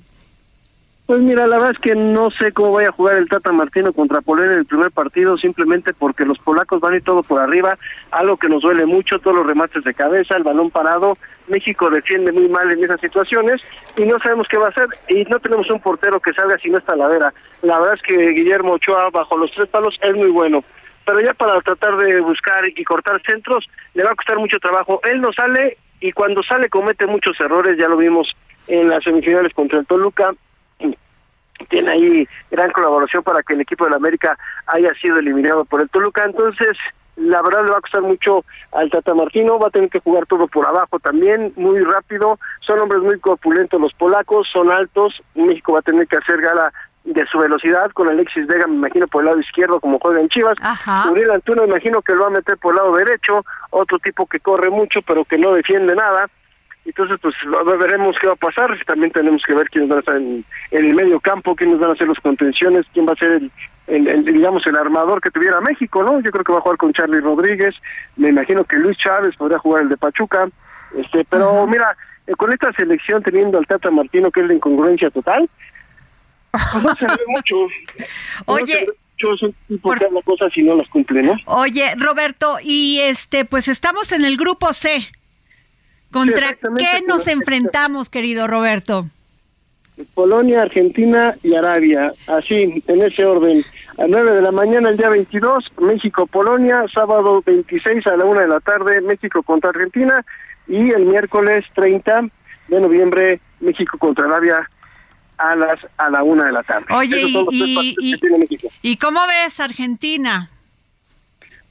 Pues 1.10 1.22
mira, 1.22 1.48
la 1.48 1.56
verdad 1.56 1.72
es 1.72 1.80
que 1.80 1.96
no 1.96 2.30
sé 2.30 2.52
cómo 2.52 2.74
vaya 2.74 2.90
a 2.90 2.92
jugar 2.92 3.16
el 3.16 3.28
Tata 3.28 3.52
Martino 3.52 3.92
contra 3.94 4.22
Polonia 4.22 4.54
en 4.54 4.60
el 4.60 4.68
primer 4.68 4.92
partido, 4.92 5.40
simplemente 5.40 5.92
porque 5.92 6.24
los 6.24 6.38
polacos 6.38 6.80
van 6.82 6.98
y 6.98 7.02
todo 7.02 7.24
por 7.24 7.42
arriba, 7.42 7.80
algo 8.12 8.38
que 8.38 8.48
nos 8.48 8.62
duele 8.62 8.86
mucho, 8.86 9.18
todos 9.18 9.38
los 9.38 9.48
remates 9.48 9.84
de 9.84 9.96
cabeza, 9.96 10.38
el 10.38 10.44
balón 10.44 10.70
parado, 10.70 11.18
México 11.48 11.90
defiende 11.90 12.32
muy 12.32 12.48
mal 12.48 12.72
en 12.72 12.84
esas 12.84 13.02
situaciones 13.02 13.60
y 13.98 14.04
no 14.04 14.20
sabemos 14.20 14.48
qué 14.48 14.60
va 14.60 14.68
a 14.68 14.70
hacer 14.70 14.86
y 15.08 15.24
no 15.24 15.40
tenemos 15.40 15.68
un 15.72 15.80
portero 15.80 16.20
que 16.20 16.32
salga 16.32 16.60
si 16.60 16.70
no 16.70 16.78
está 16.78 16.94
vera. 16.94 17.34
La 17.64 17.80
verdad 17.80 17.96
es 17.96 18.04
que 18.04 18.30
Guillermo 18.30 18.74
Ochoa 18.74 19.10
bajo 19.10 19.36
los 19.36 19.52
tres 19.56 19.68
palos 19.68 19.98
es 20.04 20.16
muy 20.16 20.30
bueno, 20.30 20.64
pero 21.08 21.22
ya 21.22 21.34
para 21.34 21.60
tratar 21.62 21.98
de 21.98 22.22
buscar 22.22 22.70
y 22.70 22.84
cortar 22.84 23.20
centros 23.26 23.68
le 23.96 24.04
va 24.04 24.12
a 24.12 24.16
costar 24.16 24.38
mucho 24.38 24.60
trabajo. 24.60 25.02
Él 25.12 25.22
no 25.22 25.34
sale 25.34 25.80
y 26.02 26.12
cuando 26.12 26.44
sale 26.44 26.70
comete 26.70 27.08
muchos 27.08 27.36
errores, 27.40 27.80
ya 27.80 27.88
lo 27.88 27.98
vimos 27.98 28.32
en 28.68 28.90
las 28.90 29.04
semifinales 29.04 29.56
contra 29.56 29.80
el 29.80 29.88
Toluca, 29.88 30.36
tiene 31.66 31.92
ahí 31.92 32.28
gran 32.52 32.72
colaboración 32.72 33.24
para 33.24 33.44
que 33.44 33.54
el 33.54 33.62
equipo 33.62 33.86
de 33.86 33.92
la 33.92 33.98
América 33.98 34.38
haya 34.68 34.94
sido 35.02 35.18
eliminado 35.18 35.66
por 35.66 35.82
el 35.82 35.90
Toluca. 35.90 36.24
Entonces, 36.24 36.78
la 37.16 37.42
verdad 37.42 37.66
le 37.66 37.72
va 37.72 37.78
a 37.78 37.82
costar 37.82 38.02
mucho 38.02 38.46
al 38.72 38.90
Tata 38.90 39.14
Martino, 39.14 39.60
va 39.60 39.68
a 39.68 39.72
tener 39.72 39.90
que 39.90 40.00
jugar 40.00 40.26
todo 40.26 40.48
por 40.48 40.66
abajo 40.68 41.00
también, 41.00 41.54
muy 41.56 41.80
rápido. 41.82 42.40
Son 42.66 42.80
hombres 42.80 43.02
muy 43.02 43.20
corpulentos 43.20 43.80
los 43.80 43.94
polacos, 43.94 44.48
son 44.52 44.72
altos. 44.72 45.22
México 45.36 45.74
va 45.74 45.80
a 45.80 45.84
tener 45.84 46.08
que 46.08 46.18
hacer 46.18 46.42
gala 46.42 46.72
de 47.04 47.26
su 47.28 47.38
velocidad 47.40 47.92
con 47.92 48.10
Alexis 48.10 48.46
Vega, 48.46 48.68
me 48.68 48.76
imagino 48.76 49.08
por 49.08 49.22
el 49.22 49.28
lado 49.28 49.40
izquierdo 49.40 49.80
como 49.80 50.00
juega 50.00 50.22
en 50.22 50.30
Chivas. 50.30 50.60
Uriel 51.10 51.32
Antuna, 51.32 51.64
me 51.64 51.70
imagino 51.70 52.02
que 52.02 52.14
lo 52.14 52.22
va 52.22 52.28
a 52.28 52.32
meter 52.32 52.58
por 52.58 52.74
el 52.74 52.78
lado 52.78 52.96
derecho, 52.96 53.46
otro 53.72 54.00
tipo 54.00 54.26
que 54.28 54.40
corre 54.40 54.70
mucho 54.70 55.02
pero 55.02 55.26
que 55.26 55.38
no 55.38 55.54
defiende 55.54 55.96
nada. 55.96 56.30
Entonces, 56.86 57.20
pues 57.22 57.36
veremos 57.80 58.16
qué 58.20 58.28
va 58.28 58.34
a 58.34 58.38
pasar. 58.38 58.78
También 58.86 59.12
tenemos 59.12 59.44
que 59.46 59.54
ver 59.54 59.70
quiénes 59.70 59.90
van 59.90 59.98
a 59.98 60.00
estar 60.00 60.16
en, 60.16 60.44
el 60.72 60.94
medio 60.94 61.20
campo, 61.20 61.56
quiénes 61.56 61.80
van 61.80 61.92
a 61.92 61.96
ser 61.96 62.08
los 62.08 62.20
contenciones, 62.20 62.86
quién 62.94 63.08
va 63.08 63.14
a 63.14 63.16
ser 63.16 63.42
el, 63.88 64.26
digamos, 64.26 64.66
el 64.66 64.76
armador 64.76 65.22
que 65.22 65.32
tuviera 65.32 65.62
México, 65.62 66.04
¿no? 66.04 66.20
Yo 66.22 66.32
creo 66.32 66.44
que 66.44 66.54
va 66.54 66.60
a 66.60 66.62
jugar 66.62 66.78
con 66.78 66.94
Charlie 66.94 67.22
Rodríguez. 67.22 67.76
Me 68.16 68.30
imagino 68.30 68.64
que 68.64 68.78
Luis 68.78 68.98
Chávez 68.98 69.36
podría 69.36 69.60
jugar 69.60 69.84
el 69.84 69.90
de 69.90 69.98
Pachuca. 69.98 70.48
Este, 70.96 71.26
pero 71.26 71.66
mira, 71.68 71.96
eh, 72.26 72.34
con 72.36 72.52
esta 72.52 72.72
selección 72.74 73.22
teniendo 73.24 73.58
al 73.58 73.68
Tata 73.68 73.92
Martino, 73.92 74.32
que 74.32 74.42
es 74.42 74.48
la 74.48 74.54
incongruencia 74.54 75.10
total, 75.10 75.50
pues 76.52 76.84
no 76.84 76.96
se 76.96 77.06
ve 77.06 77.18
mucho. 77.28 77.56
Oye. 78.46 78.88
No 78.88 79.32
un 79.42 79.54
tipo 79.68 79.92
que 79.92 80.06
habla 80.06 80.22
cosas 80.22 80.50
y 80.56 80.64
no 80.64 80.78
las 80.78 80.88
cumple, 80.88 81.22
¿no? 81.22 81.36
Oye, 81.44 81.94
Roberto, 81.98 82.58
y 82.64 83.02
este, 83.02 83.44
pues 83.44 83.68
estamos 83.68 84.14
en 84.14 84.24
el 84.24 84.38
grupo 84.38 84.72
C. 84.72 85.12
¿Contra 86.12 86.54
qué 86.54 87.02
nos 87.08 87.28
enfrentamos, 87.28 88.10
querido 88.10 88.48
Roberto? 88.48 89.06
Polonia, 90.14 90.62
Argentina 90.62 91.36
y 91.44 91.56
Arabia, 91.56 92.14
así, 92.28 92.84
en 92.88 93.02
ese 93.02 93.26
orden. 93.26 93.64
A 93.98 94.06
9 94.08 94.32
de 94.32 94.42
la 94.42 94.52
mañana 94.52 94.90
el 94.90 94.98
día 94.98 95.10
22, 95.10 95.66
México-Polonia, 95.78 96.86
sábado 96.94 97.44
26 97.46 98.08
a 98.08 98.16
la 98.16 98.26
1 98.26 98.40
de 98.40 98.48
la 98.48 98.60
tarde, 98.62 99.02
México 99.02 99.44
contra 99.44 99.72
Argentina 99.72 100.26
y 100.68 100.92
el 100.92 101.06
miércoles 101.06 101.66
30 101.76 102.30
de 102.70 102.80
noviembre, 102.80 103.42
México 103.60 103.98
contra 103.98 104.26
Arabia 104.26 104.70
a 105.38 105.56
las 105.56 105.80
a 105.98 106.10
la 106.10 106.24
1 106.24 106.44
de 106.44 106.52
la 106.52 106.64
tarde. 106.64 106.86
Oye, 106.92 107.24
y, 107.52 108.16
¿y 108.82 108.98
cómo 108.98 109.20
ves 109.28 109.60
Argentina? 109.60 110.50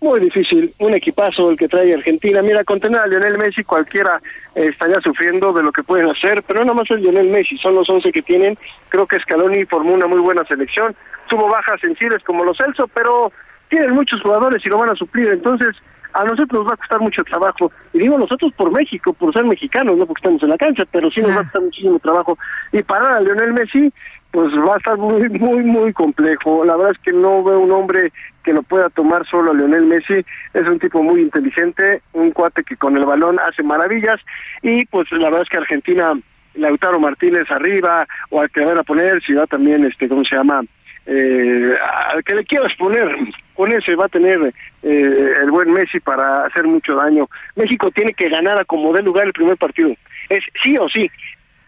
Muy 0.00 0.20
difícil, 0.20 0.72
un 0.78 0.94
equipazo 0.94 1.50
el 1.50 1.56
que 1.56 1.66
trae 1.66 1.92
Argentina. 1.92 2.40
Mira, 2.40 2.62
con 2.62 2.78
tener 2.78 3.00
a 3.00 3.06
Lionel 3.06 3.36
Messi 3.36 3.64
cualquiera 3.64 4.20
eh, 4.54 4.68
estaría 4.70 5.00
sufriendo 5.00 5.52
de 5.52 5.64
lo 5.64 5.72
que 5.72 5.82
pueden 5.82 6.08
hacer, 6.08 6.44
pero 6.44 6.64
no 6.64 6.72
más 6.72 6.88
es 6.90 7.00
Lionel 7.00 7.28
Messi, 7.28 7.58
son 7.58 7.74
los 7.74 7.90
11 7.90 8.12
que 8.12 8.22
tienen. 8.22 8.56
Creo 8.90 9.06
que 9.08 9.18
Scaloni 9.18 9.64
formó 9.64 9.94
una 9.94 10.06
muy 10.06 10.20
buena 10.20 10.44
selección. 10.44 10.94
Tuvo 11.28 11.48
bajas 11.48 11.80
sensibles 11.80 12.22
como 12.22 12.44
los 12.44 12.56
Celso, 12.56 12.86
pero 12.88 13.32
tienen 13.68 13.92
muchos 13.92 14.22
jugadores 14.22 14.64
y 14.64 14.68
lo 14.68 14.78
van 14.78 14.90
a 14.90 14.94
suplir. 14.94 15.30
Entonces, 15.30 15.74
a 16.12 16.24
nosotros 16.24 16.60
nos 16.60 16.68
va 16.68 16.74
a 16.74 16.76
costar 16.76 17.00
mucho 17.00 17.24
trabajo. 17.24 17.72
Y 17.92 17.98
digo 17.98 18.18
nosotros 18.18 18.52
por 18.56 18.70
México, 18.70 19.12
por 19.12 19.32
ser 19.32 19.44
mexicanos, 19.44 19.96
no 19.96 20.06
porque 20.06 20.20
estamos 20.20 20.42
en 20.42 20.50
la 20.50 20.58
cancha, 20.58 20.84
pero 20.90 21.10
sí 21.10 21.20
nos 21.20 21.30
va 21.30 21.40
a 21.40 21.42
costar 21.42 21.62
muchísimo 21.62 21.98
trabajo. 21.98 22.38
Y 22.72 22.82
parar 22.82 23.12
a 23.12 23.20
Lionel 23.20 23.52
Messi, 23.52 23.92
pues 24.30 24.52
va 24.54 24.74
a 24.74 24.78
estar 24.78 24.96
muy, 24.96 25.28
muy, 25.28 25.62
muy 25.62 25.92
complejo. 25.92 26.64
La 26.64 26.76
verdad 26.76 26.92
es 26.92 26.98
que 26.98 27.12
no 27.12 27.42
veo 27.42 27.60
un 27.60 27.72
hombre 27.72 28.12
que 28.48 28.54
lo 28.54 28.62
pueda 28.62 28.88
tomar 28.88 29.26
solo 29.26 29.52
Lionel 29.52 29.84
Messi. 29.84 30.24
Es 30.54 30.66
un 30.66 30.78
tipo 30.78 31.02
muy 31.02 31.20
inteligente, 31.20 32.00
un 32.14 32.30
cuate 32.30 32.64
que 32.64 32.78
con 32.78 32.96
el 32.96 33.04
balón 33.04 33.38
hace 33.40 33.62
maravillas. 33.62 34.16
Y 34.62 34.86
pues 34.86 35.06
la 35.12 35.26
verdad 35.26 35.42
es 35.42 35.50
que 35.50 35.58
Argentina, 35.58 36.18
Lautaro 36.54 36.98
Martínez 36.98 37.44
arriba, 37.50 38.06
o 38.30 38.40
al 38.40 38.50
que 38.50 38.64
van 38.64 38.78
a 38.78 38.84
poner, 38.84 39.22
si 39.22 39.34
va 39.34 39.46
también, 39.46 39.84
este, 39.84 40.08
¿cómo 40.08 40.24
se 40.24 40.34
llama? 40.34 40.62
Eh, 41.04 41.76
al 42.06 42.24
que 42.24 42.36
le 42.36 42.44
quieras 42.44 42.72
poner, 42.78 43.14
con 43.52 43.70
ese 43.70 43.94
va 43.96 44.06
a 44.06 44.08
tener 44.08 44.38
eh, 44.82 45.32
el 45.42 45.50
buen 45.50 45.70
Messi 45.70 46.00
para 46.00 46.46
hacer 46.46 46.64
mucho 46.64 46.94
daño. 46.94 47.28
México 47.54 47.90
tiene 47.90 48.14
que 48.14 48.30
ganar 48.30 48.58
a 48.58 48.64
como 48.64 48.94
dé 48.94 49.02
lugar 49.02 49.26
el 49.26 49.34
primer 49.34 49.58
partido. 49.58 49.92
Es 50.30 50.42
sí 50.62 50.74
o 50.78 50.88
sí. 50.88 51.10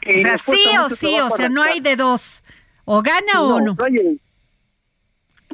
o 0.06 0.18
sea, 0.18 0.38
sí 0.38 0.64
o 0.78 0.88
sí, 0.88 1.20
o 1.20 1.28
sea, 1.28 1.50
no 1.50 1.62
hay 1.62 1.80
de 1.80 1.96
dos. 1.96 2.42
O 2.86 3.02
gana 3.02 3.42
o 3.42 3.60
no. 3.60 3.76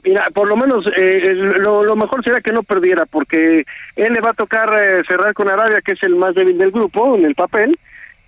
Mira, 0.04 0.22
por 0.34 0.48
lo 0.48 0.56
menos 0.56 0.84
eh, 0.96 1.32
lo, 1.34 1.96
mejor 1.96 2.22
sería 2.22 2.40
que 2.40 2.52
no 2.52 2.62
perdiera, 2.62 3.06
porque 3.06 3.64
él 3.96 4.12
le 4.12 4.20
va 4.20 4.30
a 4.30 4.34
tocar 4.34 4.68
eh, 4.78 5.02
cerrar 5.08 5.34
con 5.34 5.48
Arabia, 5.48 5.80
que 5.84 5.92
es 5.92 6.02
el 6.02 6.16
más 6.16 6.34
débil 6.34 6.58
del 6.58 6.70
grupo, 6.70 7.16
en 7.16 7.24
el 7.24 7.34
papel, 7.34 7.78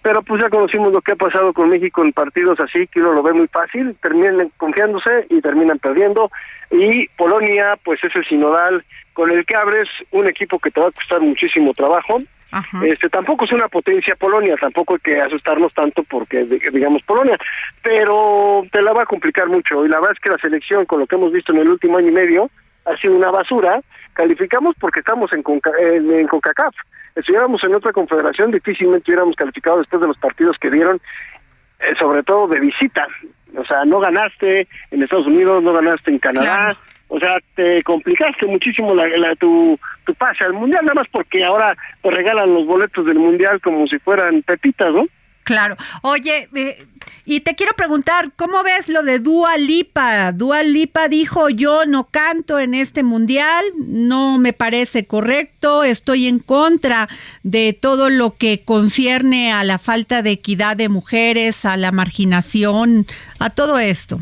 pero 0.03 0.23
pues 0.23 0.43
ya 0.43 0.49
conocimos 0.49 0.93
lo 0.93 1.01
que 1.01 1.13
ha 1.13 1.17
pasado 1.17 1.53
con 1.53 1.69
México 1.69 2.03
en 2.03 2.13
partidos 2.13 2.59
así, 2.61 2.87
que 2.87 3.01
uno 3.01 3.13
lo 3.13 3.23
ve 3.23 3.33
muy 3.33 3.49
fácil, 3.49 3.95
terminan 4.01 4.51
confiándose 4.57 5.27
y 5.29 5.41
terminan 5.41 5.79
perdiendo, 5.79 6.31
y 6.71 7.07
Polonia, 7.09 7.79
pues 7.85 8.03
es 8.03 8.15
el 8.17 8.25
sinodal 8.27 8.85
con 9.13 9.31
el 9.31 9.45
que 9.45 9.57
abres 9.57 9.89
un 10.11 10.27
equipo 10.27 10.59
que 10.59 10.71
te 10.71 10.81
va 10.81 10.89
a 10.89 10.93
costar 10.93 11.21
muchísimo 11.21 11.75
trabajo, 11.75 12.19
este 12.83 13.09
tampoco 13.09 13.45
es 13.45 13.53
una 13.53 13.69
potencia 13.69 14.17
Polonia, 14.17 14.57
tampoco 14.61 14.95
hay 14.95 15.01
que 15.01 15.21
asustarnos 15.21 15.73
tanto 15.75 16.03
porque 16.05 16.45
digamos 16.45 17.03
Polonia, 17.03 17.39
pero 17.83 18.65
te 18.73 18.81
la 18.81 18.93
va 18.93 19.03
a 19.03 19.07
complicar 19.07 19.49
mucho 19.49 19.85
y 19.85 19.89
la 19.89 19.97
verdad 19.97 20.17
es 20.17 20.21
que 20.21 20.31
la 20.31 20.39
selección 20.39 20.87
con 20.87 21.01
lo 21.01 21.07
que 21.07 21.17
hemos 21.17 21.33
visto 21.33 21.53
en 21.53 21.59
el 21.59 21.69
último 21.69 21.99
año 21.99 22.09
y 22.09 22.13
medio 22.13 22.51
ha 22.87 22.97
sido 22.97 23.17
una 23.17 23.31
basura. 23.31 23.81
Calificamos 24.15 24.75
porque 24.81 25.01
estamos 25.01 25.31
en, 25.33 25.45
en, 26.11 26.27
CONCACAF. 26.27 26.75
Si 27.15 27.21
estuviéramos 27.21 27.63
en 27.65 27.75
otra 27.75 27.93
confederación 27.93 28.51
difícilmente 28.51 29.11
hubiéramos 29.11 29.37
calificado 29.37 29.79
después 29.79 30.01
de 30.01 30.09
los 30.09 30.19
partidos 30.19 30.57
que 30.59 30.71
dieron, 30.71 31.01
eh, 31.81 31.95
sobre 31.99 32.23
todo 32.23 32.49
de 32.49 32.61
visita. 32.61 33.07
O 33.57 33.65
sea, 33.65 33.85
no 33.85 33.99
ganaste 33.99 34.69
en 34.91 35.03
Estados 35.03 35.27
Unidos, 35.27 35.63
no 35.63 35.73
ganaste 35.73 36.11
en 36.11 36.19
Canadá. 36.19 36.77
O 37.09 37.19
sea, 37.19 37.39
te 37.55 37.83
complicaste 37.83 38.47
muchísimo 38.47 38.95
la, 38.95 39.35
tu, 39.37 39.79
tu 40.05 40.15
pase 40.15 40.45
al 40.45 40.53
mundial, 40.53 40.85
nada 40.85 41.01
más 41.01 41.09
porque 41.11 41.43
ahora 41.43 41.75
te 42.03 42.11
regalan 42.11 42.53
los 42.53 42.67
boletos 42.67 43.07
del 43.07 43.19
mundial 43.19 43.61
como 43.63 43.87
si 43.87 43.99
fueran 43.99 44.43
pepitas, 44.43 44.93
¿no? 44.93 45.07
Claro. 45.49 45.79
Oye, 46.03 46.47
eh, 46.55 46.87
y 47.25 47.41
te 47.41 47.55
quiero 47.55 47.73
preguntar, 47.73 48.33
¿cómo 48.37 48.63
ves 48.63 48.91
lo 48.91 49.03
de 49.03 49.19
Dua 49.19 49.57
Lipa? 49.57 50.31
Dua 50.33 50.63
Lipa 50.63 51.09
dijo, 51.09 51.49
yo 51.49 51.87
no 51.87 52.05
canto 52.05 52.59
en 52.59 52.75
este 52.75 53.03
mundial, 53.03 53.65
no 53.79 54.37
me 54.37 54.53
parece 54.53 55.07
correcto, 55.07 55.85
estoy 55.85 56.29
en 56.29 56.39
contra 56.39 57.09
de 57.45 57.73
todo 57.73 58.11
lo 58.11 58.37
que 58.37 58.61
concierne 58.63 59.51
a 59.51 59.65
la 59.65 59.79
falta 59.79 60.21
de 60.21 60.33
equidad 60.33 60.77
de 60.77 60.91
mujeres, 60.91 61.65
a 61.65 61.79
la 61.79 61.93
marginación, 61.93 63.07
a 63.39 63.49
todo 63.49 63.79
esto. 63.79 64.19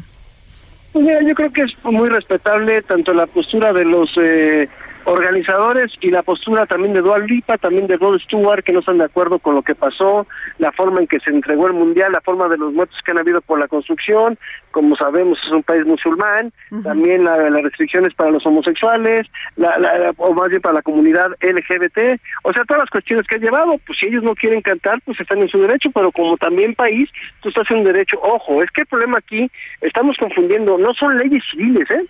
Pues 0.97 1.29
yo 1.29 1.35
creo 1.35 1.53
que 1.53 1.61
es 1.61 1.75
muy 1.85 2.09
respetable 2.09 2.81
tanto 2.81 3.13
la 3.13 3.27
postura 3.27 3.71
de 3.71 3.85
los 3.85 4.11
eh, 4.17 4.67
organizadores 5.07 5.93
y 6.01 6.09
la 6.09 6.23
postura 6.23 6.67
también 6.67 6.93
de 6.93 7.01
Dual 7.01 7.27
Lipa, 7.27 7.57
también 7.59 7.87
de 7.87 7.97
Rod 7.97 8.19
Stewart, 8.19 8.63
que 8.65 8.73
no 8.73 8.81
están 8.81 8.99
de 8.99 9.05
acuerdo 9.05 9.39
con 9.39 9.55
lo 9.55 9.63
que 9.63 9.75
pasó, 9.75 10.27
la 10.59 10.73
forma 10.73 11.01
en 11.01 11.07
que 11.07 11.21
se 11.21 11.31
entregó 11.31 11.69
el 11.69 11.75
mundial, 11.75 12.13
la 12.13 12.21
forma 12.21 12.49
de 12.49 12.59
los 12.59 12.73
muertos 12.73 12.99
que 13.05 13.13
han 13.13 13.19
habido 13.19 13.41
por 13.41 13.59
la 13.59 13.69
construcción, 13.69 14.37
como 14.73 14.97
sabemos 14.97 15.39
es 15.45 15.53
un 15.53 15.63
país 15.63 15.87
musulmán, 15.87 16.53
también 16.83 17.25
las 17.25 17.39
restricciones 17.63 18.15
para 18.15 18.33
los 18.33 18.45
homosexuales, 18.45 19.27
la, 19.55 20.13
o 20.17 20.35
más 20.35 20.49
bien 20.49 20.61
para 20.61 20.75
la 20.75 20.83
comunidad 20.83 21.31
LGBT, 21.41 22.21
o 22.43 22.53
sea, 22.53 22.65
todas 22.65 22.83
las 22.83 22.91
cuestiones 22.91 23.27
que 23.27 23.37
ha 23.37 23.39
llevado, 23.39 23.79
pues 23.87 23.99
si 24.01 24.07
ellos 24.07 24.25
no 24.25 24.35
quieren 24.35 24.61
cantar, 24.61 25.01
pues 25.05 25.21
están 25.21 25.41
en 25.41 25.49
su 25.49 25.59
derecho, 25.59 25.91
pero 25.95 26.11
como 26.11 26.37
también 26.37 26.75
país, 26.75 27.09
tú 27.41 27.49
estás 27.49 27.71
en 27.71 27.79
un 27.79 27.85
derecho, 27.85 28.19
ojo, 28.21 28.63
es 28.63 28.71
que 28.73 28.83
el 28.83 28.89
problema 28.89 29.19
aquí, 29.19 29.51
estamos 29.81 30.17
confundiendo, 30.19 30.77
no 30.79 30.93
son 30.95 31.17
leyes 31.17 31.43
civiles, 31.51 31.89
¿eh? 31.91 32.07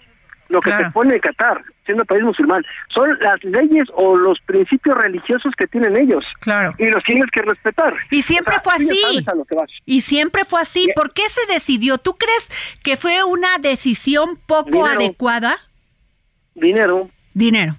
lo 0.49 0.61
que 0.61 0.73
te 0.73 0.91
pone 0.91 1.21
Qatar, 1.21 1.63
siendo 1.87 2.05
país 2.05 2.23
musulmán, 2.23 2.63
son 2.95 3.17
las 3.21 3.43
leyes 3.43 3.87
o 3.95 4.17
los 4.17 4.39
principios 4.41 4.97
religiosos 4.99 5.53
que 5.57 5.67
tienen 5.67 5.97
ellos. 5.97 6.25
Claro. 6.41 6.75
Y 6.79 6.87
los 6.87 7.03
tienes 7.05 7.31
que 7.31 7.43
respetar. 7.43 7.95
Y 8.11 8.23
siempre 8.23 8.57
fue 8.63 8.75
así. 8.75 9.25
Y 9.85 10.01
siempre 10.03 10.45
fue 10.45 10.61
así. 10.61 10.89
¿Por 10.95 11.15
qué 11.15 11.23
se 11.29 11.53
decidió? 11.53 11.99
¿Tú 11.99 12.17
crees 12.17 12.51
que 12.83 12.97
fue 12.97 13.25
una 13.25 13.59
decisión 13.59 14.39
poco 14.47 14.85
adecuada? 14.85 15.57
Dinero. 16.55 17.09
Dinero. 17.33 17.75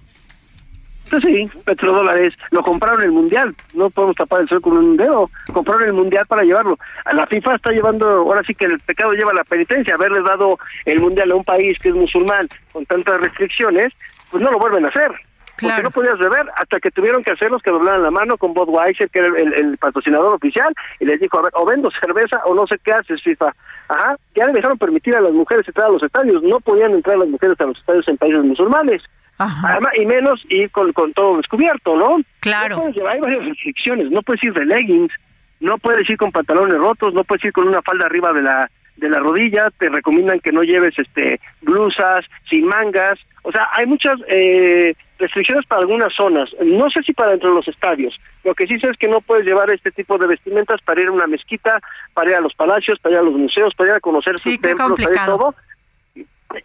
Pues 1.10 1.24
sí, 1.24 1.50
petrodólares, 1.64 2.34
lo 2.52 2.62
compraron 2.62 3.02
el 3.02 3.12
mundial, 3.12 3.56
no 3.74 3.90
podemos 3.90 4.16
tapar 4.16 4.42
el 4.42 4.50
sol 4.50 4.62
con 4.62 4.78
un 4.78 4.98
dedo, 4.98 5.30
compraron 5.54 5.84
el 5.88 5.94
mundial 5.94 6.26
para 6.28 6.44
llevarlo. 6.44 6.78
La 7.14 7.26
FIFA 7.26 7.56
está 7.56 7.72
llevando, 7.72 8.08
ahora 8.08 8.42
sí 8.46 8.54
que 8.54 8.66
el 8.66 8.80
pecado 8.80 9.14
lleva 9.14 9.34
la 9.34 9.46
penitencia, 9.46 9.96
haberle 9.96 10.22
dado 10.22 10.58
el 10.86 11.00
mundial 11.00 11.32
a 11.32 11.36
un 11.36 11.44
país 11.44 11.80
que 11.80 11.90
es 11.90 11.96
musulmán 11.96 12.50
con 12.74 12.86
tantas 12.86 13.22
restricciones, 13.22 13.94
pues 14.30 14.44
no 14.44 14.52
lo 14.52 14.60
vuelven 14.60 14.86
a 14.86 14.90
hacer. 14.90 15.12
Porque 15.60 15.82
no 15.82 15.90
podías 15.90 16.20
beber 16.20 16.46
hasta 16.56 16.80
que 16.80 16.92
tuvieron 16.92 17.24
que 17.24 17.32
hacerlos 17.32 17.64
que 17.64 17.72
doblaran 17.72 18.04
la 18.04 18.12
mano 18.12 18.38
con 18.38 18.54
Budweiser, 18.54 19.10
que 19.10 19.20
era 19.20 19.28
el, 19.40 19.76
patrocinador 19.80 20.36
oficial, 20.36 20.72
y 21.00 21.06
les 21.06 21.20
dijo, 21.20 21.40
a 21.40 21.44
ver, 21.44 21.52
o 21.56 21.66
vendo 21.66 21.90
cerveza 22.00 22.42
o 22.46 22.54
no 22.54 22.68
sé 22.68 22.78
qué 22.84 22.92
haces, 22.92 23.24
FIFA. 23.24 23.56
Ajá, 23.88 24.18
ya 24.36 24.46
le 24.46 24.54
dejaron 24.54 24.78
permitir 24.78 25.16
a 25.16 25.22
las 25.22 25.32
mujeres 25.32 25.68
entrar 25.68 25.88
a 25.88 25.92
los 25.92 26.04
estadios, 26.04 26.44
no 26.44 26.60
podían 26.60 26.94
entrar 26.94 27.18
las 27.18 27.30
mujeres 27.30 27.60
a 27.60 27.66
los 27.66 27.78
estadios 27.80 28.08
en 28.08 28.18
países 28.18 28.44
musulmanes. 28.44 29.02
Además, 29.38 29.94
y 29.96 30.06
menos 30.06 30.44
ir 30.50 30.72
con, 30.72 30.92
con 30.94 31.14
todo 31.14 31.38
descubierto, 31.38 31.96
¿no? 31.96 32.18
Claro. 32.40 32.92
hay 33.10 33.20
varias 33.20 33.46
restricciones, 33.46 34.10
no 34.10 34.22
puedes 34.22 34.44
ir 34.44 34.54
de 34.54 34.66
leggings, 34.66 35.14
no 35.60 35.78
puedes 35.78 36.10
ir 36.10 36.18
con 36.18 36.32
pantalones 36.32 36.78
rotos, 36.78 37.14
no 37.14 37.24
puedes 37.24 37.46
ir 37.46 37.54
con 37.54 37.68
una 37.68 37.82
falda 37.82 38.06
arriba 38.06 38.34
de 38.34 38.42
la 38.42 38.70
de 38.98 39.10
la 39.10 39.20
rodilla, 39.20 39.70
te 39.78 39.90
recomiendan 39.90 40.40
que 40.40 40.52
no 40.52 40.64
lleves 40.64 40.98
este 40.98 41.40
blusas 41.62 42.26
sin 42.50 42.66
mangas, 42.66 43.20
o 43.44 43.52
sea, 43.52 43.70
hay 43.74 43.86
muchas 43.86 44.20
eh, 44.28 44.96
restricciones 45.20 45.66
para 45.68 45.82
algunas 45.82 46.14
zonas, 46.16 46.50
no 46.64 46.90
sé 46.90 47.04
si 47.04 47.14
para 47.14 47.32
dentro 47.32 47.50
de 47.50 47.56
los 47.58 47.68
estadios, 47.68 48.20
lo 48.44 48.56
que 48.56 48.66
sí 48.66 48.80
sé 48.80 48.90
es 48.90 48.98
que 48.98 49.08
no 49.08 49.22
puedes 49.22 49.46
llevar 49.46 49.70
este 49.72 49.92
tipo 49.92 50.18
de 50.18 50.28
vestimentas 50.28 50.82
para 50.82 51.00
ir 51.02 51.10
a 51.10 51.12
una 51.12 51.28
mezquita, 51.28 51.80
para 52.14 52.32
ir 52.32 52.36
a 52.38 52.42
los 52.42 52.56
palacios, 52.56 52.98
para 53.00 53.16
ir 53.16 53.20
a 53.20 53.24
los 53.24 53.36
museos, 53.36 53.74
para 53.76 53.92
ir 53.92 53.96
a 53.98 54.00
conocer 54.00 54.40
sus 54.40 54.60
templos, 54.60 55.00
para 55.00 55.14
ir 55.14 55.26
todo, 55.26 55.54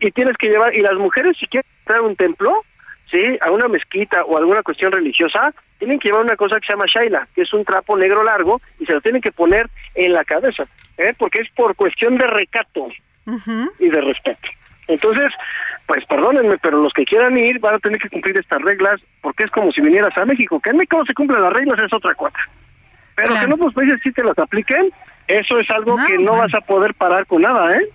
y 0.01 0.11
tienes 0.11 0.37
que 0.37 0.49
llevar, 0.49 0.75
y 0.75 0.81
las 0.81 0.95
mujeres 0.95 1.37
si 1.39 1.47
quieren 1.47 1.69
entrar 1.81 1.99
a 2.01 2.03
un 2.03 2.17
templo, 2.17 2.65
¿sí? 3.11 3.39
a 3.41 3.51
una 3.51 3.69
mezquita 3.69 4.25
o 4.25 4.37
alguna 4.37 4.63
cuestión 4.63 4.93
religiosa, 4.93 5.53
tienen 5.79 5.99
que 5.99 6.09
llevar 6.09 6.25
una 6.25 6.37
cosa 6.37 6.61
que 6.61 6.67
se 6.67 6.73
llama 6.73 6.87
shaila, 6.87 7.29
que 7.35 7.43
es 7.43 7.53
un 7.53 7.65
trapo 7.65 7.97
negro 7.97 8.23
largo, 8.23 8.61
y 8.79 8.87
se 8.87 8.93
lo 8.93 9.01
tienen 9.01 9.21
que 9.21 9.33
poner 9.33 9.69
en 9.95 10.13
la 10.13 10.25
cabeza, 10.25 10.65
¿eh? 10.97 11.15
porque 11.19 11.43
es 11.43 11.51
por 11.51 11.75
cuestión 11.75 12.17
de 12.17 12.27
recato 12.27 12.89
y 13.79 13.89
de 13.89 14.01
respeto. 14.01 14.49
Entonces, 14.89 15.33
pues 15.87 16.05
perdónenme, 16.07 16.59
pero 16.59 16.81
los 16.81 16.93
que 16.93 17.05
quieran 17.05 17.37
ir 17.37 17.59
van 17.61 17.75
a 17.75 17.79
tener 17.79 18.01
que 18.01 18.09
cumplir 18.09 18.39
estas 18.39 18.61
reglas, 18.63 19.01
porque 19.21 19.45
es 19.45 19.51
como 19.51 19.73
si 19.73 19.81
vinieras 19.81 20.17
a 20.17 20.25
México, 20.25 20.61
que 20.61 20.71
en 20.71 20.77
México 20.77 21.05
se 21.07 21.15
cumplen 21.15 21.43
las 21.43 21.53
reglas 21.53 21.83
es 21.83 21.93
otra 21.93 22.15
cosa. 22.15 22.39
Pero 23.15 23.35
que 23.35 23.45
en 23.45 23.53
otros 23.53 23.75
países 23.75 24.01
sí 24.03 24.11
te 24.13 24.25
las 24.25 24.39
apliquen, 24.39 24.91
eso 25.29 25.59
es 25.59 25.71
algo 25.71 25.97
que 26.07 26.19
no 26.19 26.33
vas 26.33 26.53
a 26.55 26.61
poder 26.61 26.95
parar 26.95 27.27
con 27.27 27.43
nada, 27.43 27.77
¿eh? 27.77 27.89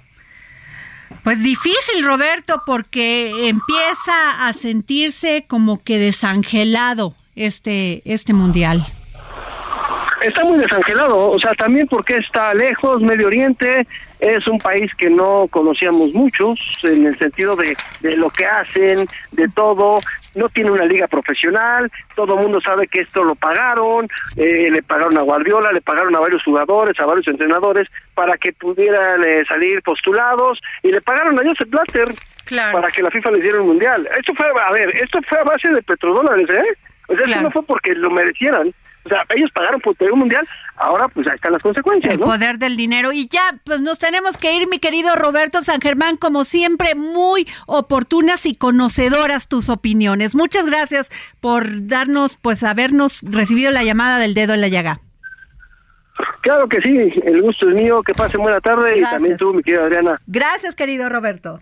Pues 1.24 1.42
difícil, 1.42 2.06
Roberto, 2.06 2.62
porque 2.66 3.50
empieza 3.50 4.48
a 4.48 4.54
sentirse 4.54 5.46
como 5.48 5.84
que 5.84 5.98
desangelado 5.98 7.16
este, 7.36 8.02
este 8.06 8.34
mundial. 8.34 8.86
Está 10.22 10.44
muy 10.44 10.58
desangelado, 10.58 11.30
o 11.30 11.40
sea, 11.40 11.54
también 11.54 11.88
porque 11.88 12.16
está 12.16 12.54
lejos, 12.56 13.02
Medio 13.02 13.28
Oriente 13.28 13.88
es 14.20 14.48
un 14.48 14.58
país 14.58 14.90
que 14.98 15.12
no 15.12 15.48
conocíamos 15.52 16.12
muchos 16.14 16.60
en 16.84 17.06
el 17.06 17.18
sentido 17.20 17.56
de, 17.56 17.78
de 18.00 18.18
lo 18.18 18.30
que 18.32 18.46
hacen, 18.46 19.06
de 19.32 19.48
todo, 19.50 20.00
no 20.38 20.50
tiene 20.50 20.72
una 20.72 20.86
liga 20.86 21.08
profesional, 21.08 21.92
todo 22.16 22.36
el 22.36 22.42
mundo 22.42 22.62
sabe 22.62 22.88
que 22.88 23.02
esto 23.02 23.24
lo 23.24 23.36
pagaron, 23.36 24.08
eh, 24.36 24.70
le 24.72 24.82
pagaron 24.84 25.18
a 25.18 25.22
Guardiola, 25.22 25.72
le 25.72 25.82
pagaron 25.82 26.16
a 26.16 26.20
varios 26.20 26.44
jugadores, 26.44 26.98
a 27.00 27.06
varios 27.06 27.28
entrenadores 27.28 27.88
para 28.14 28.38
que 28.38 28.54
pudieran 28.54 29.24
eh, 29.24 29.44
salir 29.48 29.82
postulados 29.82 30.60
y 30.84 30.92
le 30.92 31.02
pagaron 31.02 31.38
a 31.40 31.44
Joseph 31.44 31.70
Blatter 31.70 32.14
para 32.72 32.88
que 32.90 33.04
la 33.04 33.12
FIFA 33.12 33.32
les 33.32 33.42
diera 33.42 33.62
un 33.62 33.68
mundial. 33.68 34.08
Esto 34.18 34.34
fue, 34.36 34.46
a 34.46 34.72
ver, 34.72 34.96
esto 34.96 35.20
fue 35.28 35.40
a 35.40 35.44
base 35.44 35.70
de 35.70 35.82
petrodólares, 35.82 36.50
¿eh? 36.50 36.78
O 37.10 37.16
sea, 37.16 37.26
esto 37.26 37.42
no 37.42 37.52
fue 37.52 37.64
porque 37.64 37.94
lo 37.94 38.10
merecieran. 38.10 38.74
O 39.08 39.10
sea, 39.10 39.24
ellos 39.36 39.50
pagaron 39.54 39.80
por 39.80 39.96
tener 39.96 40.12
un 40.12 40.20
mundial, 40.20 40.46
ahora 40.76 41.08
pues 41.08 41.26
ahí 41.28 41.36
están 41.36 41.54
las 41.54 41.62
consecuencias. 41.62 42.14
El 42.14 42.20
poder 42.20 42.58
del 42.58 42.76
dinero. 42.76 43.14
Y 43.14 43.30
ya, 43.30 43.42
pues 43.64 43.80
nos 43.80 44.00
tenemos 44.00 44.38
que 44.38 44.54
ir, 44.56 44.68
mi 44.68 44.80
querido 44.80 45.16
Roberto 45.16 45.64
San 45.64 45.80
Germán, 45.80 46.18
como 46.18 46.44
siempre, 46.44 46.94
muy 46.94 47.48
oportunas 47.68 48.46
y 48.46 48.56
conocedoras 48.56 49.48
tus 49.48 49.70
opiniones. 49.70 50.36
Muchas 50.36 50.66
gracias 50.66 51.10
por 51.40 51.88
darnos, 51.88 52.36
pues 52.36 52.64
habernos 52.64 53.22
recibido 53.24 53.72
la 53.72 53.84
llamada 53.84 54.20
del 54.20 54.34
dedo 54.34 54.54
en 54.54 54.62
la 54.62 54.68
llaga. 54.68 55.00
Claro 56.42 56.68
que 56.68 56.82
sí, 56.82 57.12
el 57.24 57.42
gusto 57.42 57.70
es 57.70 57.76
mío, 57.76 58.02
que 58.02 58.14
pasen 58.14 58.42
buena 58.42 58.60
tarde 58.60 59.00
y 59.00 59.02
también 59.04 59.38
tú, 59.38 59.54
mi 59.54 59.64
querida 59.64 59.84
Adriana. 59.84 60.20
Gracias, 60.28 60.76
querido 60.76 61.08
Roberto. 61.10 61.62